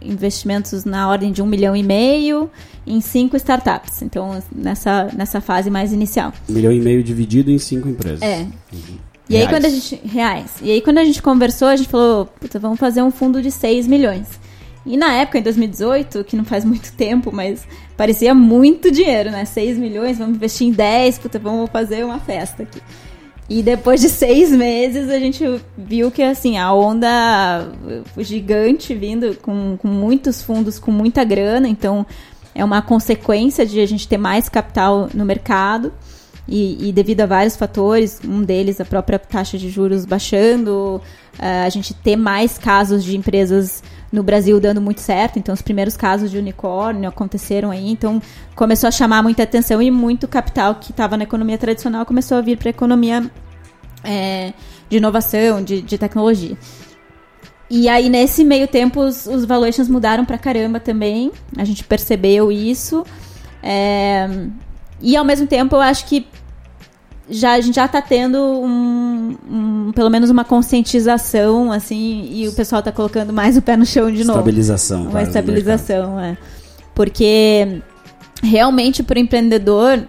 investimentos 0.00 0.84
na 0.84 1.08
ordem 1.08 1.30
de 1.30 1.42
um 1.42 1.46
milhão 1.46 1.76
e 1.76 1.82
meio 1.82 2.50
em 2.86 3.00
cinco 3.00 3.36
startups. 3.36 4.02
Então 4.02 4.42
nessa 4.54 5.10
nessa 5.14 5.40
fase 5.40 5.68
mais 5.68 5.92
inicial. 5.92 6.32
Um 6.48 6.52
milhão 6.54 6.72
e 6.72 6.80
meio 6.80 7.02
dividido 7.02 7.50
em 7.50 7.58
cinco 7.58 7.88
empresas. 7.88 8.22
É. 8.22 8.46
E 9.28 9.36
aí 9.36 9.44
Reais. 9.44 9.50
quando 9.50 9.64
a 9.64 9.68
gente. 9.68 10.00
Reais. 10.04 10.50
E 10.62 10.70
aí 10.70 10.80
quando 10.80 10.98
a 10.98 11.04
gente 11.04 11.20
conversou, 11.20 11.68
a 11.68 11.76
gente 11.76 11.88
falou, 11.88 12.28
vamos 12.60 12.78
fazer 12.78 13.02
um 13.02 13.10
fundo 13.10 13.42
de 13.42 13.50
6 13.50 13.86
milhões. 13.86 14.26
E 14.84 14.96
na 14.96 15.12
época, 15.12 15.38
em 15.38 15.42
2018, 15.42 16.24
que 16.24 16.36
não 16.36 16.44
faz 16.44 16.64
muito 16.64 16.92
tempo, 16.92 17.30
mas 17.32 17.66
parecia 17.96 18.34
muito 18.34 18.90
dinheiro, 18.90 19.30
né? 19.30 19.44
6 19.44 19.78
milhões, 19.78 20.18
vamos 20.18 20.36
investir 20.36 20.66
em 20.68 20.72
10, 20.72 21.18
puta, 21.18 21.38
vamos 21.38 21.70
fazer 21.70 22.04
uma 22.04 22.18
festa 22.18 22.62
aqui. 22.62 22.80
E 23.50 23.64
depois 23.64 24.00
de 24.00 24.08
seis 24.08 24.52
meses 24.52 25.10
a 25.10 25.18
gente 25.18 25.44
viu 25.76 26.08
que 26.12 26.22
assim, 26.22 26.56
a 26.56 26.72
onda 26.72 27.68
gigante 28.18 28.94
vindo 28.94 29.36
com, 29.42 29.76
com 29.76 29.88
muitos 29.88 30.40
fundos, 30.40 30.78
com 30.78 30.92
muita 30.92 31.24
grana, 31.24 31.66
então 31.66 32.06
é 32.54 32.64
uma 32.64 32.80
consequência 32.80 33.66
de 33.66 33.80
a 33.80 33.86
gente 33.86 34.06
ter 34.06 34.18
mais 34.18 34.48
capital 34.48 35.08
no 35.12 35.24
mercado. 35.24 35.92
E, 36.46 36.88
e, 36.88 36.92
devido 36.92 37.20
a 37.20 37.26
vários 37.26 37.56
fatores, 37.56 38.20
um 38.26 38.42
deles 38.42 38.80
a 38.80 38.84
própria 38.84 39.20
taxa 39.20 39.56
de 39.56 39.68
juros 39.68 40.04
baixando, 40.04 41.00
uh, 41.38 41.64
a 41.64 41.68
gente 41.68 41.94
ter 41.94 42.16
mais 42.16 42.58
casos 42.58 43.04
de 43.04 43.16
empresas 43.16 43.84
no 44.12 44.22
Brasil 44.22 44.58
dando 44.58 44.80
muito 44.80 45.00
certo, 45.00 45.38
então 45.38 45.54
os 45.54 45.62
primeiros 45.62 45.96
casos 45.96 46.30
de 46.30 46.38
unicórnio 46.38 47.08
aconteceram 47.08 47.70
aí, 47.70 47.90
então 47.90 48.20
começou 48.56 48.88
a 48.88 48.90
chamar 48.90 49.22
muita 49.22 49.44
atenção 49.44 49.80
e 49.80 49.90
muito 49.90 50.26
capital 50.26 50.74
que 50.74 50.90
estava 50.90 51.16
na 51.16 51.24
economia 51.24 51.56
tradicional 51.56 52.04
começou 52.04 52.36
a 52.38 52.40
vir 52.40 52.58
para 52.58 52.68
a 52.68 52.70
economia 52.70 53.30
é, 54.02 54.52
de 54.88 54.96
inovação, 54.96 55.62
de, 55.62 55.80
de, 55.80 55.98
tecnologia. 55.98 56.56
E 57.68 57.88
aí, 57.88 58.08
nesse 58.08 58.44
meio 58.44 58.66
tempo, 58.66 59.00
os, 59.00 59.26
os 59.26 59.44
valuations 59.44 59.88
mudaram 59.88 60.24
pra 60.24 60.36
caramba 60.36 60.80
também. 60.80 61.30
A 61.56 61.64
gente 61.64 61.84
percebeu 61.84 62.50
isso. 62.50 63.04
É, 63.62 64.28
e 65.00 65.16
ao 65.16 65.24
mesmo 65.24 65.46
tempo, 65.46 65.76
eu 65.76 65.80
acho 65.80 66.04
que 66.06 66.26
já, 67.30 67.52
a 67.52 67.60
gente 67.60 67.76
já 67.76 67.86
está 67.86 68.02
tendo 68.02 68.38
um, 68.38 69.36
um, 69.50 69.92
pelo 69.92 70.10
menos 70.10 70.28
uma 70.28 70.44
conscientização, 70.44 71.70
assim, 71.72 72.28
e 72.32 72.48
o 72.48 72.52
pessoal 72.52 72.80
está 72.80 72.90
colocando 72.90 73.32
mais 73.32 73.56
o 73.56 73.62
pé 73.62 73.76
no 73.76 73.86
chão 73.86 74.10
de 74.10 74.24
novo. 74.24 74.40
Estabilização. 74.40 75.06
Uma 75.06 75.22
estabilização, 75.22 76.20
é. 76.20 76.36
Porque 76.94 77.80
realmente 78.42 79.02
para 79.02 79.16
o 79.16 79.20
empreendedor 79.20 80.04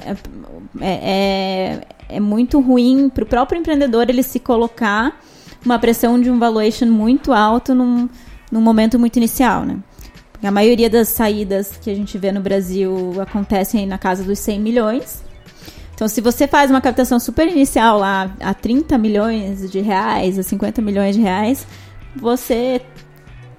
é, 0.80 0.88
é, 0.90 1.82
é 2.10 2.20
muito 2.20 2.60
ruim 2.60 3.10
para 3.10 3.24
o 3.24 3.28
próprio 3.28 3.60
empreendedor 3.60 4.10
ele 4.10 4.24
se 4.24 4.40
colocar 4.40 5.20
uma 5.66 5.78
pressão 5.78 6.20
de 6.20 6.30
um 6.30 6.40
valuation 6.40 6.88
muito 6.88 7.34
alto 7.34 7.76
num, 7.76 8.10
num 8.52 8.62
momento 8.62 8.98
muito 8.98 9.18
inicial, 9.18 9.64
né? 9.64 9.78
A 10.44 10.50
maioria 10.50 10.90
das 10.90 11.10
saídas 11.10 11.78
que 11.78 11.90
a 11.90 11.94
gente 11.94 12.18
vê 12.18 12.32
no 12.32 12.42
Brasil 12.42 13.14
acontecem 13.22 13.86
na 13.86 14.00
casa 14.00 14.24
dos 14.24 14.40
100 14.40 14.60
milhões. 14.60 15.24
Então, 16.02 16.10
se 16.10 16.20
você 16.20 16.48
faz 16.48 16.72
uma 16.72 16.82
captação 16.82 17.20
super 17.20 17.48
inicial 17.48 18.00
lá 18.00 18.36
a 18.40 18.56
30 18.56 18.98
milhões 18.98 19.70
de 19.70 19.82
reais, 19.82 20.40
a 20.40 20.42
50 20.42 20.82
milhões 20.82 21.16
de 21.16 21.22
reais, 21.22 21.68
você 22.16 22.82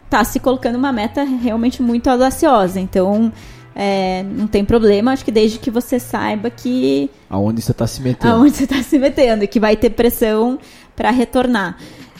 está 0.07 0.24
se 0.24 0.40
colocando 0.40 0.74
uma 0.74 0.93
meta 0.93 1.22
realmente 1.22 1.80
muito 1.80 2.11
audaciosa. 2.11 2.80
Então, 2.80 3.32
é, 3.76 4.24
não 4.24 4.49
tem 4.49 4.64
problema, 4.64 5.12
acho 5.12 5.24
que 5.24 5.30
desde 5.30 5.61
que 5.61 5.70
você 5.70 6.01
saiba 6.01 6.51
que. 6.51 7.09
Aonde 7.30 7.62
você 7.62 7.70
está 7.70 7.86
se 7.86 8.03
metendo. 8.03 8.34
Aonde 8.34 8.57
você 8.57 8.64
está 8.64 8.82
se 8.82 8.99
metendo, 8.99 9.45
e 9.45 9.47
que 9.47 9.61
vai 9.61 9.76
ter 9.76 9.90
pressão 9.90 10.59
para 10.97 11.12
retornar. 11.12 11.76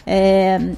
É, 0.06 0.70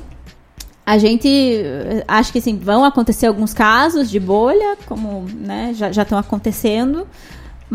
a 0.86 0.96
gente 0.96 1.62
acha 2.08 2.32
que 2.32 2.38
assim, 2.38 2.56
vão 2.56 2.82
acontecer 2.82 3.26
alguns 3.26 3.52
casos 3.52 4.10
de 4.10 4.18
bolha, 4.18 4.78
como 4.86 5.26
né, 5.36 5.74
já 5.74 5.90
estão 5.90 6.16
acontecendo 6.16 7.06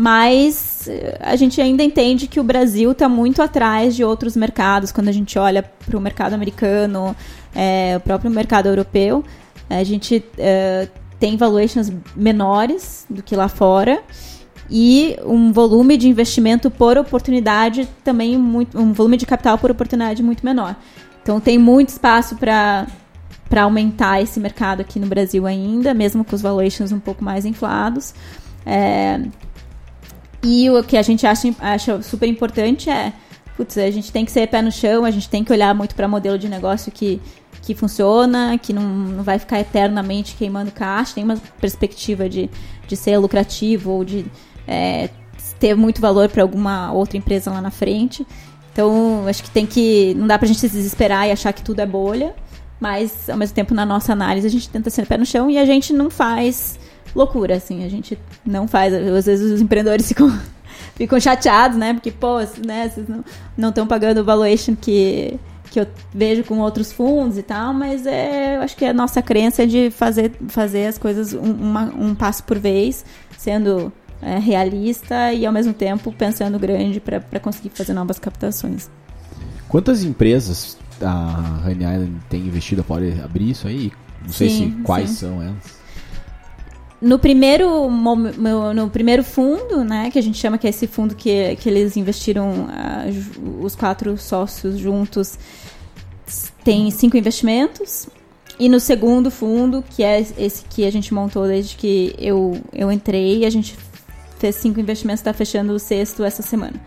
mas 0.00 0.88
eh, 0.88 1.18
a 1.20 1.36
gente 1.36 1.60
ainda 1.60 1.82
entende 1.84 2.26
que 2.26 2.40
o 2.40 2.42
Brasil 2.42 2.92
está 2.92 3.06
muito 3.06 3.42
atrás 3.42 3.94
de 3.94 4.02
outros 4.02 4.34
mercados 4.34 4.90
quando 4.90 5.08
a 5.08 5.12
gente 5.12 5.38
olha 5.38 5.62
para 5.62 5.94
o 5.94 6.00
mercado 6.00 6.32
americano, 6.32 7.14
é, 7.54 7.98
o 7.98 8.00
próprio 8.00 8.30
mercado 8.30 8.66
europeu. 8.66 9.22
A 9.68 9.84
gente 9.84 10.24
é, 10.38 10.88
tem 11.18 11.36
valuations 11.36 11.92
menores 12.16 13.04
do 13.10 13.22
que 13.22 13.36
lá 13.36 13.46
fora 13.46 14.02
e 14.70 15.18
um 15.22 15.52
volume 15.52 15.98
de 15.98 16.08
investimento 16.08 16.70
por 16.70 16.96
oportunidade 16.96 17.86
também 18.02 18.38
muito, 18.38 18.80
um 18.80 18.94
volume 18.94 19.18
de 19.18 19.26
capital 19.26 19.58
por 19.58 19.70
oportunidade 19.70 20.22
muito 20.22 20.46
menor. 20.46 20.76
Então 21.22 21.38
tem 21.38 21.58
muito 21.58 21.90
espaço 21.90 22.36
para 22.36 22.86
para 23.50 23.64
aumentar 23.64 24.22
esse 24.22 24.38
mercado 24.38 24.80
aqui 24.80 24.98
no 25.00 25.08
Brasil 25.08 25.44
ainda, 25.44 25.92
mesmo 25.92 26.24
com 26.24 26.36
os 26.36 26.40
valuations 26.40 26.92
um 26.92 27.00
pouco 27.00 27.22
mais 27.22 27.44
inflados. 27.44 28.14
É, 28.64 29.20
e 30.42 30.70
o 30.70 30.82
que 30.82 30.96
a 30.96 31.02
gente 31.02 31.26
acha, 31.26 31.54
acha 31.60 32.02
super 32.02 32.28
importante 32.28 32.88
é, 32.88 33.12
putz, 33.56 33.76
a 33.76 33.90
gente 33.90 34.10
tem 34.10 34.24
que 34.24 34.32
ser 34.32 34.46
pé 34.48 34.62
no 34.62 34.72
chão, 34.72 35.04
a 35.04 35.10
gente 35.10 35.28
tem 35.28 35.44
que 35.44 35.52
olhar 35.52 35.74
muito 35.74 35.94
para 35.94 36.08
modelo 36.08 36.38
de 36.38 36.48
negócio 36.48 36.90
que, 36.90 37.20
que 37.62 37.74
funciona, 37.74 38.58
que 38.58 38.72
não, 38.72 38.82
não 38.82 39.22
vai 39.22 39.38
ficar 39.38 39.60
eternamente 39.60 40.34
queimando 40.36 40.70
caixa, 40.70 41.14
tem 41.14 41.24
uma 41.24 41.36
perspectiva 41.60 42.28
de, 42.28 42.48
de 42.86 42.96
ser 42.96 43.18
lucrativo 43.18 43.90
ou 43.90 44.04
de 44.04 44.24
é, 44.66 45.10
ter 45.58 45.74
muito 45.74 46.00
valor 46.00 46.28
para 46.28 46.42
alguma 46.42 46.90
outra 46.92 47.18
empresa 47.18 47.50
lá 47.50 47.60
na 47.60 47.70
frente. 47.70 48.26
Então, 48.72 49.26
acho 49.28 49.42
que 49.42 49.50
tem 49.50 49.66
que. 49.66 50.14
Não 50.14 50.26
dá 50.26 50.38
pra 50.38 50.48
gente 50.48 50.60
se 50.60 50.68
desesperar 50.68 51.28
e 51.28 51.32
achar 51.32 51.52
que 51.52 51.62
tudo 51.62 51.80
é 51.80 51.86
bolha, 51.86 52.34
mas 52.78 53.28
ao 53.28 53.36
mesmo 53.36 53.54
tempo, 53.54 53.74
na 53.74 53.84
nossa 53.84 54.12
análise, 54.12 54.46
a 54.46 54.50
gente 54.50 54.68
tenta 54.68 54.88
ser 54.88 55.06
pé 55.06 55.18
no 55.18 55.26
chão 55.26 55.50
e 55.50 55.58
a 55.58 55.66
gente 55.66 55.92
não 55.92 56.08
faz 56.08 56.78
loucura, 57.14 57.56
assim. 57.56 57.84
A 57.84 57.88
gente 57.88 58.18
não 58.44 58.66
faz. 58.66 58.92
Às 58.92 59.26
vezes 59.26 59.52
os 59.52 59.60
empreendedores 59.60 60.06
ficam, 60.08 60.36
ficam 60.94 61.20
chateados, 61.20 61.76
né? 61.76 61.94
Porque, 61.94 62.10
pô, 62.10 62.38
né, 62.66 62.88
vocês 62.88 63.06
não 63.56 63.68
estão 63.68 63.86
pagando 63.86 64.20
o 64.20 64.24
valuation 64.24 64.74
que, 64.74 65.38
que 65.70 65.80
eu 65.80 65.86
vejo 66.12 66.44
com 66.44 66.58
outros 66.58 66.92
fundos 66.92 67.38
e 67.38 67.42
tal, 67.42 67.72
mas 67.72 68.06
é, 68.06 68.56
eu 68.56 68.62
acho 68.62 68.76
que 68.76 68.84
a 68.84 68.92
nossa 68.92 69.22
crença 69.22 69.62
é 69.62 69.66
de 69.66 69.90
fazer, 69.90 70.32
fazer 70.48 70.86
as 70.86 70.98
coisas 70.98 71.32
um, 71.32 71.52
uma, 71.52 71.84
um 71.94 72.14
passo 72.14 72.42
por 72.44 72.58
vez, 72.58 73.04
sendo 73.38 73.92
é, 74.20 74.38
realista 74.38 75.32
e 75.32 75.46
ao 75.46 75.52
mesmo 75.52 75.72
tempo 75.72 76.12
pensando 76.12 76.58
grande 76.58 77.00
para 77.00 77.40
conseguir 77.40 77.70
fazer 77.70 77.92
novas 77.92 78.18
captações. 78.18 78.90
Quantas 79.68 80.02
empresas 80.02 80.76
a 81.00 81.62
Honey 81.64 81.84
Island 81.84 82.16
tem 82.28 82.40
investido? 82.40 82.82
Pode 82.82 83.20
abrir 83.22 83.50
isso 83.50 83.68
aí? 83.68 83.92
Não 84.22 84.32
sei 84.32 84.50
se 84.50 84.70
quais 84.82 85.10
sim. 85.10 85.16
são 85.16 85.42
elas 85.42 85.79
no 87.00 87.18
primeiro 87.18 87.90
no 87.90 88.90
primeiro 88.90 89.24
fundo, 89.24 89.82
né, 89.82 90.10
que 90.10 90.18
a 90.18 90.22
gente 90.22 90.38
chama 90.38 90.58
que 90.58 90.66
é 90.66 90.70
esse 90.70 90.86
fundo 90.86 91.14
que, 91.14 91.56
que 91.56 91.68
eles 91.68 91.96
investiram 91.96 92.50
uh, 92.50 93.64
os 93.64 93.74
quatro 93.74 94.18
sócios 94.18 94.78
juntos, 94.78 95.38
tem 96.62 96.90
cinco 96.90 97.16
investimentos. 97.16 98.08
E 98.58 98.68
no 98.68 98.78
segundo 98.78 99.30
fundo, 99.30 99.82
que 99.88 100.02
é 100.02 100.20
esse 100.20 100.64
que 100.66 100.84
a 100.84 100.92
gente 100.92 101.14
montou 101.14 101.46
desde 101.46 101.74
que 101.76 102.14
eu, 102.18 102.60
eu 102.74 102.92
entrei, 102.92 103.46
a 103.46 103.50
gente 103.50 103.74
fez 104.38 104.56
cinco 104.56 104.78
investimentos, 104.78 105.20
está 105.20 105.32
fechando 105.32 105.72
o 105.72 105.78
sexto 105.78 106.22
essa 106.22 106.42
semana. 106.42 106.78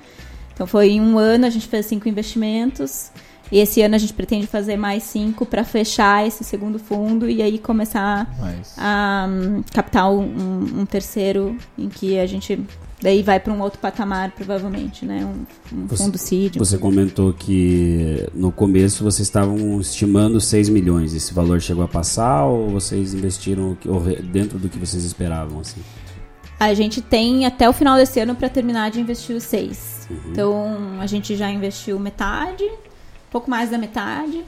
Então 0.54 0.68
foi 0.68 0.92
em 0.92 1.02
um 1.02 1.18
ano 1.18 1.48
a 1.48 1.50
gente 1.50 1.68
fez 1.68 1.88
cinco 1.88 2.08
investimentos. 2.08 3.10
E 3.54 3.60
esse 3.60 3.84
ano 3.84 3.94
a 3.94 4.00
gente 4.00 4.14
pretende 4.14 4.48
fazer 4.48 4.76
mais 4.78 5.04
cinco 5.04 5.46
para 5.46 5.64
fechar 5.64 6.26
esse 6.26 6.44
segundo 6.44 6.80
fundo 6.80 7.30
e 7.30 7.40
aí 7.40 7.60
começar 7.60 8.28
nice. 8.42 8.74
a 8.76 9.28
um, 9.30 9.62
captar 9.72 10.12
um, 10.12 10.80
um, 10.80 10.86
terceiro 10.88 11.56
em 11.78 11.88
que 11.88 12.18
a 12.18 12.26
gente 12.26 12.60
daí 13.00 13.22
vai 13.22 13.40
para 13.40 13.54
um 13.54 13.62
outro 13.62 13.78
patamar 13.78 14.32
provavelmente, 14.32 15.06
né? 15.06 15.24
Um, 15.24 15.78
um 15.78 15.86
você, 15.86 16.04
fundo 16.04 16.18
seed. 16.18 16.58
Você 16.58 16.80
comentou 16.80 17.32
que 17.32 18.28
no 18.34 18.52
começo 18.52 19.04
vocês 19.04 19.28
estavam 19.28 19.80
estimando 19.80 20.42
6 20.42 20.70
milhões. 20.70 21.14
Esse 21.14 21.32
valor 21.32 21.62
chegou 21.62 21.84
a 21.84 21.88
passar 21.88 22.46
ou 22.46 22.72
vocês 22.72 23.14
investiram 23.14 23.78
dentro 24.32 24.58
do 24.58 24.68
que 24.68 24.80
vocês 24.80 25.04
esperavam 25.04 25.60
assim? 25.60 25.82
A 26.60 26.74
gente 26.74 27.04
tem 27.04 27.46
até 27.46 27.70
o 27.70 27.74
final 27.74 27.98
desse 27.98 28.20
ano 28.20 28.34
para 28.34 28.50
terminar 28.50 28.90
de 28.90 29.00
investir 29.00 29.36
os 29.36 29.44
seis. 29.44 30.08
Uhum. 30.10 30.18
Então 30.32 30.78
a 31.00 31.06
gente 31.06 31.36
já 31.36 31.52
investiu 31.52 32.00
metade 32.00 32.68
pouco 33.34 33.50
mais 33.50 33.72
da 33.72 33.80
metade 33.80 34.46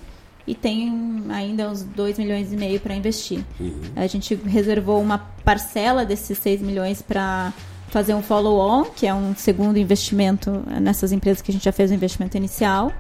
e 0.47 0.53
tem 0.53 1.23
ainda 1.29 1.71
uns 1.71 1.81
2 1.81 2.19
milhões 2.19 2.53
e 2.53 2.55
meio 2.55 2.79
para 2.79 2.93
investir. 2.95 3.43
Uhum. 3.59 3.81
A 3.95 4.05
gente 4.05 4.35
reservou 4.35 5.01
uma 5.01 5.17
parcela 5.43 6.05
desses 6.05 6.37
6 6.37 6.61
milhões 6.61 7.01
para 7.01 7.51
fazer 7.87 8.13
um 8.13 8.21
follow-on, 8.21 8.85
que 8.85 9.07
é 9.07 9.13
um 9.13 9.35
segundo 9.35 9.79
investimento 9.79 10.63
nessas 10.79 11.11
empresas 11.11 11.41
que 11.41 11.49
a 11.49 11.53
gente 11.53 11.65
já 11.65 11.71
fez 11.71 11.89
o 11.89 11.95
investimento 11.95 12.37
inicial. 12.37 12.91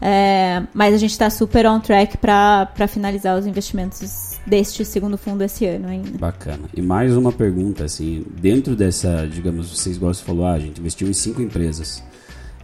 É, 0.00 0.62
mas 0.72 0.94
a 0.94 0.96
gente 0.96 1.10
está 1.10 1.28
super 1.28 1.66
on 1.66 1.80
track 1.80 2.16
para 2.16 2.88
finalizar 2.88 3.36
os 3.38 3.46
investimentos 3.46 4.38
deste 4.46 4.84
segundo 4.84 5.18
fundo 5.18 5.42
esse 5.42 5.66
ano 5.66 5.88
ainda. 5.88 6.16
Bacana. 6.16 6.70
E 6.74 6.80
mais 6.80 7.14
uma 7.14 7.32
pergunta, 7.32 7.84
assim, 7.84 8.24
dentro 8.40 8.74
dessa, 8.74 9.26
digamos, 9.26 9.76
vocês 9.76 9.98
gostam 9.98 10.34
de 10.34 10.40
falar, 10.40 10.52
ah, 10.52 10.54
a 10.54 10.60
gente 10.60 10.80
investiu 10.80 11.08
em 11.08 11.12
cinco 11.12 11.42
empresas. 11.42 12.02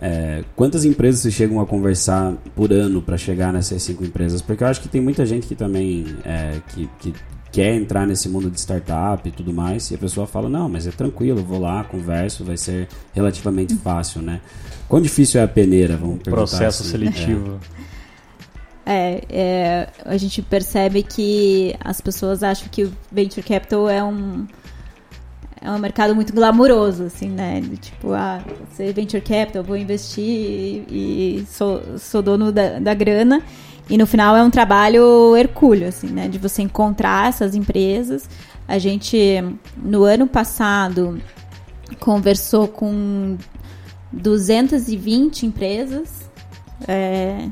É, 0.00 0.44
quantas 0.56 0.84
empresas 0.84 1.20
vocês 1.20 1.34
chegam 1.34 1.60
a 1.60 1.66
conversar 1.66 2.34
por 2.54 2.72
ano 2.72 3.00
para 3.00 3.16
chegar 3.16 3.52
nessas 3.52 3.82
cinco 3.82 4.04
empresas? 4.04 4.42
Porque 4.42 4.62
eu 4.62 4.68
acho 4.68 4.80
que 4.80 4.88
tem 4.88 5.00
muita 5.00 5.24
gente 5.24 5.46
que 5.46 5.54
também 5.54 6.04
é, 6.24 6.60
que, 6.68 6.88
que, 6.98 7.14
quer 7.50 7.72
entrar 7.76 8.04
nesse 8.04 8.28
mundo 8.28 8.50
de 8.50 8.58
startup 8.58 9.28
e 9.28 9.30
tudo 9.30 9.52
mais, 9.52 9.88
e 9.92 9.94
a 9.94 9.98
pessoa 9.98 10.26
fala, 10.26 10.48
não, 10.48 10.68
mas 10.68 10.88
é 10.88 10.90
tranquilo, 10.90 11.40
vou 11.40 11.60
lá, 11.60 11.84
converso, 11.84 12.44
vai 12.44 12.56
ser 12.56 12.88
relativamente 13.12 13.76
fácil, 13.76 14.20
né? 14.20 14.40
Quão 14.88 15.00
difícil 15.00 15.40
é 15.40 15.44
a 15.44 15.48
peneira, 15.48 15.96
vamos 15.96 16.16
perguntar 16.16 16.48
Processo 16.48 16.82
assim, 16.82 16.90
seletivo. 16.90 17.60
É, 18.84 19.22
é, 19.30 19.88
a 20.04 20.16
gente 20.16 20.42
percebe 20.42 21.04
que 21.04 21.76
as 21.80 22.00
pessoas 22.00 22.42
acham 22.42 22.68
que 22.68 22.82
o 22.82 22.92
venture 23.10 23.46
capital 23.46 23.88
é 23.88 24.02
um 24.02 24.46
é 25.64 25.70
um 25.70 25.78
mercado 25.78 26.14
muito 26.14 26.30
glamuroso, 26.30 27.04
assim, 27.04 27.30
né? 27.30 27.62
Tipo, 27.80 28.12
ah, 28.12 28.44
você 28.68 28.92
venture 28.92 29.22
capital, 29.22 29.64
vou 29.64 29.78
investir 29.78 30.22
e, 30.22 31.38
e 31.40 31.46
sou, 31.48 31.98
sou 31.98 32.20
dono 32.20 32.52
da, 32.52 32.78
da 32.78 32.92
grana. 32.92 33.42
E 33.88 33.96
no 33.96 34.06
final 34.06 34.36
é 34.36 34.42
um 34.42 34.50
trabalho 34.50 35.34
hercúleo, 35.34 35.88
assim, 35.88 36.08
né? 36.08 36.28
De 36.28 36.38
você 36.38 36.60
encontrar 36.60 37.30
essas 37.30 37.54
empresas. 37.54 38.28
A 38.68 38.78
gente, 38.78 39.42
no 39.74 40.04
ano 40.04 40.26
passado, 40.26 41.18
conversou 41.98 42.68
com 42.68 43.38
220 44.12 45.46
empresas 45.46 46.30
é, 46.86 47.48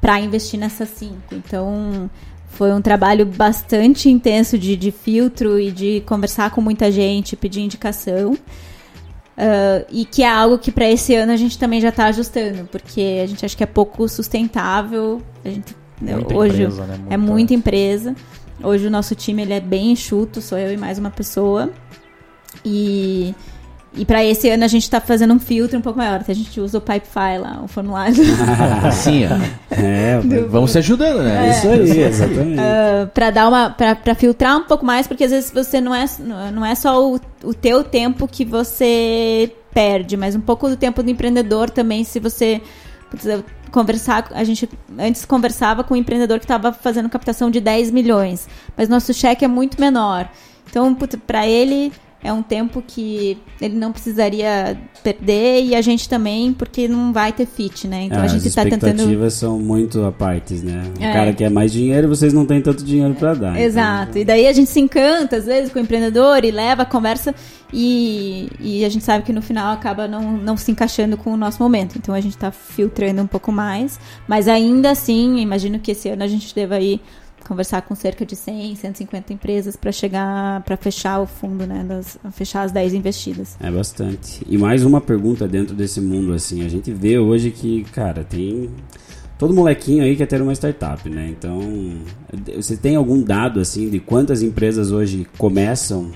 para 0.00 0.18
investir 0.18 0.58
nessas 0.58 0.88
cinco. 0.88 1.34
Então, 1.34 2.08
foi 2.54 2.72
um 2.72 2.80
trabalho 2.80 3.26
bastante 3.26 4.08
intenso 4.08 4.56
de, 4.56 4.76
de 4.76 4.90
filtro 4.90 5.58
e 5.58 5.70
de 5.70 6.02
conversar 6.06 6.50
com 6.50 6.60
muita 6.60 6.90
gente, 6.90 7.36
pedir 7.36 7.60
indicação. 7.60 8.32
Uh, 8.32 9.84
e 9.90 10.04
que 10.04 10.22
é 10.22 10.30
algo 10.30 10.56
que 10.58 10.70
para 10.70 10.88
esse 10.88 11.12
ano 11.14 11.32
a 11.32 11.36
gente 11.36 11.58
também 11.58 11.80
já 11.80 11.88
está 11.88 12.06
ajustando, 12.06 12.68
porque 12.70 13.20
a 13.22 13.26
gente 13.26 13.44
acha 13.44 13.56
que 13.56 13.64
é 13.64 13.66
pouco 13.66 14.08
sustentável. 14.08 15.20
A 15.44 15.48
gente, 15.48 15.74
Muita 16.00 16.34
hoje 16.36 16.62
empresa, 16.62 16.86
né? 16.86 16.98
é 17.10 17.16
muita 17.16 17.54
empresa. 17.54 18.14
Hoje 18.62 18.86
o 18.86 18.90
nosso 18.90 19.14
time 19.14 19.42
ele 19.42 19.52
é 19.52 19.60
bem 19.60 19.90
enxuto, 19.90 20.40
sou 20.40 20.56
eu 20.56 20.72
e 20.72 20.76
mais 20.76 20.98
uma 20.98 21.10
pessoa. 21.10 21.70
E, 22.64 23.34
e 23.96 24.04
para 24.04 24.24
esse 24.24 24.48
ano 24.50 24.64
a 24.64 24.68
gente 24.68 24.82
está 24.82 25.00
fazendo 25.00 25.34
um 25.34 25.38
filtro 25.38 25.78
um 25.78 25.80
pouco 25.80 25.98
maior. 25.98 26.20
Então 26.20 26.32
a 26.32 26.36
gente 26.36 26.60
usa 26.60 26.78
o 26.78 26.80
Pipefy 26.80 27.38
lá, 27.38 27.60
o 27.62 27.68
formulário. 27.68 28.14
Sim, 28.92 29.26
ó. 29.26 29.74
É, 29.74 30.20
Vamos 30.48 30.72
se 30.72 30.78
ajudando, 30.78 31.22
né? 31.22 31.50
isso 31.50 31.68
aí, 31.68 32.02
exatamente. 32.02 32.60
para 33.12 33.30
dar 33.30 33.48
uma 33.48 33.70
para 33.70 34.14
filtrar 34.14 34.56
um 34.58 34.64
pouco 34.64 34.84
mais 34.84 35.06
porque 35.06 35.24
às 35.24 35.30
vezes 35.30 35.50
você 35.50 35.80
não 35.80 35.94
é 35.94 36.06
não 36.52 36.64
é 36.64 36.74
só 36.74 37.06
o, 37.06 37.20
o 37.42 37.54
teu 37.54 37.84
tempo 37.84 38.26
que 38.26 38.44
você 38.44 39.52
perde 39.72 40.16
mas 40.16 40.34
um 40.34 40.40
pouco 40.40 40.68
do 40.68 40.76
tempo 40.76 41.02
do 41.02 41.10
empreendedor 41.10 41.70
também 41.70 42.04
se 42.04 42.18
você 42.20 42.60
conversar 43.70 44.28
a 44.32 44.44
gente 44.44 44.68
antes 44.98 45.24
conversava 45.24 45.82
com 45.82 45.94
um 45.94 45.96
empreendedor 45.96 46.38
que 46.38 46.44
estava 46.44 46.72
fazendo 46.72 47.08
captação 47.08 47.50
de 47.50 47.60
10 47.60 47.90
milhões 47.90 48.48
mas 48.76 48.88
nosso 48.88 49.12
cheque 49.12 49.44
é 49.44 49.48
muito 49.48 49.80
menor 49.80 50.28
então 50.68 50.96
para 51.26 51.46
ele 51.46 51.92
é 52.24 52.32
um 52.32 52.42
tempo 52.42 52.82
que 52.84 53.38
ele 53.60 53.76
não 53.76 53.92
precisaria 53.92 54.76
perder 55.04 55.62
e 55.62 55.74
a 55.76 55.82
gente 55.82 56.08
também, 56.08 56.52
porque 56.54 56.88
não 56.88 57.12
vai 57.12 57.30
ter 57.32 57.44
fit, 57.46 57.86
né? 57.86 58.04
Então 58.04 58.18
Ah, 58.20 58.22
a 58.24 58.26
gente 58.26 58.38
as 58.40 58.46
está 58.46 58.62
tentando. 58.64 58.86
expectativas 58.94 59.34
são 59.34 59.58
muito 59.60 60.02
à 60.04 60.10
partes, 60.10 60.62
né? 60.62 60.82
O 60.98 61.04
É. 61.04 61.12
cara 61.12 61.32
quer 61.34 61.50
mais 61.50 61.70
dinheiro, 61.70 62.08
vocês 62.08 62.32
não 62.32 62.46
têm 62.46 62.62
tanto 62.62 62.82
dinheiro 62.82 63.14
pra 63.14 63.34
dar. 63.34 63.50
então- 63.52 63.62
Exato. 63.62 64.18
E 64.18 64.24
daí 64.24 64.46
a 64.46 64.52
gente 64.52 64.70
se 64.70 64.80
encanta, 64.80 65.36
às 65.36 65.44
vezes, 65.44 65.70
com 65.70 65.78
o 65.78 65.82
empreendedor 65.82 66.42
e 66.44 66.50
leva 66.50 66.82
a 66.82 66.86
conversa 66.86 67.34
e, 67.72 68.48
e 68.58 68.84
a 68.84 68.88
gente 68.88 69.04
sabe 69.04 69.24
que 69.24 69.32
no 69.32 69.42
final 69.42 69.72
acaba 69.72 70.08
não, 70.08 70.32
não 70.32 70.56
se 70.56 70.70
encaixando 70.70 71.16
com 71.18 71.30
o 71.32 71.36
nosso 71.36 71.62
momento. 71.62 71.96
Então 71.98 72.14
a 72.14 72.20
gente 72.20 72.36
tá 72.38 72.50
filtrando 72.50 73.20
um 73.20 73.26
pouco 73.26 73.52
mais. 73.52 74.00
Mas 74.26 74.48
ainda 74.48 74.90
assim, 74.92 75.38
imagino 75.40 75.78
que 75.78 75.90
esse 75.90 76.08
ano 76.08 76.22
a 76.22 76.26
gente 76.28 76.54
deva 76.54 76.76
aí 76.76 77.00
conversar 77.46 77.82
com 77.82 77.94
cerca 77.94 78.24
de 78.24 78.34
100, 78.34 78.76
150 78.76 79.32
empresas 79.32 79.76
para 79.76 79.92
chegar, 79.92 80.62
para 80.62 80.76
fechar 80.76 81.20
o 81.20 81.26
fundo, 81.26 81.66
né? 81.66 81.84
Das, 81.86 82.18
fechar 82.32 82.62
as 82.62 82.72
10 82.72 82.94
investidas. 82.94 83.56
É 83.60 83.70
bastante. 83.70 84.44
E 84.48 84.58
mais 84.58 84.84
uma 84.84 85.00
pergunta 85.00 85.46
dentro 85.46 85.74
desse 85.74 86.00
mundo, 86.00 86.32
assim. 86.32 86.64
A 86.64 86.68
gente 86.68 86.92
vê 86.92 87.18
hoje 87.18 87.50
que, 87.50 87.84
cara, 87.84 88.24
tem. 88.24 88.70
Todo 89.38 89.52
molequinho 89.52 90.04
aí 90.04 90.16
quer 90.16 90.26
ter 90.26 90.40
uma 90.40 90.52
startup, 90.52 91.08
né? 91.10 91.28
Então, 91.28 91.60
você 92.54 92.76
tem 92.76 92.96
algum 92.96 93.22
dado, 93.22 93.60
assim, 93.60 93.90
de 93.90 93.98
quantas 93.98 94.42
empresas 94.42 94.90
hoje 94.90 95.26
começam 95.36 96.12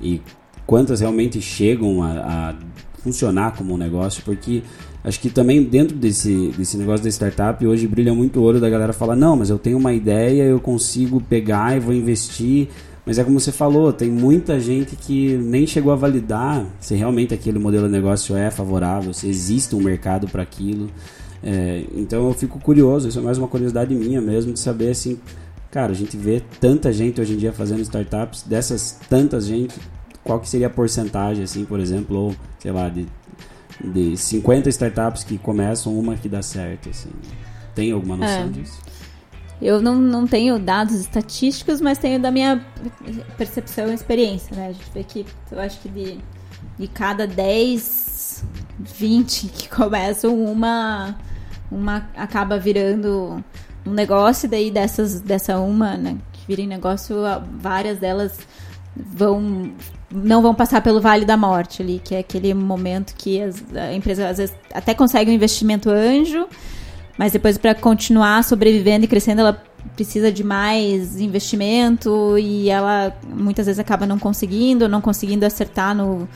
e 0.00 0.22
quantas 0.64 1.00
realmente 1.00 1.40
chegam 1.40 2.02
a, 2.02 2.10
a 2.10 2.54
funcionar 3.02 3.56
como 3.56 3.74
um 3.74 3.76
negócio? 3.76 4.22
Porque 4.24 4.62
acho 5.04 5.20
que 5.20 5.28
também 5.28 5.62
dentro 5.62 5.94
desse, 5.94 6.52
desse 6.56 6.76
negócio 6.78 7.04
da 7.04 7.10
startup, 7.10 7.64
hoje 7.64 7.86
brilha 7.86 8.14
muito 8.14 8.40
o 8.40 8.42
olho 8.42 8.58
da 8.58 8.70
galera 8.70 8.92
falar: 8.92 9.14
não, 9.14 9.36
mas 9.36 9.50
eu 9.50 9.58
tenho 9.58 9.76
uma 9.76 9.92
ideia, 9.92 10.42
eu 10.42 10.58
consigo 10.58 11.20
pegar 11.20 11.76
e 11.76 11.80
vou 11.80 11.94
investir. 11.94 12.68
Mas 13.06 13.18
é 13.18 13.24
como 13.24 13.38
você 13.38 13.52
falou, 13.52 13.92
tem 13.92 14.10
muita 14.10 14.58
gente 14.58 14.96
que 14.96 15.36
nem 15.36 15.66
chegou 15.66 15.92
a 15.92 15.96
validar 15.96 16.66
se 16.80 16.94
realmente 16.94 17.34
aquele 17.34 17.58
modelo 17.58 17.86
de 17.86 17.92
negócio 17.92 18.34
é 18.34 18.50
favorável, 18.50 19.12
se 19.12 19.28
existe 19.28 19.76
um 19.76 19.80
mercado 19.80 20.26
para 20.26 20.42
aquilo. 20.42 20.88
É, 21.42 21.84
então 21.94 22.26
eu 22.26 22.32
fico 22.32 22.58
curioso, 22.58 23.06
isso 23.06 23.18
é 23.18 23.22
mais 23.22 23.36
uma 23.36 23.46
curiosidade 23.46 23.94
minha 23.94 24.22
mesmo, 24.22 24.54
de 24.54 24.58
saber 24.58 24.88
assim, 24.88 25.18
cara, 25.70 25.92
a 25.92 25.94
gente 25.94 26.16
vê 26.16 26.42
tanta 26.58 26.90
gente 26.90 27.20
hoje 27.20 27.34
em 27.34 27.36
dia 27.36 27.52
fazendo 27.52 27.82
startups, 27.82 28.42
dessas 28.42 28.98
tantas 29.10 29.44
gente, 29.44 29.74
qual 30.22 30.40
que 30.40 30.48
seria 30.48 30.68
a 30.68 30.70
porcentagem, 30.70 31.44
assim, 31.44 31.66
por 31.66 31.78
exemplo, 31.78 32.16
ou 32.16 32.36
sei 32.58 32.72
lá, 32.72 32.88
de, 32.88 33.06
de 33.82 34.16
50 34.16 34.68
startups 34.68 35.24
que 35.24 35.38
começam, 35.38 35.98
uma 35.98 36.16
que 36.16 36.28
dá 36.28 36.42
certo, 36.42 36.90
assim. 36.90 37.10
Tem 37.74 37.92
alguma 37.92 38.16
noção 38.16 38.44
É. 38.44 38.48
disso? 38.48 38.78
Eu 39.62 39.80
não, 39.80 39.94
não 39.94 40.26
tenho 40.26 40.58
dados 40.58 40.94
estatísticos, 40.96 41.80
mas 41.80 41.98
tenho 41.98 42.20
da 42.20 42.30
minha 42.30 42.64
percepção 43.36 43.88
e 43.90 43.94
experiência, 43.94 44.54
né? 44.54 44.68
A 44.68 44.72
gente 44.72 44.90
vê 44.92 45.04
que 45.04 45.24
eu 45.50 45.60
acho 45.60 45.80
que 45.80 45.88
de, 45.88 46.18
de 46.78 46.88
cada 46.88 47.26
10, 47.26 48.44
20 48.78 49.48
que 49.48 49.68
começam, 49.68 50.38
uma, 50.44 51.16
uma 51.70 52.08
acaba 52.16 52.58
virando 52.58 53.42
um 53.86 53.92
negócio, 53.92 54.46
e 54.46 54.48
daí 54.48 54.70
dessas, 54.70 55.20
dessa 55.20 55.58
uma, 55.58 55.96
né, 55.96 56.16
que 56.32 56.46
vira 56.46 56.62
em 56.62 56.66
negócio, 56.66 57.16
várias 57.58 57.98
delas 57.98 58.38
vão 58.96 59.72
não 60.14 60.40
vão 60.40 60.54
passar 60.54 60.80
pelo 60.80 61.00
vale 61.00 61.24
da 61.24 61.36
morte 61.36 61.82
ali, 61.82 62.00
que 62.02 62.14
é 62.14 62.20
aquele 62.20 62.54
momento 62.54 63.14
que 63.16 63.42
as- 63.42 63.62
a 63.74 63.92
empresa 63.92 64.28
às 64.28 64.38
vezes 64.38 64.54
até 64.72 64.94
consegue 64.94 65.30
um 65.30 65.34
investimento 65.34 65.90
anjo, 65.90 66.46
mas 67.18 67.32
depois 67.32 67.58
para 67.58 67.74
continuar 67.74 68.42
sobrevivendo 68.44 69.04
e 69.04 69.08
crescendo, 69.08 69.40
ela 69.40 69.62
precisa 69.94 70.32
de 70.32 70.42
mais 70.42 71.20
investimento 71.20 72.38
e 72.38 72.70
ela 72.70 73.14
muitas 73.28 73.66
vezes 73.66 73.78
acaba 73.78 74.06
não 74.06 74.18
conseguindo, 74.18 74.88
não 74.88 75.00
conseguindo 75.00 75.44
acertar 75.44 75.94
no, 75.94 76.28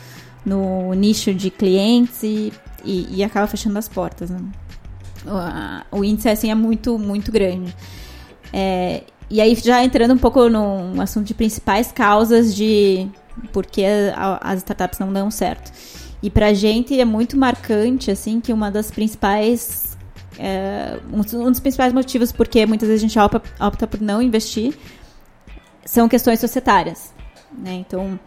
no 0.45 0.93
nicho 0.93 1.33
de 1.33 1.49
clientes 1.49 2.21
e, 2.23 2.53
e, 2.85 3.07
e 3.17 3.23
acaba 3.23 3.47
fechando 3.47 3.77
as 3.79 3.87
portas. 3.87 4.29
Né? 4.29 4.39
O, 5.91 5.99
o 5.99 6.03
índice 6.03 6.29
assim 6.29 6.51
é 6.51 6.55
muito 6.55 6.97
muito 6.97 7.31
grande. 7.31 7.75
É, 8.53 9.03
e 9.29 9.41
aí 9.41 9.53
já 9.55 9.83
entrando 9.83 10.13
um 10.13 10.17
pouco 10.17 10.47
no 10.49 10.99
assunto 11.01 11.27
de 11.27 11.33
principais 11.33 11.91
causas 11.91 12.55
de 12.55 13.07
por 13.51 13.65
que 13.65 13.83
a- 13.85 14.39
as 14.41 14.59
startups 14.59 14.99
não 14.99 15.11
dão 15.11 15.29
certo. 15.31 15.71
E 16.21 16.29
pra 16.29 16.53
gente 16.53 16.99
é 16.99 17.05
muito 17.05 17.37
marcante 17.37 18.11
assim 18.11 18.39
que 18.41 18.51
uma 18.51 18.69
das 18.69 18.91
principais 18.91 19.97
é, 20.37 20.99
um, 21.11 21.21
dos- 21.21 21.59
principais 21.59 21.91
motivos 21.93 22.31
porque 22.31 22.65
muitas 22.65 22.87
vezes 22.87 23.03
a 23.03 23.07
gente 23.07 23.19
opta, 23.19 23.41
opta 23.59 23.85
por 23.87 23.99
não 24.01 24.21
investir 24.21 24.73
são 25.85 26.07
questões 26.07 26.39
societárias. 26.39 27.13
Né? 27.57 27.73
Então, 27.73 28.19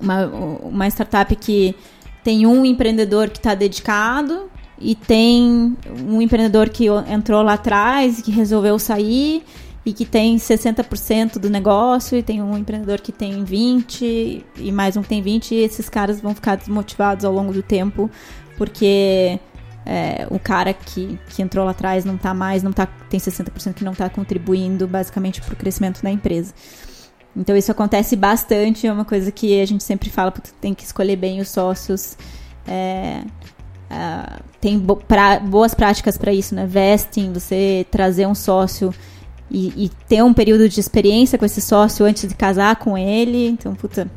uma, 0.00 0.26
uma 0.26 0.86
startup 0.88 1.34
que 1.36 1.74
tem 2.22 2.46
um 2.46 2.64
empreendedor 2.64 3.30
que 3.30 3.38
está 3.38 3.54
dedicado 3.54 4.50
e 4.78 4.94
tem 4.94 5.76
um 6.08 6.20
empreendedor 6.22 6.68
que 6.68 6.86
entrou 7.08 7.42
lá 7.42 7.54
atrás 7.54 8.20
que 8.20 8.30
resolveu 8.30 8.78
sair 8.78 9.42
e 9.84 9.92
que 9.92 10.04
tem 10.04 10.36
60% 10.36 11.38
do 11.38 11.48
negócio 11.48 12.16
e 12.18 12.22
tem 12.22 12.42
um 12.42 12.56
empreendedor 12.56 13.00
que 13.00 13.12
tem 13.12 13.42
20 13.44 14.44
e 14.56 14.72
mais 14.72 14.96
um 14.96 15.02
que 15.02 15.08
tem 15.08 15.22
20 15.22 15.54
e 15.54 15.58
esses 15.58 15.88
caras 15.88 16.20
vão 16.20 16.34
ficar 16.34 16.56
desmotivados 16.56 17.24
ao 17.24 17.32
longo 17.32 17.52
do 17.52 17.62
tempo 17.62 18.10
porque 18.58 19.40
é, 19.86 20.26
o 20.30 20.38
cara 20.38 20.74
que, 20.74 21.18
que 21.30 21.40
entrou 21.40 21.64
lá 21.64 21.70
atrás 21.70 22.04
não 22.04 22.18
tá 22.18 22.34
mais, 22.34 22.62
não 22.62 22.72
tá, 22.72 22.86
tem 23.08 23.18
60% 23.18 23.72
que 23.74 23.84
não 23.84 23.92
está 23.92 24.08
contribuindo 24.10 24.86
basicamente 24.86 25.40
para 25.40 25.54
o 25.54 25.56
crescimento 25.56 26.02
da 26.02 26.10
empresa. 26.10 26.52
Então 27.34 27.56
isso 27.56 27.72
acontece 27.72 28.16
bastante, 28.16 28.86
é 28.86 28.92
uma 28.92 29.04
coisa 29.04 29.32
que 29.32 29.60
a 29.62 29.66
gente 29.66 29.82
sempre 29.84 30.10
fala, 30.10 30.30
porque 30.30 30.50
tem 30.60 30.74
que 30.74 30.84
escolher 30.84 31.16
bem 31.16 31.40
os 31.40 31.48
sócios. 31.48 32.18
é, 32.66 33.22
ah, 33.88 34.40
tem 34.60 34.78
bo- 34.78 34.96
pra- 34.96 35.40
boas 35.40 35.74
práticas 35.74 36.16
para 36.18 36.32
isso, 36.32 36.54
né? 36.54 36.66
Vesting, 36.66 37.32
você 37.32 37.86
trazer 37.90 38.26
um 38.26 38.34
sócio 38.34 38.92
e, 39.50 39.84
e 39.84 39.88
ter 40.08 40.22
um 40.22 40.32
período 40.32 40.68
de 40.68 40.78
experiência 40.78 41.38
com 41.38 41.44
esse 41.44 41.60
sócio 41.60 42.06
antes 42.06 42.28
de 42.28 42.34
casar 42.34 42.76
com 42.76 42.96
ele. 42.96 43.48
Então, 43.48 43.74
puta, 43.74 44.08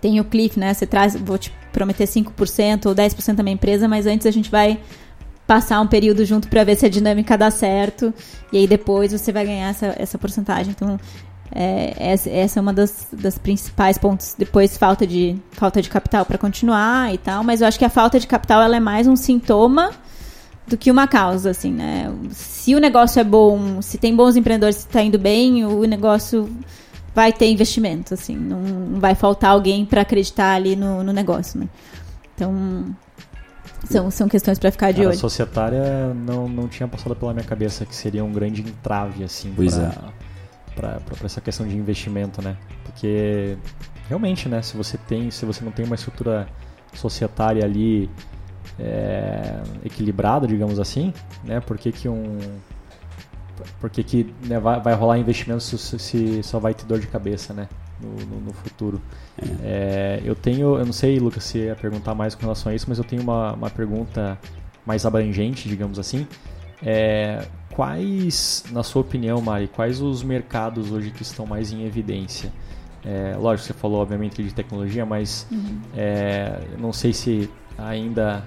tem 0.00 0.18
o 0.20 0.24
cliff, 0.24 0.58
né? 0.58 0.72
Você 0.72 0.86
traz, 0.86 1.14
vou 1.14 1.36
te 1.36 1.52
prometer 1.72 2.04
5% 2.04 2.86
ou 2.86 2.94
10% 2.94 3.34
da 3.34 3.42
minha 3.42 3.54
empresa, 3.54 3.86
mas 3.86 4.06
antes 4.06 4.26
a 4.26 4.30
gente 4.30 4.50
vai 4.50 4.80
passar 5.46 5.80
um 5.80 5.86
período 5.86 6.24
junto 6.24 6.48
para 6.48 6.64
ver 6.64 6.76
se 6.76 6.86
a 6.86 6.88
dinâmica 6.88 7.36
dá 7.36 7.50
certo 7.50 8.14
e 8.50 8.58
aí 8.58 8.66
depois 8.66 9.12
você 9.12 9.30
vai 9.30 9.44
ganhar 9.44 9.68
essa, 9.68 9.94
essa 9.98 10.16
porcentagem. 10.16 10.74
Então, 10.74 10.98
é, 11.54 11.94
essa, 11.98 12.30
essa 12.30 12.58
é 12.58 12.62
uma 12.62 12.72
das, 12.72 13.08
das 13.12 13.36
principais 13.36 13.98
pontos. 13.98 14.34
Depois, 14.38 14.76
falta 14.78 15.06
de, 15.06 15.36
falta 15.52 15.82
de 15.82 15.90
capital 15.90 16.24
para 16.24 16.38
continuar 16.38 17.12
e 17.12 17.18
tal, 17.18 17.44
mas 17.44 17.60
eu 17.60 17.66
acho 17.66 17.78
que 17.78 17.84
a 17.84 17.90
falta 17.90 18.18
de 18.18 18.26
capital 18.26 18.62
ela 18.62 18.76
é 18.76 18.80
mais 18.80 19.06
um 19.06 19.16
sintoma 19.16 19.90
do 20.66 20.76
que 20.78 20.90
uma 20.90 21.06
causa, 21.06 21.50
assim, 21.50 21.70
né? 21.72 22.10
Se 22.30 22.74
o 22.74 22.78
negócio 22.78 23.20
é 23.20 23.24
bom, 23.24 23.82
se 23.82 23.98
tem 23.98 24.14
bons 24.16 24.36
empreendedores, 24.36 24.76
se 24.76 24.86
está 24.86 25.02
indo 25.02 25.18
bem, 25.18 25.64
o 25.64 25.84
negócio 25.84 26.48
vai 27.14 27.32
ter 27.32 27.50
investimento, 27.50 28.14
assim, 28.14 28.34
não, 28.36 28.60
não 28.60 29.00
vai 29.00 29.14
faltar 29.14 29.50
alguém 29.50 29.84
para 29.84 30.00
acreditar 30.00 30.54
ali 30.54 30.74
no, 30.74 31.02
no 31.04 31.12
negócio, 31.12 31.60
né? 31.60 31.68
Então, 32.34 32.86
são, 33.88 34.10
são 34.10 34.28
questões 34.28 34.58
para 34.58 34.70
ficar 34.72 34.90
de 34.90 34.96
Cara, 34.96 35.08
a 35.08 35.10
olho. 35.10 35.18
societária 35.18 36.14
não, 36.14 36.48
não 36.48 36.66
tinha 36.66 36.88
passado 36.88 37.14
pela 37.14 37.32
minha 37.34 37.44
cabeça 37.44 37.84
que 37.84 37.94
seria 37.94 38.24
um 38.24 38.32
grande 38.32 38.62
entrave, 38.62 39.22
assim, 39.22 39.52
Pois 39.54 39.74
pra, 39.76 39.84
é. 39.84 39.90
pra, 40.74 40.88
pra- 41.00 41.16
pra 41.16 41.26
essa 41.26 41.40
questão 41.40 41.68
de 41.68 41.76
investimento, 41.76 42.40
né? 42.42 42.56
Porque, 42.84 43.56
realmente, 44.08 44.48
né, 44.48 44.62
se 44.62 44.76
você 44.76 44.96
tem, 44.96 45.30
se 45.30 45.44
você 45.44 45.62
não 45.64 45.70
tem 45.70 45.84
uma 45.84 45.94
estrutura 45.94 46.48
societária 46.94 47.62
ali 47.64 48.08
é, 48.78 49.62
equilibrada, 49.84 50.46
digamos 50.46 50.78
assim, 50.80 51.12
né, 51.44 51.60
por 51.60 51.78
que 51.78 51.92
que 51.92 52.08
um... 52.08 52.38
Por 53.80 53.88
que 53.88 54.02
que 54.02 54.34
né, 54.46 54.58
vai, 54.58 54.80
vai 54.80 54.94
rolar 54.94 55.16
investimento 55.16 55.62
se, 55.62 55.78
se- 55.98 56.42
só 56.42 56.58
vai 56.58 56.74
ter 56.74 56.84
dor 56.86 56.98
de 56.98 57.06
cabeça, 57.06 57.54
né? 57.54 57.68
No, 58.00 58.10
no- 58.26 58.40
no 58.46 58.52
futuro. 58.52 59.00
É, 59.62 60.20
eu 60.24 60.34
tenho, 60.34 60.76
eu 60.76 60.84
não 60.84 60.92
sei, 60.92 61.20
Lucas, 61.20 61.44
se 61.44 61.58
ia 61.58 61.76
perguntar 61.76 62.16
mais 62.16 62.34
com 62.34 62.42
relação 62.42 62.72
a 62.72 62.74
isso, 62.74 62.86
mas 62.88 62.98
eu 62.98 63.04
tenho 63.04 63.22
uma, 63.22 63.52
uma 63.52 63.70
pergunta 63.70 64.36
mais 64.84 65.06
abrangente, 65.06 65.68
digamos 65.68 66.00
assim. 66.00 66.26
É, 66.82 67.46
quais, 67.72 68.64
na 68.72 68.82
sua 68.82 69.02
opinião, 69.02 69.40
Mari, 69.40 69.68
quais 69.68 70.00
os 70.00 70.24
mercados 70.24 70.90
hoje 70.90 71.12
que 71.12 71.22
estão 71.22 71.46
mais 71.46 71.72
em 71.72 71.84
evidência? 71.86 72.52
É, 73.04 73.36
lógico, 73.38 73.68
você 73.68 73.72
falou, 73.72 74.02
obviamente, 74.02 74.42
de 74.42 74.52
tecnologia, 74.52 75.06
mas 75.06 75.46
é, 75.96 76.58
eu 76.72 76.78
não 76.78 76.92
sei 76.92 77.12
se 77.12 77.48
ainda 77.78 78.42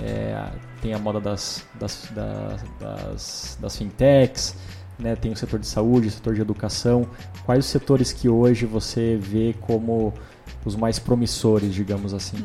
é, 0.00 0.50
tem 0.80 0.94
a 0.94 0.98
moda 0.98 1.20
das, 1.20 1.64
das, 1.74 2.08
das, 2.14 2.64
das, 2.78 3.58
das 3.60 3.76
fintechs, 3.76 4.54
né? 4.98 5.16
tem 5.16 5.32
o 5.32 5.36
setor 5.36 5.58
de 5.58 5.66
saúde, 5.66 6.08
o 6.08 6.10
setor 6.10 6.34
de 6.34 6.40
educação. 6.40 7.08
Quais 7.44 7.64
os 7.64 7.70
setores 7.70 8.12
que 8.12 8.28
hoje 8.28 8.66
você 8.66 9.16
vê 9.16 9.54
como 9.60 10.12
os 10.64 10.76
mais 10.76 10.98
promissores, 10.98 11.74
digamos 11.74 12.14
assim? 12.14 12.36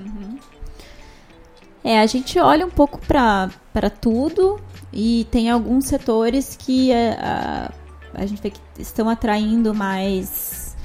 É, 1.84 1.99
a 1.99 2.06
gente 2.06 2.39
olha 2.39 2.66
um 2.66 2.70
pouco 2.70 2.99
para 3.06 3.89
tudo 4.01 4.60
e 4.91 5.28
tem 5.30 5.49
alguns 5.49 5.86
setores 5.86 6.56
que 6.56 6.91
é, 6.91 7.12
a, 7.20 7.72
a 8.14 8.26
gente 8.26 8.41
vê 8.41 8.51
que 8.51 8.62
estão 8.80 9.10
atraindo 9.10 9.74
mais 9.74 10.76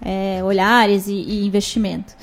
é, 0.00 0.42
olhares 0.42 1.08
e, 1.08 1.14
e 1.14 1.46
investimento. 1.46 2.14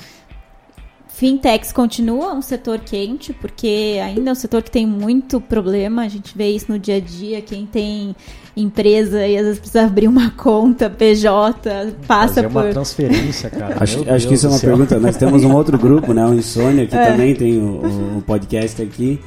Fintechs 1.14 1.72
continua 1.72 2.34
um 2.34 2.42
setor 2.42 2.80
quente, 2.80 3.32
porque 3.32 4.00
ainda 4.04 4.30
é 4.30 4.32
um 4.32 4.34
setor 4.34 4.64
que 4.64 4.70
tem 4.70 4.84
muito 4.84 5.40
problema. 5.40 6.02
A 6.02 6.08
gente 6.08 6.36
vê 6.36 6.48
isso 6.48 6.66
no 6.72 6.76
dia 6.76 6.96
a 6.96 7.00
dia. 7.00 7.40
Quem 7.40 7.64
tem 7.64 8.16
empresa 8.56 9.24
e 9.24 9.36
às 9.36 9.44
vezes 9.44 9.58
precisa 9.60 9.84
abrir 9.84 10.08
uma 10.08 10.32
conta 10.32 10.90
PJ, 10.90 11.94
passa 12.04 12.34
Fazer 12.34 12.48
por. 12.48 12.64
uma 12.64 12.70
transferência, 12.72 13.48
cara. 13.48 13.76
Acho, 13.82 14.00
acho 14.00 14.26
que 14.26 14.30
Deus 14.30 14.32
isso 14.32 14.46
é 14.46 14.50
uma 14.50 14.58
céu. 14.58 14.70
pergunta. 14.70 14.98
Nós 14.98 15.16
temos 15.16 15.44
um 15.44 15.54
outro 15.54 15.78
grupo, 15.78 16.12
né? 16.12 16.26
O 16.26 16.34
Insônia, 16.34 16.84
que 16.84 16.96
também 16.96 17.32
tem 17.32 17.58
o, 17.58 18.16
o 18.18 18.22
podcast 18.26 18.82
aqui 18.82 19.20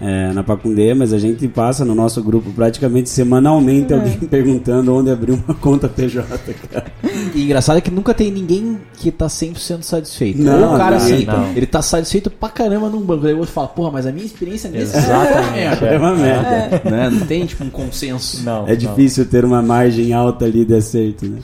é, 0.00 0.32
na 0.32 0.42
Pacundê, 0.42 0.92
mas 0.92 1.12
a 1.12 1.18
gente 1.18 1.46
passa 1.48 1.84
no 1.84 1.94
nosso 1.94 2.22
grupo 2.22 2.50
praticamente 2.50 3.08
semanalmente 3.08 3.94
alguém 3.94 4.18
perguntando 4.28 4.94
onde 4.94 5.10
abrir 5.10 5.32
uma 5.32 5.54
conta 5.54 5.88
PJ, 5.88 6.24
cara. 6.70 6.86
E 7.34 7.44
engraçado 7.44 7.78
é 7.78 7.80
que 7.80 7.90
nunca 7.90 8.12
tem 8.12 8.30
ninguém 8.30 8.78
que 8.94 9.10
tá 9.10 9.26
100% 9.26 9.82
satisfeito. 9.82 10.42
Não, 10.42 10.68
Ou 10.70 10.74
o 10.74 10.76
cara 10.76 10.96
não, 10.98 11.04
assim, 11.04 11.24
não. 11.24 11.52
ele 11.52 11.66
tá 11.66 11.80
satisfeito 11.80 12.28
pra 12.30 12.48
caramba 12.48 12.88
num 12.88 13.00
banco. 13.00 13.26
Aí 13.26 13.32
o 13.34 13.38
outro 13.38 13.52
fala, 13.52 13.68
porra, 13.68 13.92
mas 13.92 14.06
a 14.06 14.12
minha 14.12 14.26
experiência 14.26 14.68
nesse 14.68 14.96
Exatamente. 14.96 15.84
É 15.84 15.96
uma 15.98 16.14
merda. 16.14 16.82
né? 16.90 17.10
Não 17.10 17.26
tem 17.26 17.46
tipo 17.46 17.62
um 17.64 17.70
consenso. 17.70 18.42
Não, 18.44 18.64
É 18.66 18.70
não. 18.70 18.76
difícil 18.76 19.24
ter 19.26 19.44
uma 19.44 19.62
margem 19.62 20.12
alta 20.12 20.44
ali 20.44 20.64
de 20.64 20.74
acerto, 20.74 21.24
né? 21.26 21.38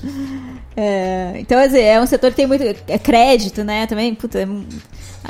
É, 0.77 1.33
então, 1.39 1.59
quer 1.59 1.67
dizer, 1.67 1.83
é 1.83 2.01
um 2.01 2.07
setor 2.07 2.31
que 2.31 2.37
tem 2.37 2.47
muito 2.47 2.63
é 2.89 2.99
crédito, 2.99 3.63
né? 3.65 3.87
Também, 3.87 4.15
puta, 4.15 4.39
é 4.39 4.47
um- 4.47 4.65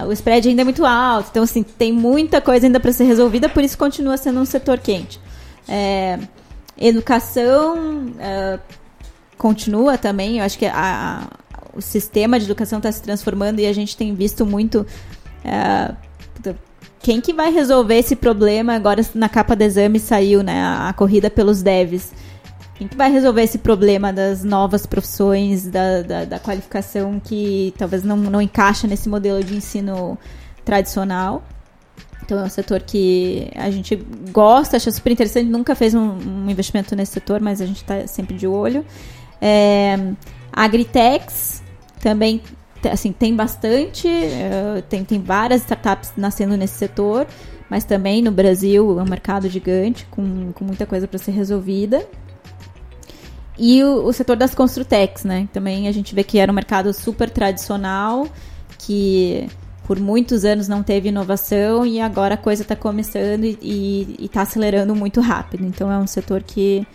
o 0.06 0.12
spread 0.12 0.48
ainda 0.48 0.62
é 0.62 0.64
muito 0.64 0.84
alto. 0.86 1.28
Então, 1.30 1.42
assim, 1.42 1.62
tem 1.62 1.92
muita 1.92 2.40
coisa 2.40 2.66
ainda 2.66 2.78
para 2.80 2.92
ser 2.92 3.04
resolvida, 3.04 3.48
por 3.48 3.62
isso 3.62 3.76
continua 3.76 4.16
sendo 4.16 4.40
um 4.40 4.44
setor 4.44 4.78
quente. 4.78 5.20
É, 5.68 6.18
educação 6.78 8.12
é, 8.18 8.58
continua 9.36 9.96
também. 9.98 10.38
Eu 10.38 10.44
acho 10.44 10.58
que 10.58 10.66
a- 10.66 10.74
a- 10.74 11.28
o 11.74 11.80
sistema 11.80 12.38
de 12.38 12.44
educação 12.46 12.78
está 12.78 12.90
se 12.90 13.02
transformando 13.02 13.60
e 13.60 13.66
a 13.66 13.72
gente 13.72 13.96
tem 13.96 14.14
visto 14.14 14.44
muito. 14.44 14.86
puta, 16.34 16.56
quem 17.00 17.20
que 17.20 17.32
vai 17.32 17.50
resolver 17.52 17.96
esse 17.98 18.14
problema? 18.14 18.74
Agora 18.74 19.04
na 19.14 19.28
capa 19.28 19.56
do 19.56 19.62
exame 19.62 19.98
saiu 19.98 20.42
né, 20.42 20.60
a, 20.62 20.88
a 20.88 20.92
corrida 20.92 21.30
pelos 21.30 21.62
devs. 21.62 22.12
Quem 22.80 22.88
que 22.88 22.96
vai 22.96 23.12
resolver 23.12 23.42
esse 23.42 23.58
problema 23.58 24.10
das 24.10 24.42
novas 24.42 24.86
profissões, 24.86 25.66
da, 25.66 26.00
da, 26.00 26.24
da 26.24 26.38
qualificação 26.38 27.20
que 27.20 27.74
talvez 27.76 28.02
não, 28.02 28.16
não 28.16 28.40
encaixa 28.40 28.86
nesse 28.86 29.06
modelo 29.06 29.44
de 29.44 29.54
ensino 29.54 30.16
tradicional? 30.64 31.44
Então 32.24 32.38
é 32.38 32.42
um 32.42 32.48
setor 32.48 32.80
que 32.80 33.50
a 33.54 33.70
gente 33.70 33.96
gosta, 34.32 34.78
acha 34.78 34.90
super 34.90 35.12
interessante, 35.12 35.46
nunca 35.46 35.74
fez 35.74 35.94
um, 35.94 36.00
um 36.00 36.48
investimento 36.48 36.96
nesse 36.96 37.12
setor, 37.12 37.38
mas 37.38 37.60
a 37.60 37.66
gente 37.66 37.82
está 37.82 38.06
sempre 38.06 38.34
de 38.34 38.46
olho. 38.46 38.82
É, 39.42 39.98
Agritechs 40.50 41.62
também 42.00 42.40
assim, 42.90 43.12
tem 43.12 43.36
bastante, 43.36 44.08
eh, 44.08 44.82
tem, 44.88 45.04
tem 45.04 45.20
várias 45.20 45.60
startups 45.60 46.12
nascendo 46.16 46.56
nesse 46.56 46.78
setor, 46.78 47.26
mas 47.68 47.84
também 47.84 48.22
no 48.22 48.32
Brasil 48.32 48.98
é 48.98 49.02
um 49.02 49.06
mercado 49.06 49.50
gigante, 49.50 50.06
com, 50.10 50.50
com 50.54 50.64
muita 50.64 50.86
coisa 50.86 51.06
para 51.06 51.18
ser 51.18 51.32
resolvida. 51.32 52.08
E 53.62 53.84
o, 53.84 54.06
o 54.06 54.12
setor 54.12 54.36
das 54.36 54.54
construtex, 54.54 55.22
né? 55.22 55.46
Também 55.52 55.86
a 55.86 55.92
gente 55.92 56.14
vê 56.14 56.24
que 56.24 56.38
era 56.38 56.50
um 56.50 56.54
mercado 56.54 56.94
super 56.94 57.28
tradicional, 57.28 58.26
que 58.78 59.46
por 59.86 60.00
muitos 60.00 60.46
anos 60.46 60.66
não 60.66 60.82
teve 60.82 61.10
inovação 61.10 61.84
e 61.84 62.00
agora 62.00 62.34
a 62.34 62.38
coisa 62.38 62.62
está 62.62 62.74
começando 62.74 63.44
e 63.44 64.16
está 64.18 64.40
acelerando 64.40 64.94
muito 64.94 65.20
rápido. 65.20 65.66
Então 65.66 65.92
é 65.92 65.98
um 65.98 66.06
setor 66.06 66.42
que, 66.42 66.86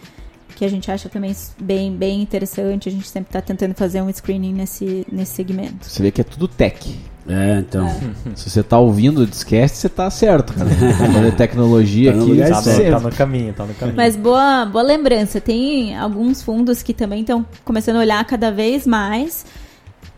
que 0.55 0.65
a 0.65 0.67
gente 0.67 0.89
acha 0.89 1.07
também 1.07 1.35
bem, 1.61 1.95
bem 1.95 2.23
interessante. 2.23 2.89
A 2.89 2.91
gente 2.91 3.07
sempre 3.07 3.29
está 3.29 3.41
tentando 3.41 3.75
fazer 3.75 4.01
um 4.01 4.11
screening 4.11 4.53
nesse, 4.53 5.05
nesse 5.11 5.35
segmento. 5.35 5.85
Você 5.85 6.01
vê 6.01 6.09
que 6.09 6.21
é 6.21 6.23
tudo 6.23 6.47
tech. 6.47 6.97
É, 7.27 7.59
então. 7.59 7.89
Se 8.35 8.49
você 8.49 8.61
tá 8.61 8.77
ouvindo 8.77 9.21
o 9.21 9.25
Discast, 9.25 9.77
você 9.77 9.89
tá 9.89 10.09
certo, 10.09 10.53
cara. 10.53 10.69
Falando 10.95 11.31
de 11.31 11.35
tecnologia 11.35 12.11
Tá 12.11 12.17
no 12.17 12.23
aqui, 12.23 12.31
lugar 12.31 12.49
Tá 12.49 12.61
no, 12.61 12.91
tá 12.91 12.99
no 12.99 13.11
caminho, 13.11 13.53
tá 13.53 13.65
no 13.65 13.73
caminho. 13.73 13.97
Mas 13.97 14.15
boa, 14.15 14.65
boa 14.65 14.83
lembrança. 14.83 15.41
Tem 15.41 15.97
alguns 15.97 16.43
fundos 16.43 16.83
que 16.83 16.93
também 16.93 17.21
estão 17.21 17.45
começando 17.63 17.95
a 17.95 17.99
olhar 17.99 18.23
cada 18.25 18.51
vez 18.51 18.85
mais 18.85 19.45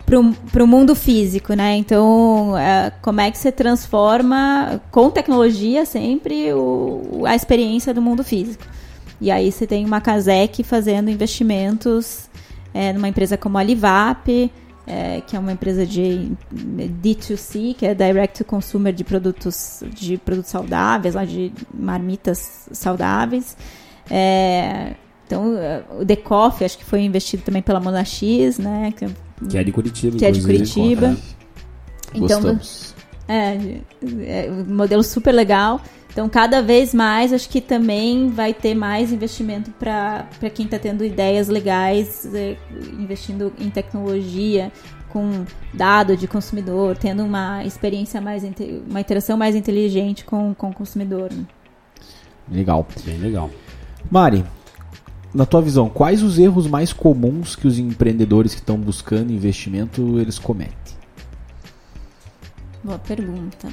para 0.06 0.64
o 0.64 0.68
mundo 0.68 0.96
físico, 0.96 1.54
né? 1.54 1.76
Então, 1.76 2.58
é, 2.58 2.92
como 3.02 3.20
é 3.20 3.30
que 3.30 3.38
você 3.38 3.52
transforma 3.52 4.82
com 4.90 5.10
tecnologia 5.10 5.86
sempre 5.86 6.54
o, 6.54 7.24
a 7.26 7.36
experiência 7.36 7.94
do 7.94 8.02
mundo 8.02 8.24
físico? 8.24 8.64
E 9.20 9.30
aí 9.30 9.52
você 9.52 9.68
tem 9.68 9.86
uma 9.86 10.00
Casec 10.00 10.64
fazendo 10.64 11.10
investimentos 11.10 12.30
é, 12.74 12.94
numa 12.94 13.10
empresa 13.10 13.36
como 13.36 13.58
a 13.58 13.64
Livap, 13.64 14.52
é, 14.88 15.22
que 15.22 15.36
é 15.36 15.40
uma 15.40 15.52
empresa 15.52 15.86
de 15.86 16.32
D2C, 16.54 17.76
que 17.76 17.86
é 17.86 17.94
Direct 17.94 18.38
to 18.38 18.46
Consumer 18.46 18.94
de 18.94 19.04
produtos, 19.04 19.84
de 19.94 20.18
produtos 20.18 20.50
saudáveis, 20.50 21.14
lá 21.14 21.26
de 21.26 21.52
marmitas 21.74 22.70
saudáveis. 22.72 23.58
É, 24.10 24.96
então, 25.26 25.58
é, 25.58 25.84
o 26.00 26.06
The 26.06 26.16
Coffee, 26.16 26.66
acho 26.66 26.78
que 26.78 26.86
foi 26.86 27.02
investido 27.02 27.44
também 27.44 27.62
pela 27.62 27.82
Monax, 27.82 28.22
né? 28.60 28.94
Que, 28.96 29.10
Que 29.50 29.58
é 29.58 29.64
de 29.64 29.72
Curitiba, 29.74 30.18
Que 30.18 30.26
é 30.26 30.32
de. 30.32 30.42
Curitiba. 30.42 31.18
Então, 32.14 32.42
Gostamos. 32.42 32.96
é, 33.28 33.80
é 34.22 34.50
modelo 34.50 35.04
super 35.04 35.34
legal. 35.34 35.82
Então, 36.18 36.28
cada 36.28 36.64
vez 36.64 36.96
mais, 36.96 37.32
acho 37.32 37.48
que 37.48 37.62
também 37.62 38.28
vai 38.30 38.52
ter 38.52 38.74
mais 38.74 39.12
investimento 39.12 39.70
para 39.70 40.26
quem 40.52 40.66
está 40.66 40.80
tendo 40.80 41.06
ideias 41.06 41.48
legais, 41.48 42.28
é, 42.34 42.58
investindo 42.98 43.54
em 43.60 43.70
tecnologia, 43.70 44.72
com 45.10 45.46
dado 45.72 46.18
de 46.18 46.28
consumidor, 46.28 46.98
tendo 46.98 47.24
uma 47.24 47.64
experiência 47.64 48.20
mais, 48.20 48.42
uma 48.90 49.00
interação 49.00 49.38
mais 49.38 49.56
inteligente 49.56 50.26
com, 50.26 50.56
com 50.56 50.72
o 50.72 50.74
consumidor. 50.74 51.32
né? 51.32 51.46
Legal. 52.52 52.88
Bem 53.06 53.20
legal. 53.20 53.52
Mari, 54.10 54.44
na 55.32 55.46
tua 55.46 55.62
visão, 55.62 55.88
quais 55.88 56.24
os 56.24 56.40
erros 56.40 56.66
mais 56.66 56.92
comuns 56.92 57.56
que 57.56 57.68
os 57.68 57.78
empreendedores 57.78 58.56
que 58.56 58.60
estão 58.60 58.76
buscando 58.76 59.32
investimento 59.32 60.20
eles 60.20 60.40
cometem? 60.40 60.98
Boa 62.84 62.98
pergunta. 62.98 63.70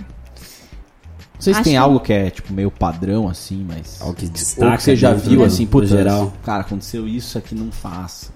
Não 1.34 1.40
sei 1.40 1.52
se 1.52 1.58
Acho 1.60 1.64
tem 1.64 1.72
que- 1.72 1.76
algo 1.76 2.00
que 2.00 2.12
é 2.12 2.30
tipo 2.30 2.52
meio 2.52 2.70
padrão 2.70 3.28
assim, 3.28 3.66
mas 3.68 4.00
Algo 4.00 4.14
que 4.14 4.24
ou 4.26 4.30
destaca 4.30 4.76
que 4.76 4.82
você 4.84 4.96
já 4.96 5.12
dentro 5.12 5.30
viu 5.30 5.44
assim, 5.44 5.66
puta, 5.66 5.86
geral. 5.86 6.32
cara, 6.44 6.60
aconteceu 6.62 7.06
isso 7.08 7.36
aqui, 7.36 7.54
não 7.54 7.70
faça. 7.72 8.32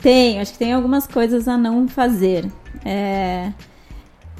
Tem, 0.00 0.40
acho 0.40 0.52
que 0.52 0.58
tem 0.58 0.72
algumas 0.72 1.06
coisas 1.06 1.46
a 1.46 1.56
não 1.56 1.86
fazer. 1.86 2.50
É, 2.84 3.52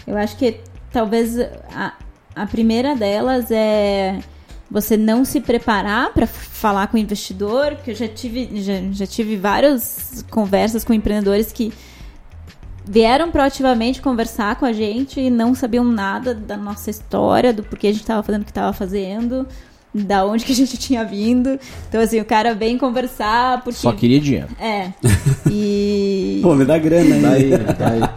eu 0.06 0.16
acho 0.16 0.36
que 0.36 0.58
talvez 0.92 1.38
a, 1.72 1.92
a 2.34 2.46
primeira 2.46 2.96
delas 2.96 3.50
é 3.50 4.18
você 4.68 4.96
não 4.96 5.24
se 5.24 5.40
preparar 5.40 6.12
para 6.12 6.26
falar 6.26 6.88
com 6.88 6.96
o 6.96 7.00
investidor, 7.00 7.76
porque 7.76 7.92
eu 7.92 7.94
já 7.94 8.08
tive, 8.08 8.50
já, 8.60 8.74
já 8.90 9.06
tive 9.06 9.36
várias 9.36 10.24
conversas 10.30 10.82
com 10.82 10.92
empreendedores 10.92 11.52
que 11.52 11.72
vieram 12.84 13.30
proativamente 13.30 14.02
conversar 14.02 14.56
com 14.56 14.64
a 14.64 14.72
gente 14.72 15.20
e 15.20 15.30
não 15.30 15.54
sabiam 15.54 15.84
nada 15.84 16.34
da 16.34 16.56
nossa 16.56 16.90
história, 16.90 17.52
do 17.52 17.62
porquê 17.62 17.88
a 17.88 17.92
gente 17.92 18.02
estava 18.02 18.22
fazendo 18.22 18.42
o 18.42 18.44
que 18.44 18.50
estava 18.50 18.72
fazendo, 18.72 19.46
da 19.94 20.24
onde 20.24 20.44
que 20.44 20.52
a 20.52 20.54
gente 20.54 20.76
tinha 20.78 21.04
vindo. 21.04 21.58
Então, 21.88 22.00
assim, 22.00 22.20
o 22.20 22.24
cara 22.24 22.54
vem 22.54 22.76
conversar 22.76 23.62
porque... 23.62 23.78
Só 23.78 23.92
queria 23.92 24.20
dinheiro. 24.20 24.48
É. 24.60 24.92
E... 25.50 26.40
Pô, 26.42 26.54
me 26.54 26.64
dá 26.64 26.78
grana 26.78 27.30
aí. 27.30 27.50
Daí, 27.50 28.00
daí. 28.00 28.10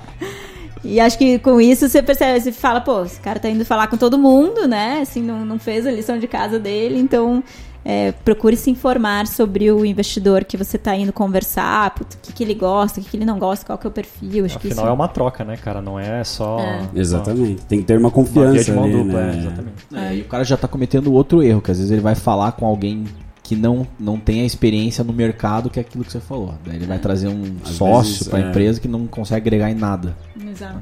E 0.83 0.99
acho 0.99 1.17
que 1.17 1.39
com 1.39 1.59
isso 1.59 1.89
você 1.89 2.01
percebe, 2.03 2.39
você 2.39 2.51
fala, 2.51 2.79
pô, 2.79 3.03
esse 3.03 3.19
cara 3.19 3.39
tá 3.39 3.49
indo 3.49 3.65
falar 3.65 3.87
com 3.87 3.97
todo 3.97 4.19
mundo, 4.19 4.67
né? 4.67 4.99
Assim, 5.01 5.21
não, 5.21 5.43
não 5.43 5.57
fez 5.57 5.87
a 5.87 5.91
lição 5.91 6.19
de 6.19 6.27
casa 6.27 6.59
dele, 6.59 6.99
então 6.99 7.43
é, 7.87 8.11
procure 8.11 8.57
se 8.57 8.71
informar 8.71 9.27
sobre 9.27 9.71
o 9.71 9.85
investidor 9.85 10.43
que 10.43 10.57
você 10.57 10.75
tá 10.75 10.95
indo 10.95 11.13
conversar, 11.13 11.93
o 12.01 12.05
que, 12.19 12.33
que 12.33 12.43
ele 12.43 12.55
gosta, 12.55 12.99
o 12.99 13.03
que, 13.03 13.11
que 13.11 13.15
ele 13.17 13.25
não 13.25 13.37
gosta, 13.37 13.63
qual 13.63 13.77
que 13.77 13.85
é 13.85 13.89
o 13.89 13.93
perfil. 13.93 14.45
Acho 14.45 14.57
que 14.57 14.67
Afinal 14.67 14.85
isso... 14.85 14.91
é 14.91 14.93
uma 14.93 15.07
troca, 15.07 15.43
né, 15.43 15.55
cara? 15.55 15.83
Não 15.83 15.99
é 15.99 16.23
só. 16.23 16.59
É. 16.59 16.89
Exatamente. 16.95 17.61
Tem 17.65 17.79
que 17.81 17.85
ter 17.85 17.99
uma 17.99 18.07
Uma 18.07 18.11
confiança 18.11 18.63
de 18.63 18.71
mão 18.71 18.85
ali, 18.85 18.93
dupla, 18.93 19.21
né? 19.21 19.35
é, 19.35 19.37
exatamente. 19.37 19.75
É, 19.93 20.15
e 20.15 20.21
o 20.21 20.25
cara 20.25 20.43
já 20.43 20.57
tá 20.57 20.67
cometendo 20.67 21.13
outro 21.13 21.43
erro, 21.43 21.61
que 21.61 21.69
às 21.69 21.77
vezes 21.77 21.91
ele 21.91 22.01
vai 22.01 22.15
falar 22.15 22.53
com 22.53 22.65
alguém 22.65 23.05
que 23.43 23.55
não, 23.55 23.85
não 23.99 24.17
tem 24.17 24.41
a 24.41 24.45
experiência 24.45 25.03
no 25.03 25.13
mercado, 25.13 25.69
que 25.69 25.77
é 25.79 25.81
aquilo 25.81 26.03
que 26.03 26.11
você 26.11 26.19
falou. 26.19 26.55
Daí 26.65 26.77
ele 26.77 26.87
vai 26.87 26.97
trazer 26.97 27.27
um 27.27 27.57
Às 27.63 27.69
sócio 27.69 28.13
vezes, 28.13 28.27
pra 28.27 28.39
é. 28.39 28.49
empresa 28.49 28.79
que 28.79 28.87
não 28.87 29.05
consegue 29.05 29.47
agregar 29.47 29.69
em 29.69 29.75
nada. 29.75 30.17
Exato. 30.49 30.81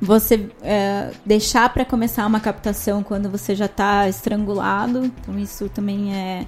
Você 0.00 0.50
é, 0.62 1.12
deixar 1.24 1.72
para 1.72 1.84
começar 1.84 2.26
uma 2.26 2.40
captação 2.40 3.02
quando 3.02 3.30
você 3.30 3.54
já 3.54 3.66
está 3.66 4.08
estrangulado, 4.08 5.04
então 5.06 5.38
isso 5.38 5.68
também 5.68 6.14
é, 6.14 6.46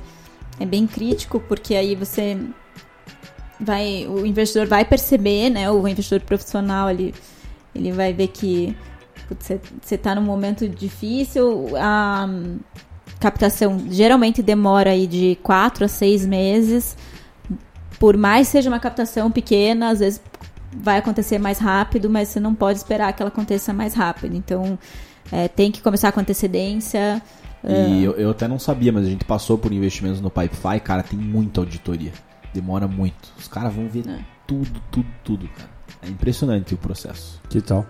é 0.61 0.67
bem 0.67 0.87
crítico, 0.87 1.41
porque 1.41 1.75
aí 1.75 1.95
você 1.95 2.39
vai, 3.59 4.07
o 4.09 4.27
investidor 4.27 4.67
vai 4.67 4.85
perceber, 4.85 5.51
né, 5.51 5.71
o 5.71 5.87
investidor 5.89 6.21
profissional 6.21 6.91
ele, 6.91 7.15
ele 7.75 7.93
vai 7.93 8.13
ver 8.13 8.29
que 8.29 8.77
você 9.39 9.95
está 9.95 10.15
num 10.15 10.23
momento 10.23 10.69
difícil, 10.69 11.69
a 11.77 12.29
captação 13.19 13.79
geralmente 13.91 14.43
demora 14.43 14.91
aí 14.91 15.07
de 15.07 15.39
quatro 15.43 15.85
a 15.85 15.89
seis 15.89 16.25
meses, 16.27 16.97
por 17.99 18.17
mais 18.17 18.49
seja 18.49 18.69
uma 18.69 18.79
captação 18.79 19.31
pequena, 19.31 19.89
às 19.89 20.01
vezes 20.01 20.21
vai 20.81 20.99
acontecer 20.99 21.39
mais 21.39 21.59
rápido, 21.59 22.09
mas 22.11 22.29
você 22.29 22.41
não 22.41 22.55
pode 22.55 22.79
esperar 22.79 23.13
que 23.13 23.23
ela 23.23 23.29
aconteça 23.29 23.73
mais 23.73 23.95
rápido. 23.95 24.37
Então, 24.37 24.79
é, 25.33 25.49
tem 25.49 25.71
que 25.73 25.81
começar 25.83 26.13
com 26.13 26.21
antecedência. 26.21 27.21
E 27.69 28.05
eu, 28.05 28.13
eu 28.13 28.31
até 28.31 28.47
não 28.47 28.59
sabia, 28.61 28.93
mas 28.93 29.05
a 29.07 29.09
gente 29.09 29.25
passou 29.25 29.59
por 29.59 29.73
investimentos 29.73 30.21
no 30.21 30.31
Pipefy, 30.31 30.79
cara, 30.85 31.03
tem 31.03 31.19
muita 31.19 31.61
auditoria. 31.61 32.13
Demora 32.55 32.87
muito. 32.87 33.33
Os 33.37 33.49
caras 33.49 33.75
vão 33.75 33.89
ver 33.89 34.07
É. 34.09 34.19
tudo, 34.47 34.81
tudo, 34.91 35.07
tudo, 35.25 35.49
cara. 35.49 35.69
É 36.03 36.09
impressionante 36.09 36.75
o 36.75 36.77
processo. 36.77 37.41
Que 37.51 37.61
tal? 37.61 37.85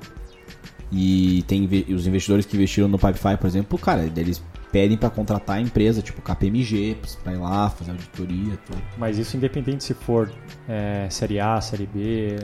E 0.90 1.42
tem 1.46 1.68
os 1.92 2.06
investidores 2.06 2.46
que 2.46 2.56
investiram 2.56 2.88
no 2.88 2.98
Pipefy, 2.98 3.36
por 3.36 3.46
exemplo, 3.46 3.78
cara, 3.78 4.10
eles 4.16 4.42
pedem 4.76 4.98
pra 4.98 5.08
contratar 5.08 5.56
a 5.56 5.60
empresa, 5.60 6.02
tipo 6.02 6.20
KPMG, 6.20 6.98
pra 7.24 7.32
ir 7.32 7.38
lá 7.38 7.70
fazer 7.70 7.92
auditoria, 7.92 8.58
tudo. 8.66 8.78
Mas 8.98 9.16
isso 9.16 9.34
independente 9.34 9.82
se 9.82 9.94
for 9.94 10.30
é, 10.68 11.08
série 11.08 11.40
A, 11.40 11.58
série 11.62 11.86
B. 11.86 12.36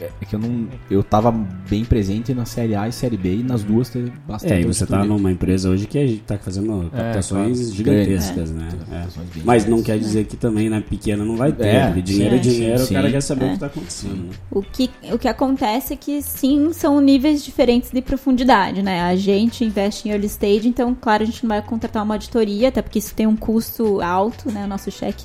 É 0.00 0.10
é 0.20 0.24
que 0.24 0.34
eu 0.34 0.38
não. 0.38 0.68
Eu 0.90 1.02
tava 1.02 1.30
bem 1.32 1.84
presente 1.84 2.34
na 2.34 2.44
série 2.44 2.74
A 2.74 2.88
e 2.88 2.92
série 2.92 3.16
B 3.16 3.36
e 3.36 3.42
nas 3.42 3.62
duas 3.62 3.88
teve 3.88 4.12
bastante. 4.26 4.52
É, 4.52 4.60
e 4.60 4.64
você 4.64 4.86
tá 4.86 5.04
numa 5.04 5.30
empresa 5.30 5.70
hoje 5.70 5.86
que 5.86 6.22
tá 6.26 6.38
fazendo 6.38 6.90
captações 6.90 7.58
claro. 7.58 7.74
gigantescas, 7.74 8.50
né? 8.50 8.68
É. 8.90 8.94
Captações 8.94 9.28
Mas 9.44 9.66
não 9.66 9.82
quer 9.82 9.98
dizer 9.98 10.26
que 10.26 10.36
também 10.36 10.68
na 10.68 10.80
pequena 10.80 11.24
não 11.24 11.36
vai 11.36 11.52
ter. 11.52 11.66
É, 11.66 11.90
dinheiro 11.90 12.34
é 12.36 12.38
dinheiro, 12.38 12.78
sim, 12.78 12.92
o 12.92 12.96
cara 12.96 13.06
sim. 13.06 13.12
quer 13.12 13.20
saber 13.20 13.44
É. 13.44 13.48
o 13.48 13.52
que 13.52 13.58
tá 13.58 13.66
acontecendo. 13.66 14.14
né? 14.14 14.30
O 14.50 14.62
que, 14.62 14.90
o 15.12 15.18
que 15.18 15.28
acontece 15.28 15.92
é 15.92 15.96
que 15.96 16.22
sim, 16.22 16.72
são 16.72 17.00
níveis 17.00 17.44
diferentes 17.44 17.90
de 17.90 18.02
profundidade, 18.02 18.82
né? 18.82 19.02
A 19.02 19.16
gente 19.16 19.64
investe 19.64 20.08
em 20.08 20.12
early 20.12 20.26
stage, 20.26 20.68
então, 20.68 20.96
claro, 20.98 21.22
a 21.22 21.26
gente 21.26 21.42
não 21.44 21.48
vai 21.48 21.62
contratar 21.62 22.02
uma 22.02 22.14
auditoria, 22.14 22.68
até 22.68 22.82
porque 22.82 22.98
isso 22.98 23.14
tem 23.14 23.26
um 23.26 23.36
custo 23.36 24.00
alto, 24.00 24.50
né? 24.50 24.64
O 24.64 24.68
nosso 24.68 24.90
cheque 24.90 25.24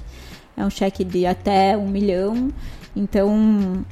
é 0.55 0.65
um 0.65 0.69
cheque 0.69 1.03
de 1.03 1.25
até 1.25 1.77
um 1.77 1.87
milhão. 1.87 2.49
Então, 2.95 3.85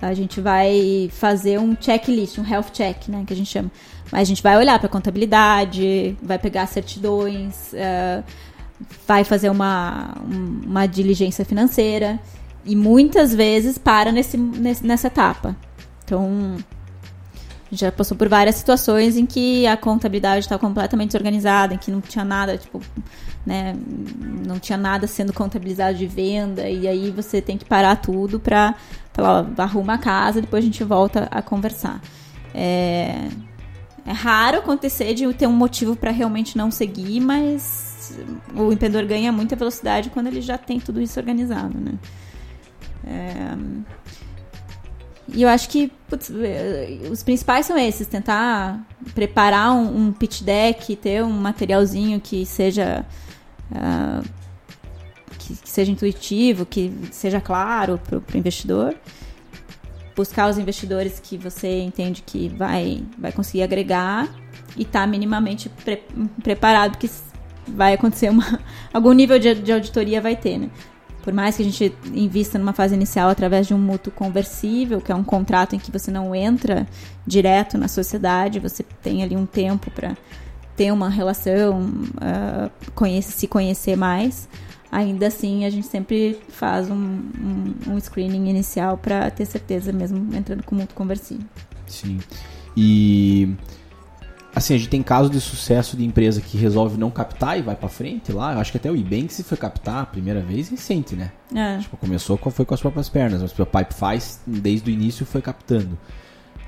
a 0.00 0.12
gente 0.14 0.40
vai 0.40 1.10
fazer 1.12 1.58
um 1.58 1.76
checklist, 1.80 2.38
um 2.38 2.44
health 2.46 2.70
check, 2.72 3.08
né? 3.08 3.24
Que 3.26 3.32
a 3.32 3.36
gente 3.36 3.50
chama. 3.50 3.70
A 4.12 4.22
gente 4.24 4.42
vai 4.42 4.56
olhar 4.56 4.78
para 4.78 4.88
contabilidade, 4.88 6.16
vai 6.22 6.38
pegar 6.38 6.66
certidões, 6.66 7.72
eh, 7.74 8.22
vai 9.06 9.24
fazer 9.24 9.48
uma, 9.50 10.14
um- 10.30 10.60
uma 10.66 10.86
diligência 10.86 11.44
financeira 11.44 12.20
e 12.64 12.76
muitas 12.76 13.34
vezes 13.34 13.78
para 13.78 14.12
nesse- 14.12 14.36
nessa 14.36 15.06
etapa. 15.08 15.56
Então, 16.04 16.56
já 17.70 17.90
passou 17.90 18.16
por 18.16 18.28
várias 18.28 18.56
situações 18.56 19.16
em 19.16 19.26
que 19.26 19.66
a 19.66 19.76
contabilidade 19.76 20.40
está 20.40 20.58
completamente 20.58 21.08
desorganizada, 21.08 21.74
em 21.74 21.78
que 21.78 21.90
não 21.90 22.00
tinha 22.00 22.24
nada, 22.24 22.56
tipo, 22.56 22.80
né, 23.44 23.74
não 24.46 24.58
tinha 24.58 24.78
nada 24.78 25.06
sendo 25.06 25.32
contabilizado 25.32 25.96
de 25.96 26.06
venda, 26.06 26.68
e 26.68 26.86
aí 26.86 27.10
você 27.10 27.40
tem 27.40 27.58
que 27.58 27.64
parar 27.64 27.96
tudo 27.96 28.38
para 28.38 28.74
falar, 29.12 29.46
ó, 29.58 29.62
arruma 29.62 29.94
a 29.94 29.98
casa, 29.98 30.40
depois 30.40 30.62
a 30.62 30.66
gente 30.66 30.84
volta 30.84 31.28
a 31.30 31.42
conversar. 31.42 32.00
É, 32.54 33.28
é 34.06 34.12
raro 34.12 34.58
acontecer 34.58 35.12
de 35.14 35.32
ter 35.34 35.46
um 35.46 35.52
motivo 35.52 35.96
para 35.96 36.12
realmente 36.12 36.56
não 36.56 36.70
seguir, 36.70 37.20
mas 37.20 38.16
o 38.54 38.72
empreendedor 38.72 39.04
ganha 39.06 39.32
muita 39.32 39.56
velocidade 39.56 40.10
quando 40.10 40.28
ele 40.28 40.40
já 40.40 40.56
tem 40.56 40.78
tudo 40.78 41.00
isso 41.00 41.18
organizado, 41.18 41.76
né? 41.76 41.94
É, 43.04 43.56
e 45.28 45.42
eu 45.42 45.48
acho 45.48 45.68
que 45.68 45.90
putz, 46.08 46.30
eh, 46.30 46.98
os 47.10 47.22
principais 47.22 47.66
são 47.66 47.76
esses: 47.76 48.06
tentar 48.06 48.86
preparar 49.14 49.72
um, 49.72 50.06
um 50.06 50.12
pitch 50.12 50.42
deck, 50.42 50.94
ter 50.96 51.22
um 51.24 51.30
materialzinho 51.32 52.20
que 52.20 52.44
seja. 52.46 53.04
ah, 53.74 54.22
que, 55.38 55.68
seja 55.68 55.92
intuitivo, 55.92 56.66
que 56.66 56.92
seja 57.12 57.40
claro 57.40 57.98
para 57.98 58.18
o 58.18 58.38
investidor. 58.38 58.94
Buscar 60.14 60.48
os 60.48 60.58
investidores 60.58 61.20
que 61.20 61.36
você 61.36 61.82
entende 61.82 62.22
que 62.22 62.48
vai, 62.48 63.04
vai 63.18 63.30
conseguir 63.32 63.62
agregar 63.62 64.28
e 64.76 64.82
estar 64.82 65.06
minimamente 65.06 65.68
pre- 65.68 66.02
preparado, 66.42 66.92
porque 66.92 67.08
vai 67.68 67.92
acontecer 67.94 68.30
uma, 68.30 68.60
algum 68.92 69.12
nível 69.12 69.38
de, 69.38 69.54
de 69.54 69.72
auditoria 69.72 70.20
vai 70.20 70.34
ter, 70.34 70.58
né? 70.58 70.70
Por 71.26 71.34
mais 71.34 71.56
que 71.56 71.62
a 71.62 71.64
gente 71.64 71.92
invista 72.14 72.56
numa 72.56 72.72
fase 72.72 72.94
inicial 72.94 73.28
através 73.28 73.66
de 73.66 73.74
um 73.74 73.78
mútuo 73.78 74.12
conversível, 74.12 75.00
que 75.00 75.10
é 75.10 75.14
um 75.14 75.24
contrato 75.24 75.74
em 75.74 75.78
que 75.80 75.90
você 75.90 76.08
não 76.08 76.32
entra 76.32 76.86
direto 77.26 77.76
na 77.76 77.88
sociedade, 77.88 78.60
você 78.60 78.84
tem 79.02 79.24
ali 79.24 79.36
um 79.36 79.44
tempo 79.44 79.90
para 79.90 80.16
ter 80.76 80.92
uma 80.92 81.08
relação, 81.08 81.90
ah, 82.20 82.70
conhece, 82.94 83.32
se 83.32 83.48
conhecer 83.48 83.96
mais. 83.96 84.48
Ainda 84.92 85.26
assim, 85.26 85.64
a 85.64 85.70
gente 85.70 85.88
sempre 85.88 86.38
faz 86.48 86.88
um, 86.88 86.94
um, 86.94 87.74
um 87.88 87.98
screening 87.98 88.48
inicial 88.48 88.96
para 88.96 89.28
ter 89.28 89.46
certeza, 89.46 89.92
mesmo 89.92 90.32
entrando 90.32 90.62
com 90.62 90.76
mútuo 90.76 90.94
conversível. 90.94 91.44
Sim. 91.88 92.20
E 92.76 93.52
assim, 94.56 94.74
a 94.74 94.78
gente 94.78 94.88
tem 94.88 95.02
casos 95.02 95.30
de 95.30 95.38
sucesso 95.38 95.98
de 95.98 96.04
empresa 96.04 96.40
que 96.40 96.56
resolve 96.56 96.96
não 96.96 97.10
captar 97.10 97.58
e 97.58 97.62
vai 97.62 97.76
pra 97.76 97.90
frente 97.90 98.32
lá. 98.32 98.54
Eu 98.54 98.58
acho 98.58 98.72
que 98.72 98.78
até 98.78 98.90
o 98.90 98.96
Ebanks 98.96 99.42
foi 99.42 99.58
captar 99.58 100.02
a 100.02 100.06
primeira 100.06 100.40
vez 100.40 100.70
recente, 100.70 101.14
né? 101.14 101.30
É. 101.54 101.76
Tipo, 101.76 101.98
começou 101.98 102.38
com, 102.38 102.50
foi 102.50 102.64
com 102.64 102.72
as 102.72 102.80
próprias 102.80 103.10
pernas, 103.10 103.42
mas 103.42 103.56
o 103.58 103.66
Pipe 103.66 103.92
faz 103.92 104.40
desde 104.46 104.90
o 104.90 104.92
início 104.92 105.26
foi 105.26 105.42
captando. 105.42 105.98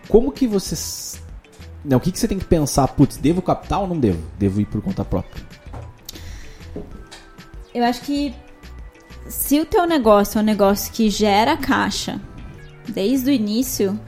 Como 0.07 0.31
que 0.31 0.47
vocês 0.47 1.19
não, 1.83 1.97
o 1.97 2.01
que, 2.01 2.13
que 2.13 2.19
você 2.19 2.29
tem 2.29 2.39
que 2.39 2.45
pensar? 2.45 2.89
Putz, 2.89 3.17
devo 3.17 3.41
captar 3.41 3.81
ou 3.81 3.89
não 3.89 3.99
devo? 3.99 4.23
Devo 4.39 4.61
ir 4.61 4.67
por 4.67 4.83
conta 4.83 5.03
própria? 5.03 5.43
Eu 7.75 7.85
acho 7.85 8.03
que 8.03 8.35
se 9.29 9.59
o 9.61 9.65
teu 9.65 9.87
negócio 9.87 10.39
é 10.39 10.43
um 10.43 10.45
negócio 10.45 10.93
que 10.93 11.09
gera 11.09 11.57
caixa 11.57 12.21
desde 12.87 13.31
o 13.31 13.33
início, 13.33 13.99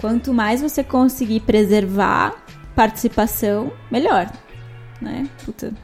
quanto 0.00 0.34
mais 0.34 0.60
você 0.60 0.82
conseguir 0.82 1.40
preservar 1.40 2.47
participação, 2.78 3.72
melhor, 3.90 4.30
né? 5.00 5.28
Puta, 5.44 5.74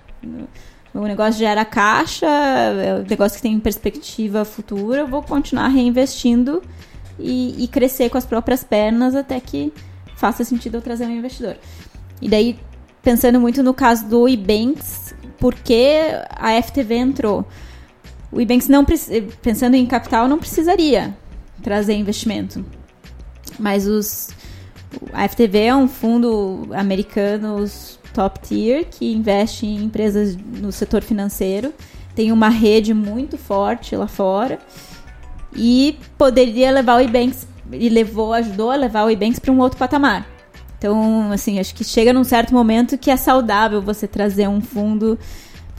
o 0.94 1.00
negócio 1.00 1.40
gera 1.40 1.64
caixa, 1.64 2.24
é 2.24 2.94
um 2.94 3.02
negócio 3.02 3.34
que 3.34 3.42
tem 3.42 3.58
perspectiva 3.58 4.44
futura, 4.44 5.00
eu 5.00 5.08
vou 5.08 5.20
continuar 5.20 5.66
reinvestindo 5.66 6.62
e, 7.18 7.64
e 7.64 7.66
crescer 7.66 8.10
com 8.10 8.16
as 8.16 8.24
próprias 8.24 8.62
pernas 8.62 9.16
até 9.16 9.40
que 9.40 9.72
faça 10.14 10.44
sentido 10.44 10.76
eu 10.76 10.82
trazer 10.82 11.06
um 11.06 11.10
investidor. 11.10 11.56
E 12.22 12.28
daí, 12.28 12.60
pensando 13.02 13.40
muito 13.40 13.60
no 13.60 13.74
caso 13.74 14.06
do 14.06 14.28
Ebanks, 14.28 15.16
por 15.36 15.52
que 15.52 15.98
a 16.30 16.62
FTV 16.62 16.94
entrou? 16.94 17.44
O 18.30 18.40
Ebanks, 18.40 18.68
não, 18.68 18.86
pensando 19.42 19.74
em 19.74 19.84
capital, 19.84 20.28
não 20.28 20.38
precisaria 20.38 21.12
trazer 21.60 21.94
investimento. 21.94 22.64
Mas 23.58 23.84
os, 23.84 24.28
a 25.12 25.28
FTV 25.28 25.58
é 25.58 25.76
um 25.76 25.88
fundo 25.88 26.68
americano 26.72 27.64
top 28.12 28.40
tier 28.40 28.86
que 28.86 29.12
investe 29.12 29.66
em 29.66 29.84
empresas 29.84 30.36
no 30.36 30.70
setor 30.70 31.02
financeiro, 31.02 31.72
tem 32.14 32.30
uma 32.30 32.48
rede 32.48 32.94
muito 32.94 33.36
forte 33.36 33.96
lá 33.96 34.06
fora 34.06 34.58
e 35.54 35.98
poderia 36.16 36.70
levar 36.70 36.96
o 36.96 37.00
Ebanks 37.00 37.46
e 37.72 37.88
levou, 37.88 38.32
ajudou 38.32 38.70
a 38.70 38.76
levar 38.76 39.04
o 39.04 39.10
Ebanks 39.10 39.38
para 39.38 39.52
um 39.52 39.58
outro 39.58 39.78
patamar. 39.78 40.26
Então, 40.78 41.32
assim, 41.32 41.58
acho 41.58 41.74
que 41.74 41.82
chega 41.82 42.12
num 42.12 42.24
certo 42.24 42.52
momento 42.52 42.98
que 42.98 43.10
é 43.10 43.16
saudável 43.16 43.80
você 43.80 44.06
trazer 44.06 44.48
um 44.48 44.60
fundo 44.60 45.18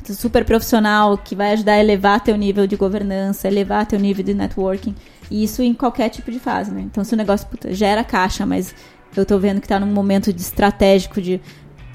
super 0.04 0.44
profissional 0.46 1.18
que 1.18 1.36
vai 1.36 1.54
ajudar 1.54 1.74
a 1.74 1.80
elevar 1.80 2.20
teu 2.22 2.36
nível 2.36 2.68
de 2.68 2.76
governança, 2.76 3.48
elevar 3.48 3.86
teu 3.86 4.00
nível 4.00 4.24
de 4.24 4.34
networking. 4.34 4.96
E 5.30 5.44
isso 5.44 5.62
em 5.62 5.74
qualquer 5.74 6.10
tipo 6.10 6.32
de 6.32 6.40
fase, 6.40 6.72
né? 6.72 6.82
Então, 6.82 7.04
se 7.04 7.14
o 7.14 7.18
negócio 7.18 7.48
puta, 7.48 7.74
gera 7.74 8.04
caixa, 8.04 8.46
mas 8.46 8.76
eu 9.20 9.26
tô 9.26 9.38
vendo 9.40 9.62
que 9.62 9.68
tá 9.68 9.80
num 9.80 9.88
momento 9.88 10.32
de 10.32 10.42
estratégico 10.42 11.22
de 11.22 11.42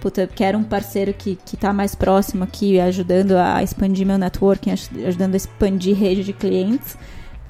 puta, 0.00 0.22
eu 0.22 0.28
quero 0.28 0.58
um 0.58 0.64
parceiro 0.64 1.12
que, 1.12 1.36
que 1.44 1.56
tá 1.56 1.72
mais 1.72 1.94
próximo 1.94 2.42
aqui, 2.42 2.80
ajudando 2.80 3.32
a 3.32 3.62
expandir 3.62 4.06
meu 4.06 4.16
networking, 4.16 4.70
ajudando 4.70 5.34
a 5.34 5.36
expandir 5.36 5.94
rede 5.94 6.24
de 6.24 6.32
clientes, 6.32 6.96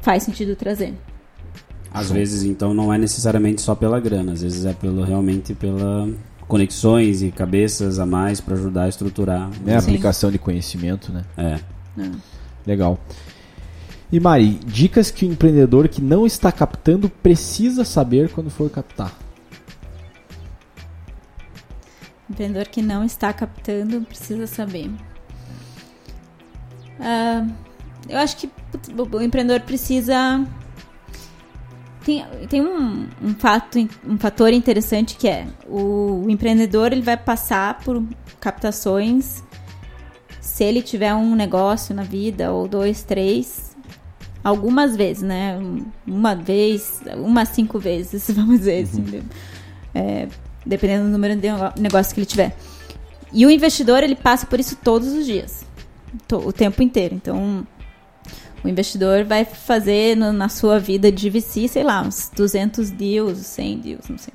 faz 0.03 0.25
sentido 0.25 0.57
trazer. 0.57 0.95
Às 1.93 2.11
vezes, 2.11 2.43
então, 2.43 2.75
não 2.75 2.93
é 2.93 2.99
necessariamente 2.99 3.61
só 3.61 3.75
pela 3.75 3.99
grana, 4.01 4.33
às 4.33 4.43
vezes 4.43 4.65
é 4.65 4.73
pelo 4.73 5.03
realmente 5.03 5.55
pela 5.55 6.09
conexões 6.47 7.23
e 7.23 7.31
cabeças 7.31 8.01
a 8.01 8.07
mais 8.07 8.41
para 8.41 8.55
ajudar 8.55 8.85
a 8.85 8.89
estruturar. 8.89 9.49
É 9.65 9.77
a 9.77 9.79
aplicação 9.79 10.33
de 10.33 10.39
conhecimento, 10.39 11.13
né? 11.13 11.25
É. 11.37 11.61
É. 11.97 12.11
Legal. 12.67 12.99
E 14.11 14.19
Mari, 14.19 14.59
dicas 14.67 15.13
que 15.13 15.25
o 15.25 15.31
empreendedor 15.31 15.89
que 15.89 16.03
não 16.03 16.27
está 16.27 16.51
captando 16.51 17.09
precisa 17.09 17.85
saber 17.85 18.31
quando 18.31 18.51
for 18.51 18.69
captar. 18.69 19.17
Empreendedor 22.31 22.69
que 22.69 22.81
não 22.81 23.05
está 23.05 23.33
captando 23.33 24.03
precisa 24.03 24.47
saber. 24.47 24.91
Ah, 27.01 27.47
eu 28.09 28.19
acho 28.19 28.37
que 28.37 28.47
o 28.47 29.17
o 29.17 29.23
empreendedor 29.23 29.61
precisa. 29.61 30.47
Tem, 32.05 32.25
tem 32.49 32.63
um, 32.63 33.09
um, 33.23 33.35
fato, 33.35 33.79
um 34.07 34.19
fator 34.19 34.53
interessante 34.53 35.17
que 35.17 35.29
é 35.29 35.47
o, 35.67 36.25
o 36.25 36.31
empreendedor 36.31 36.93
ele 36.93 37.03
vai 37.03 37.17
passar 37.17 37.79
por 37.81 38.03
captações 38.41 39.43
se 40.41 40.65
ele 40.65 40.81
tiver 40.81 41.15
um 41.15 41.35
negócio 41.35 41.95
na 41.95 42.03
vida, 42.03 42.53
ou 42.53 42.67
dois, 42.67 43.03
três, 43.03 43.77
algumas 44.43 44.97
vezes, 44.97 45.23
né? 45.23 45.59
Uma 46.07 46.35
vez, 46.35 47.03
umas 47.17 47.51
cinco 47.51 47.79
vezes, 47.79 48.31
vamos 48.33 48.61
dizer 48.61 48.85
assim. 48.85 49.23
É, 49.95 50.29
dependendo 50.65 51.05
do 51.05 51.11
número 51.11 51.37
de 51.37 51.49
negócio 51.81 52.15
que 52.15 52.21
ele 52.21 52.27
tiver. 52.27 52.57
E 53.33 53.47
o 53.47 53.51
investidor, 53.51 54.03
ele 54.03 54.17
passa 54.17 54.47
por 54.47 54.59
isso 54.59 54.77
todos 54.83 55.09
os 55.13 55.25
dias, 55.25 55.65
o 56.33 56.53
tempo 56.53 56.83
inteiro. 56.83 57.15
Então, 57.15 57.67
o 58.63 58.69
investidor 58.69 59.25
vai 59.25 59.45
fazer 59.45 60.17
no- 60.17 60.33
na 60.33 60.49
sua 60.49 60.79
vida 60.79 61.11
de 61.13 61.31
VC, 61.31 61.69
sei 61.69 61.83
lá, 61.85 62.03
uns 62.03 62.31
200 62.35 62.91
deals, 62.91 63.39
100 63.39 63.79
deals, 63.79 64.09
não 64.09 64.19
sei. 64.19 64.35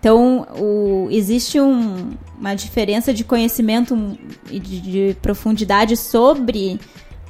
Então, 0.00 0.46
o- 0.58 1.08
existe 1.10 1.60
um- 1.60 2.12
uma 2.38 2.54
diferença 2.54 3.12
de 3.12 3.24
conhecimento 3.24 4.16
e 4.50 4.58
de, 4.58 4.80
de 4.80 5.16
profundidade 5.20 5.96
sobre 5.96 6.80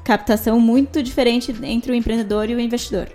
captação 0.05 0.61
muito 0.61 1.03
diferente 1.03 1.55
entre 1.63 1.93
o 1.93 1.95
empreendedor 1.95 2.49
e 2.49 2.55
o 2.55 2.61
investidor. 2.61 3.09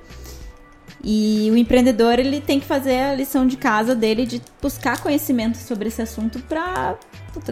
E 1.03 1.49
o 1.51 1.57
empreendedor 1.57 2.17
ele 2.17 2.39
tem 2.39 2.61
que 2.61 2.65
fazer 2.65 2.97
a 2.97 3.13
lição 3.15 3.45
de 3.45 3.57
casa 3.57 3.93
dele 3.93 4.25
de 4.25 4.41
buscar 4.61 5.01
conhecimento 5.01 5.57
sobre 5.57 5.89
esse 5.89 6.01
assunto 6.01 6.39
para 6.39 6.97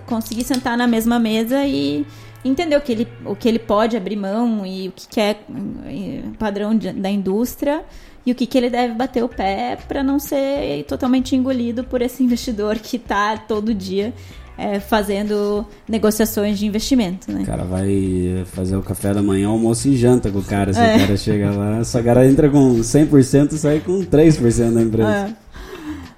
conseguir 0.05 0.45
sentar 0.45 0.77
na 0.77 0.87
mesma 0.87 1.19
mesa 1.19 1.65
e 1.65 2.05
entender 2.45 2.77
o 2.77 2.81
que 2.81 2.91
ele, 2.93 3.07
o 3.25 3.35
que 3.35 3.49
ele 3.49 3.59
pode 3.59 3.97
abrir 3.97 4.15
mão 4.15 4.65
e 4.65 4.87
o 4.87 4.91
que, 4.93 5.07
que 5.07 5.19
é 5.19 5.37
padrão 6.39 6.73
de- 6.75 6.93
da 6.93 7.09
indústria 7.09 7.83
e 8.25 8.31
o 8.31 8.35
que, 8.35 8.45
que 8.45 8.57
ele 8.57 8.69
deve 8.69 8.93
bater 8.93 9.23
o 9.23 9.27
pé 9.27 9.77
para 9.87 10.01
não 10.01 10.17
ser 10.17 10.83
totalmente 10.85 11.35
engolido 11.35 11.83
por 11.83 12.01
esse 12.01 12.23
investidor 12.23 12.79
que 12.79 12.95
está 12.95 13.37
todo 13.37 13.73
dia 13.73 14.13
eh, 14.57 14.79
fazendo 14.79 15.65
negociações 15.87 16.59
de 16.59 16.65
investimento, 16.65 17.31
né? 17.31 17.41
O 17.41 17.45
cara 17.45 17.63
vai 17.63 18.43
fazer 18.53 18.75
o 18.75 18.81
café 18.81 19.13
da 19.13 19.21
manhã, 19.23 19.47
almoço 19.47 19.87
e 19.87 19.97
janta 19.97 20.29
com 20.29 20.39
o 20.39 20.43
cara. 20.43 20.73
Se 20.73 20.79
É. 20.79 20.95
o 20.95 20.99
cara 20.99 21.17
chega 21.17 21.51
lá, 21.51 21.83
só 21.83 21.99
o 21.99 22.03
cara 22.03 22.27
entra 22.27 22.49
com 22.49 22.81
100% 22.83 23.53
e 23.53 23.57
sai 23.57 23.79
com 23.79 24.03
3% 24.03 24.73
da 24.73 24.81
empresa. 24.81 25.35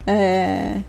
É. 0.05 0.11
É, 0.11 0.81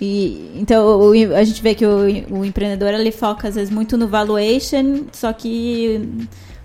e, 0.00 0.52
então 0.56 1.00
o- 1.00 1.12
a 1.36 1.44
gente 1.44 1.62
vê 1.62 1.74
que 1.74 1.84
o, 1.84 2.06
o 2.30 2.44
empreendedor 2.44 2.94
ele 2.94 3.12
foca 3.12 3.48
às 3.48 3.54
vezes 3.54 3.70
muito 3.72 3.98
no 3.98 4.08
valuation, 4.08 5.04
só 5.12 5.30
que 5.32 6.08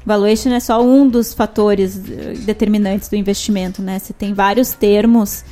valuation 0.05 0.51
é 0.53 0.59
só 0.61 0.81
um 0.81 1.05
dos 1.09 1.33
fatores 1.33 1.97
determinantes 2.45 3.09
do 3.09 3.15
investimento, 3.17 3.81
né? 3.81 3.99
Você 3.99 4.13
tem 4.13 4.33
vários 4.33 4.73
termos 4.73 5.43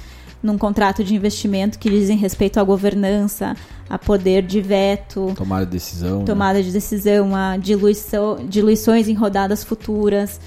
num 0.43 0.57
contrato 0.57 1.03
de 1.03 1.15
investimento 1.15 1.79
que 1.79 1.89
dizem 1.89 2.17
respeito 2.17 2.59
à 2.59 2.63
governança, 2.63 3.55
a 3.89 3.97
poder 3.97 4.43
de 4.43 4.59
veto, 4.61 5.33
Tomar 5.35 5.65
decisão. 5.65 6.19
né? 6.19 6.25
tomada 6.25 6.61
de 6.61 6.69
decisão, 6.71 7.33
a 7.33 7.55
diluição, 7.55 8.37
diluições 8.47 9.07
em 9.07 9.13
rodadas 9.13 9.63
futuras, 9.63 10.41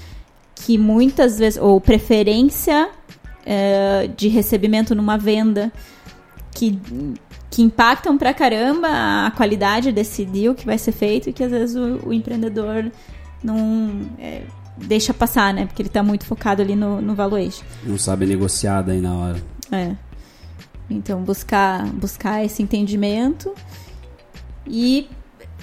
que 0.55 0.77
muitas 0.77 1.39
vezes, 1.39 1.59
ou 1.59 1.81
preferência 1.81 2.89
eh, 3.45 4.09
de 4.15 4.27
recebimento 4.27 4.93
numa 4.93 5.17
venda, 5.17 5.71
que, 6.51 6.79
que 7.49 7.61
impactam 7.63 8.17
pra 8.17 8.33
caramba 8.33 8.87
a 9.27 9.31
qualidade 9.31 9.91
desse 9.91 10.25
deal 10.25 10.53
que 10.53 10.65
vai 10.65 10.77
ser 10.77 10.91
feito 10.91 11.29
e 11.29 11.33
que 11.33 11.43
às 11.43 11.51
vezes 11.51 11.75
o, 11.75 12.09
o 12.09 12.13
empreendedor 12.13 12.91
não 13.43 14.01
eh, 14.19 14.41
deixa 14.77 15.13
passar, 15.13 15.53
né? 15.53 15.65
Porque 15.65 15.81
ele 15.81 15.89
tá 15.89 16.03
muito 16.03 16.25
focado 16.25 16.61
ali 16.61 16.75
no, 16.75 17.01
no 17.01 17.15
valuation. 17.15 17.63
Não 17.83 17.97
sabe 17.97 18.25
negociar 18.25 18.81
daí 18.83 18.99
na 18.99 19.13
hora. 19.15 19.56
É. 19.71 19.95
Então, 20.89 21.21
buscar, 21.21 21.85
buscar 21.87 22.45
esse 22.45 22.63
entendimento 22.63 23.53
e 24.65 25.09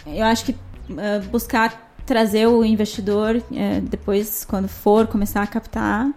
eu 0.06 0.24
acho 0.24 0.44
que 0.44 0.56
eh, 0.98 1.20
buscar 1.30 1.92
trazer 2.04 2.46
o 2.46 2.62
investidor, 2.64 3.42
eh, 3.52 3.80
depois, 3.80 4.44
quando 4.44 4.68
for 4.68 5.06
começar 5.06 5.42
a 5.42 5.46
captar, 5.46 6.10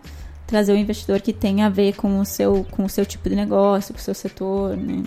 trazer 0.45 0.73
o 0.73 0.75
investidor 0.75 1.21
que 1.21 1.31
tem 1.31 1.63
a 1.63 1.69
ver 1.69 1.95
com 1.95 2.19
o 2.19 2.25
seu, 2.25 2.65
com 2.71 2.83
o 2.83 2.89
seu 2.89 3.05
tipo 3.05 3.29
de 3.29 3.35
negócio, 3.35 3.93
com 3.93 3.99
o 3.99 4.03
seu 4.03 4.13
setor, 4.13 4.75
né? 4.75 5.03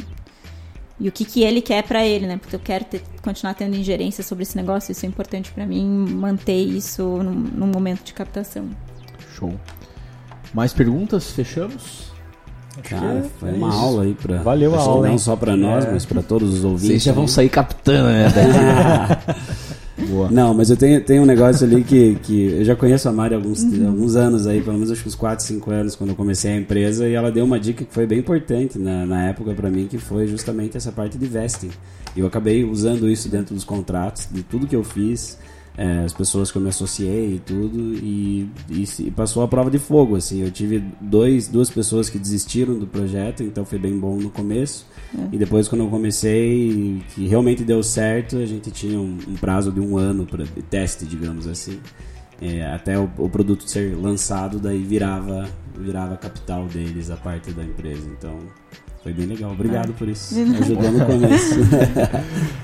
E 0.98 1.08
o 1.08 1.12
que, 1.12 1.24
que 1.24 1.42
ele 1.42 1.62
quer 1.62 1.82
pra 1.82 2.04
ele, 2.04 2.26
né? 2.26 2.36
Porque 2.38 2.54
eu 2.54 2.60
quero 2.60 2.84
ter- 2.84 3.02
continuar 3.22 3.54
tendo 3.54 3.74
ingerência 3.76 4.22
sobre 4.22 4.42
esse 4.42 4.56
negócio, 4.56 4.92
isso 4.92 5.04
é 5.04 5.08
importante 5.08 5.50
pra 5.50 5.66
mim, 5.66 5.86
manter 5.86 6.62
isso 6.62 7.02
num, 7.22 7.32
num 7.32 7.66
momento 7.66 8.02
de 8.02 8.12
captação. 8.12 8.68
Show. 9.34 9.58
Mais 10.52 10.72
perguntas? 10.74 11.30
Fechamos? 11.30 12.09
Cara, 12.82 13.24
foi 13.38 13.50
é 13.50 13.52
uma 13.52 13.68
isso. 13.68 13.78
aula 13.78 14.02
aí 14.04 14.14
pra. 14.14 14.42
Valeu 14.42 14.74
a 14.74 14.78
aula, 14.78 15.06
Não 15.06 15.12
hein? 15.12 15.18
só 15.18 15.34
pra 15.36 15.56
nós, 15.56 15.84
É. 15.84 15.90
mas 15.92 16.04
pra 16.04 16.22
todos 16.22 16.54
os 16.54 16.64
ouvintes. 16.64 16.86
Vocês 16.88 17.02
já 17.02 17.12
vão 17.12 17.24
aí. 17.24 17.28
sair 17.28 17.48
captando, 17.48 18.08
né? 18.08 18.28
Boa. 20.08 20.30
Não, 20.30 20.54
mas 20.54 20.70
eu 20.70 20.76
tenho, 20.78 20.98
tenho 21.04 21.22
um 21.22 21.26
negócio 21.26 21.66
ali 21.66 21.84
que, 21.84 22.14
que 22.22 22.46
eu 22.60 22.64
já 22.64 22.74
conheço 22.74 23.06
a 23.08 23.12
Mari 23.12 23.34
há 23.34 23.36
alguns, 23.36 23.62
alguns 23.62 24.16
anos 24.16 24.46
aí, 24.46 24.60
pelo 24.62 24.74
menos 24.76 24.90
acho 24.90 25.02
que 25.02 25.08
uns 25.08 25.14
4, 25.14 25.44
5 25.44 25.70
anos, 25.70 25.94
quando 25.94 26.10
eu 26.10 26.16
comecei 26.16 26.52
a 26.52 26.56
empresa, 26.56 27.06
e 27.06 27.12
ela 27.12 27.30
deu 27.30 27.44
uma 27.44 27.60
dica 27.60 27.84
que 27.84 27.92
foi 27.92 28.06
bem 28.06 28.18
importante 28.20 28.78
na, 28.78 29.04
na 29.04 29.26
época 29.26 29.52
pra 29.52 29.68
mim, 29.70 29.86
que 29.86 29.98
foi 29.98 30.26
justamente 30.26 30.74
essa 30.76 30.90
parte 30.90 31.18
de 31.18 31.26
vesting. 31.26 31.68
E 32.16 32.20
eu 32.20 32.26
acabei 32.26 32.64
usando 32.64 33.10
isso 33.10 33.28
dentro 33.28 33.54
dos 33.54 33.62
contratos, 33.62 34.26
de 34.32 34.42
tudo 34.42 34.66
que 34.66 34.74
eu 34.74 34.82
fiz, 34.82 35.36
é, 35.80 36.04
as 36.04 36.12
pessoas 36.12 36.52
que 36.52 36.58
eu 36.58 36.62
me 36.62 36.68
associei 36.68 37.36
e 37.36 37.38
tudo, 37.38 37.94
e, 37.94 38.50
e, 38.68 38.84
e 38.98 39.10
passou 39.10 39.42
a 39.42 39.48
prova 39.48 39.70
de 39.70 39.78
fogo, 39.78 40.14
assim. 40.14 40.42
Eu 40.42 40.50
tive 40.50 40.84
dois, 41.00 41.48
duas 41.48 41.70
pessoas 41.70 42.10
que 42.10 42.18
desistiram 42.18 42.78
do 42.78 42.86
projeto, 42.86 43.42
então 43.42 43.64
foi 43.64 43.78
bem 43.78 43.98
bom 43.98 44.18
no 44.18 44.28
começo. 44.28 44.86
E 45.32 45.38
depois, 45.38 45.68
quando 45.68 45.80
eu 45.82 45.88
comecei, 45.88 47.02
que 47.14 47.26
realmente 47.26 47.64
deu 47.64 47.82
certo, 47.82 48.36
a 48.36 48.44
gente 48.44 48.70
tinha 48.70 49.00
um, 49.00 49.16
um 49.26 49.34
prazo 49.36 49.72
de 49.72 49.80
um 49.80 49.96
ano 49.96 50.26
para 50.26 50.44
de 50.44 50.60
teste, 50.60 51.06
digamos 51.06 51.46
assim. 51.46 51.80
É, 52.42 52.62
até 52.66 52.98
o, 52.98 53.10
o 53.16 53.30
produto 53.30 53.66
ser 53.66 53.96
lançado, 53.96 54.58
daí 54.58 54.82
virava, 54.82 55.48
virava 55.78 56.14
capital 56.18 56.66
deles, 56.66 57.10
a 57.10 57.16
parte 57.16 57.52
da 57.52 57.64
empresa. 57.64 58.06
Então, 58.18 58.38
foi 59.02 59.14
bem 59.14 59.26
legal. 59.26 59.50
Obrigado 59.52 59.94
por 59.94 60.08
isso. 60.08 60.34
Ajudou 60.38 60.92
no 60.92 61.06
começo. 61.06 61.54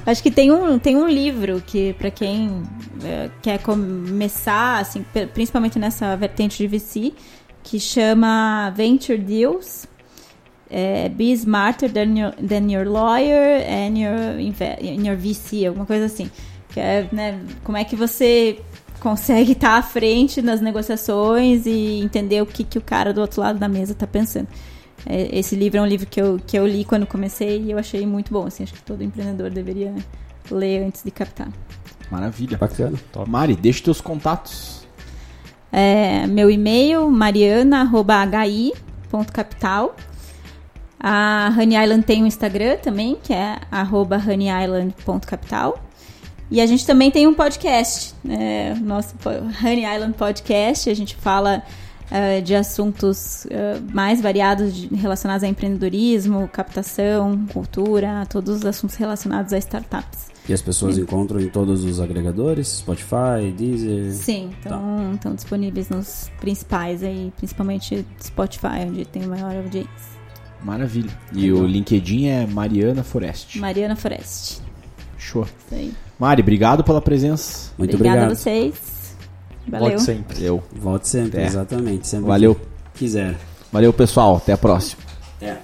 Acho 0.05 0.23
que 0.23 0.31
tem 0.31 0.53
um, 0.53 0.79
tem 0.79 0.97
um 0.97 1.09
livro 1.09 1.63
que, 1.67 1.95
para 1.95 2.11
quem 2.11 2.63
é, 3.03 3.31
quer 3.41 3.59
começar, 3.63 4.81
assim, 4.81 5.05
principalmente 5.33 5.79
nessa 5.79 6.15
vertente 6.15 6.59
de 6.59 6.67
VC, 6.67 7.15
que 7.63 7.81
chama 7.81 8.71
Venture 8.71 9.19
Deals. 9.19 9.87
É, 10.69 11.09
Be 11.09 11.33
Smarter 11.33 11.91
than 11.91 12.19
your, 12.19 12.33
than 12.33 12.71
your 12.71 12.87
Lawyer 12.87 13.65
and 13.69 13.97
your, 13.97 14.41
your 14.41 15.17
VC, 15.17 15.65
alguma 15.65 15.87
coisa 15.87 16.05
assim. 16.05 16.31
Que 16.71 16.81
é, 16.81 17.09
né, 17.13 17.41
como 17.65 17.79
é 17.79 17.85
que 17.85 17.97
você 17.97 18.59
consegue 19.01 19.53
estar 19.53 19.79
à 19.79 19.83
frente 19.83 20.43
nas 20.43 20.61
negociações 20.61 21.65
e 21.65 22.01
entender 22.01 22.43
o 22.43 22.47
que, 22.47 22.65
que 22.65 22.77
o 22.77 22.83
cara 22.83 23.15
do 23.15 23.21
outro 23.21 23.41
lado 23.41 23.59
da 23.59 23.69
mesa 23.69 23.93
está 23.93 24.07
pensando. 24.07 24.49
É, 25.07 25.39
esse 25.39 25.55
livro 25.55 25.79
é 25.79 25.83
um 25.83 25.87
livro 25.87 26.07
que 26.07 26.21
eu, 26.21 26.41
que 26.45 26.59
eu 26.59 26.67
li 26.67 26.85
quando 26.85 27.07
comecei 27.07 27.63
e 27.63 27.71
eu 27.71 27.79
achei 27.79 28.05
muito 28.05 28.33
bom. 28.33 28.47
Assim, 28.47 28.65
acho 28.65 28.75
que 28.75 28.83
todo 28.83 29.03
empreendedor 29.03 29.51
deveria 29.51 29.95
ler 30.51 30.85
antes 30.85 31.05
de 31.05 31.11
captar. 31.11 31.49
Maravilha. 32.11 32.59
Bacana. 32.59 32.99
Mari, 33.27 33.55
deixa 33.55 33.85
teus 33.85 34.01
contatos. 34.01 34.87
É, 35.73 36.27
meu 36.27 36.51
e-mail, 36.51 37.09
mariana.hi.capital. 37.11 39.97
A 40.99 41.53
Honey 41.57 41.81
Island 41.83 42.05
tem 42.05 42.23
um 42.23 42.27
Instagram 42.27 42.77
também, 42.79 43.17
que 43.23 43.33
é 43.33 43.59
arroba 43.71 44.17
honeyisland.capital. 44.17 45.81
E 46.51 46.61
a 46.61 46.67
gente 46.67 46.85
também 46.87 47.11
tem 47.11 47.27
um 47.27 47.35
podcast, 47.35 48.15
né? 48.23 48.73
o 48.81 48.85
nosso 48.85 49.17
Honey 49.63 49.85
Island 49.85 50.15
Podcast. 50.15 50.89
A 50.89 50.95
gente 50.95 51.17
fala 51.17 51.63
eh, 52.11 52.41
de 52.41 52.55
assuntos 52.55 53.47
eh, 53.51 53.81
mais 53.93 54.21
variados 54.21 54.75
de- 54.75 54.95
relacionados 54.95 55.43
a 55.43 55.49
empreendedorismo, 55.49 56.49
captação, 56.49 57.47
cultura, 57.53 58.25
todos 58.29 58.57
os 58.59 58.65
assuntos 58.67 58.97
relacionados 58.97 59.53
a 59.53 59.59
startups. 59.59 60.27
E 60.49 60.53
as 60.53 60.63
pessoas 60.63 60.97
encontram 60.97 61.41
em 61.41 61.49
todos 61.49 61.85
os 61.85 62.01
agregadores, 62.01 62.69
Spotify, 62.79 63.51
Deezer. 63.57 64.13
Sim, 64.13 64.51
estão 64.57 65.15
estão 65.15 65.35
disponíveis 65.35 65.89
nos 65.89 66.31
principais 66.41 67.03
aí, 67.03 67.33
principalmente 67.37 68.07
Spotify, 68.23 68.87
onde 68.89 69.05
tem 69.05 69.27
maior 69.27 69.57
audiência. 69.57 69.91
Maravilha. 70.63 71.11
E 71.33 71.51
o 71.53 71.67
LinkedIn 71.67 72.27
é 72.29 72.47
Mariana 72.47 73.03
Forest. 73.03 73.59
Mariana 73.59 73.97
Forest. 73.97 74.63
Show. 75.19 75.43
Isso 75.45 75.75
aí. 75.75 75.93
Mari, 76.19 76.43
obrigado 76.43 76.85
pela 76.85 77.03
presença. 77.03 77.73
Muito 77.77 77.95
Obrigada 77.97 78.23
obrigado. 78.27 78.33
a 78.33 78.41
vocês. 78.41 78.75
Valeu. 79.69 79.89
Volte 79.89 80.03
sempre. 80.03 80.35
Valeu. 80.35 80.63
Volte 80.73 81.09
sempre, 81.09 81.41
É. 81.41 81.45
exatamente. 81.47 82.07
Sempre 82.07 82.29
Valeu. 82.29 82.55
que 82.55 82.99
quiser. 83.01 83.37
Valeu, 83.73 83.93
pessoal. 83.93 84.37
Até 84.37 84.53
a 84.53 84.59
próxima. 84.59 85.03
Até. 85.39 85.59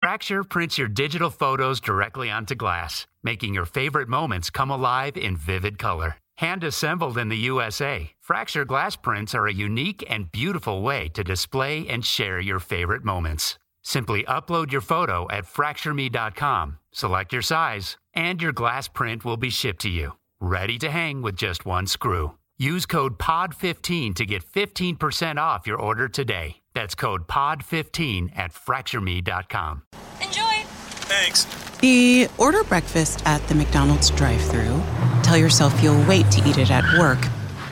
Fracture 0.00 0.44
prints 0.44 0.78
your 0.78 0.88
digital 0.88 1.30
photos 1.30 1.80
directly 1.80 2.30
onto 2.30 2.54
glass, 2.54 3.06
making 3.22 3.52
your 3.54 3.66
favorite 3.66 4.08
moments 4.08 4.48
come 4.50 4.70
alive 4.70 5.16
in 5.16 5.36
vivid 5.36 5.78
color. 5.78 6.16
Hand 6.38 6.62
assembled 6.62 7.18
in 7.18 7.28
the 7.28 7.36
USA, 7.50 8.12
Fracture 8.22 8.64
glass 8.64 8.94
prints 8.94 9.34
are 9.34 9.46
a 9.46 9.52
unique 9.52 10.04
and 10.08 10.30
beautiful 10.30 10.82
way 10.82 11.08
to 11.14 11.24
display 11.24 11.88
and 11.88 12.04
share 12.04 12.38
your 12.38 12.58
favorite 12.60 13.04
moments. 13.04 13.56
Simply 13.88 14.22
upload 14.24 14.70
your 14.70 14.82
photo 14.82 15.26
at 15.30 15.44
fractureme.com, 15.44 16.76
select 16.92 17.32
your 17.32 17.40
size, 17.40 17.96
and 18.12 18.42
your 18.42 18.52
glass 18.52 18.86
print 18.86 19.24
will 19.24 19.38
be 19.38 19.48
shipped 19.48 19.80
to 19.80 19.88
you, 19.88 20.18
ready 20.40 20.76
to 20.80 20.90
hang 20.90 21.22
with 21.22 21.36
just 21.36 21.64
one 21.64 21.86
screw. 21.86 22.36
Use 22.58 22.84
code 22.84 23.18
POD15 23.18 24.14
to 24.16 24.26
get 24.26 24.44
15% 24.44 25.38
off 25.38 25.66
your 25.66 25.78
order 25.78 26.06
today. 26.06 26.56
That's 26.74 26.94
code 26.94 27.26
POD15 27.28 28.38
at 28.38 28.52
fractureme.com. 28.52 29.84
Enjoy! 30.20 30.64
Thanks. 31.08 31.46
The 31.78 32.28
order 32.36 32.64
breakfast 32.64 33.22
at 33.24 33.40
the 33.48 33.54
McDonald's 33.54 34.10
drive 34.10 34.42
thru 34.42 34.82
Tell 35.22 35.38
yourself 35.38 35.82
you'll 35.82 36.06
wait 36.06 36.30
to 36.32 36.46
eat 36.46 36.58
it 36.58 36.70
at 36.70 36.84
work, 36.98 37.20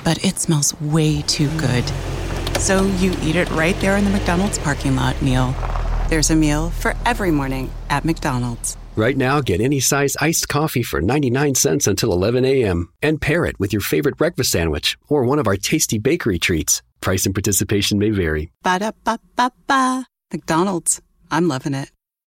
but 0.02 0.24
it 0.24 0.38
smells 0.38 0.80
way 0.80 1.20
too 1.20 1.50
good. 1.58 1.84
So 2.58 2.86
you 2.86 3.12
eat 3.20 3.36
it 3.36 3.50
right 3.50 3.78
there 3.80 3.98
in 3.98 4.04
the 4.06 4.10
McDonald's 4.10 4.58
parking 4.58 4.96
lot 4.96 5.20
meal. 5.20 5.54
There's 6.08 6.30
a 6.30 6.36
meal 6.36 6.70
for 6.70 6.94
every 7.04 7.32
morning 7.32 7.68
at 7.90 8.04
McDonald's. 8.04 8.76
Right 8.94 9.16
now, 9.16 9.40
get 9.40 9.60
any 9.60 9.80
size 9.80 10.16
iced 10.20 10.48
coffee 10.48 10.84
for 10.84 11.02
99 11.02 11.56
cents 11.56 11.86
until 11.88 12.12
11 12.12 12.44
a.m. 12.44 12.88
and 13.02 13.20
pair 13.20 13.44
it 13.44 13.58
with 13.58 13.72
your 13.72 13.82
favorite 13.82 14.16
breakfast 14.16 14.52
sandwich 14.52 14.96
or 15.08 15.24
one 15.24 15.40
of 15.40 15.48
our 15.48 15.56
tasty 15.56 15.98
bakery 15.98 16.38
treats. 16.38 16.80
Price 17.00 17.26
and 17.26 17.34
participation 17.34 17.98
may 17.98 18.10
vary. 18.10 18.52
Ba 18.62 18.78
da 18.78 18.92
ba 19.04 19.18
ba 19.34 19.50
ba. 19.66 20.06
McDonald's. 20.32 21.02
I'm 21.30 21.48
loving 21.48 21.74
it. 21.74 21.90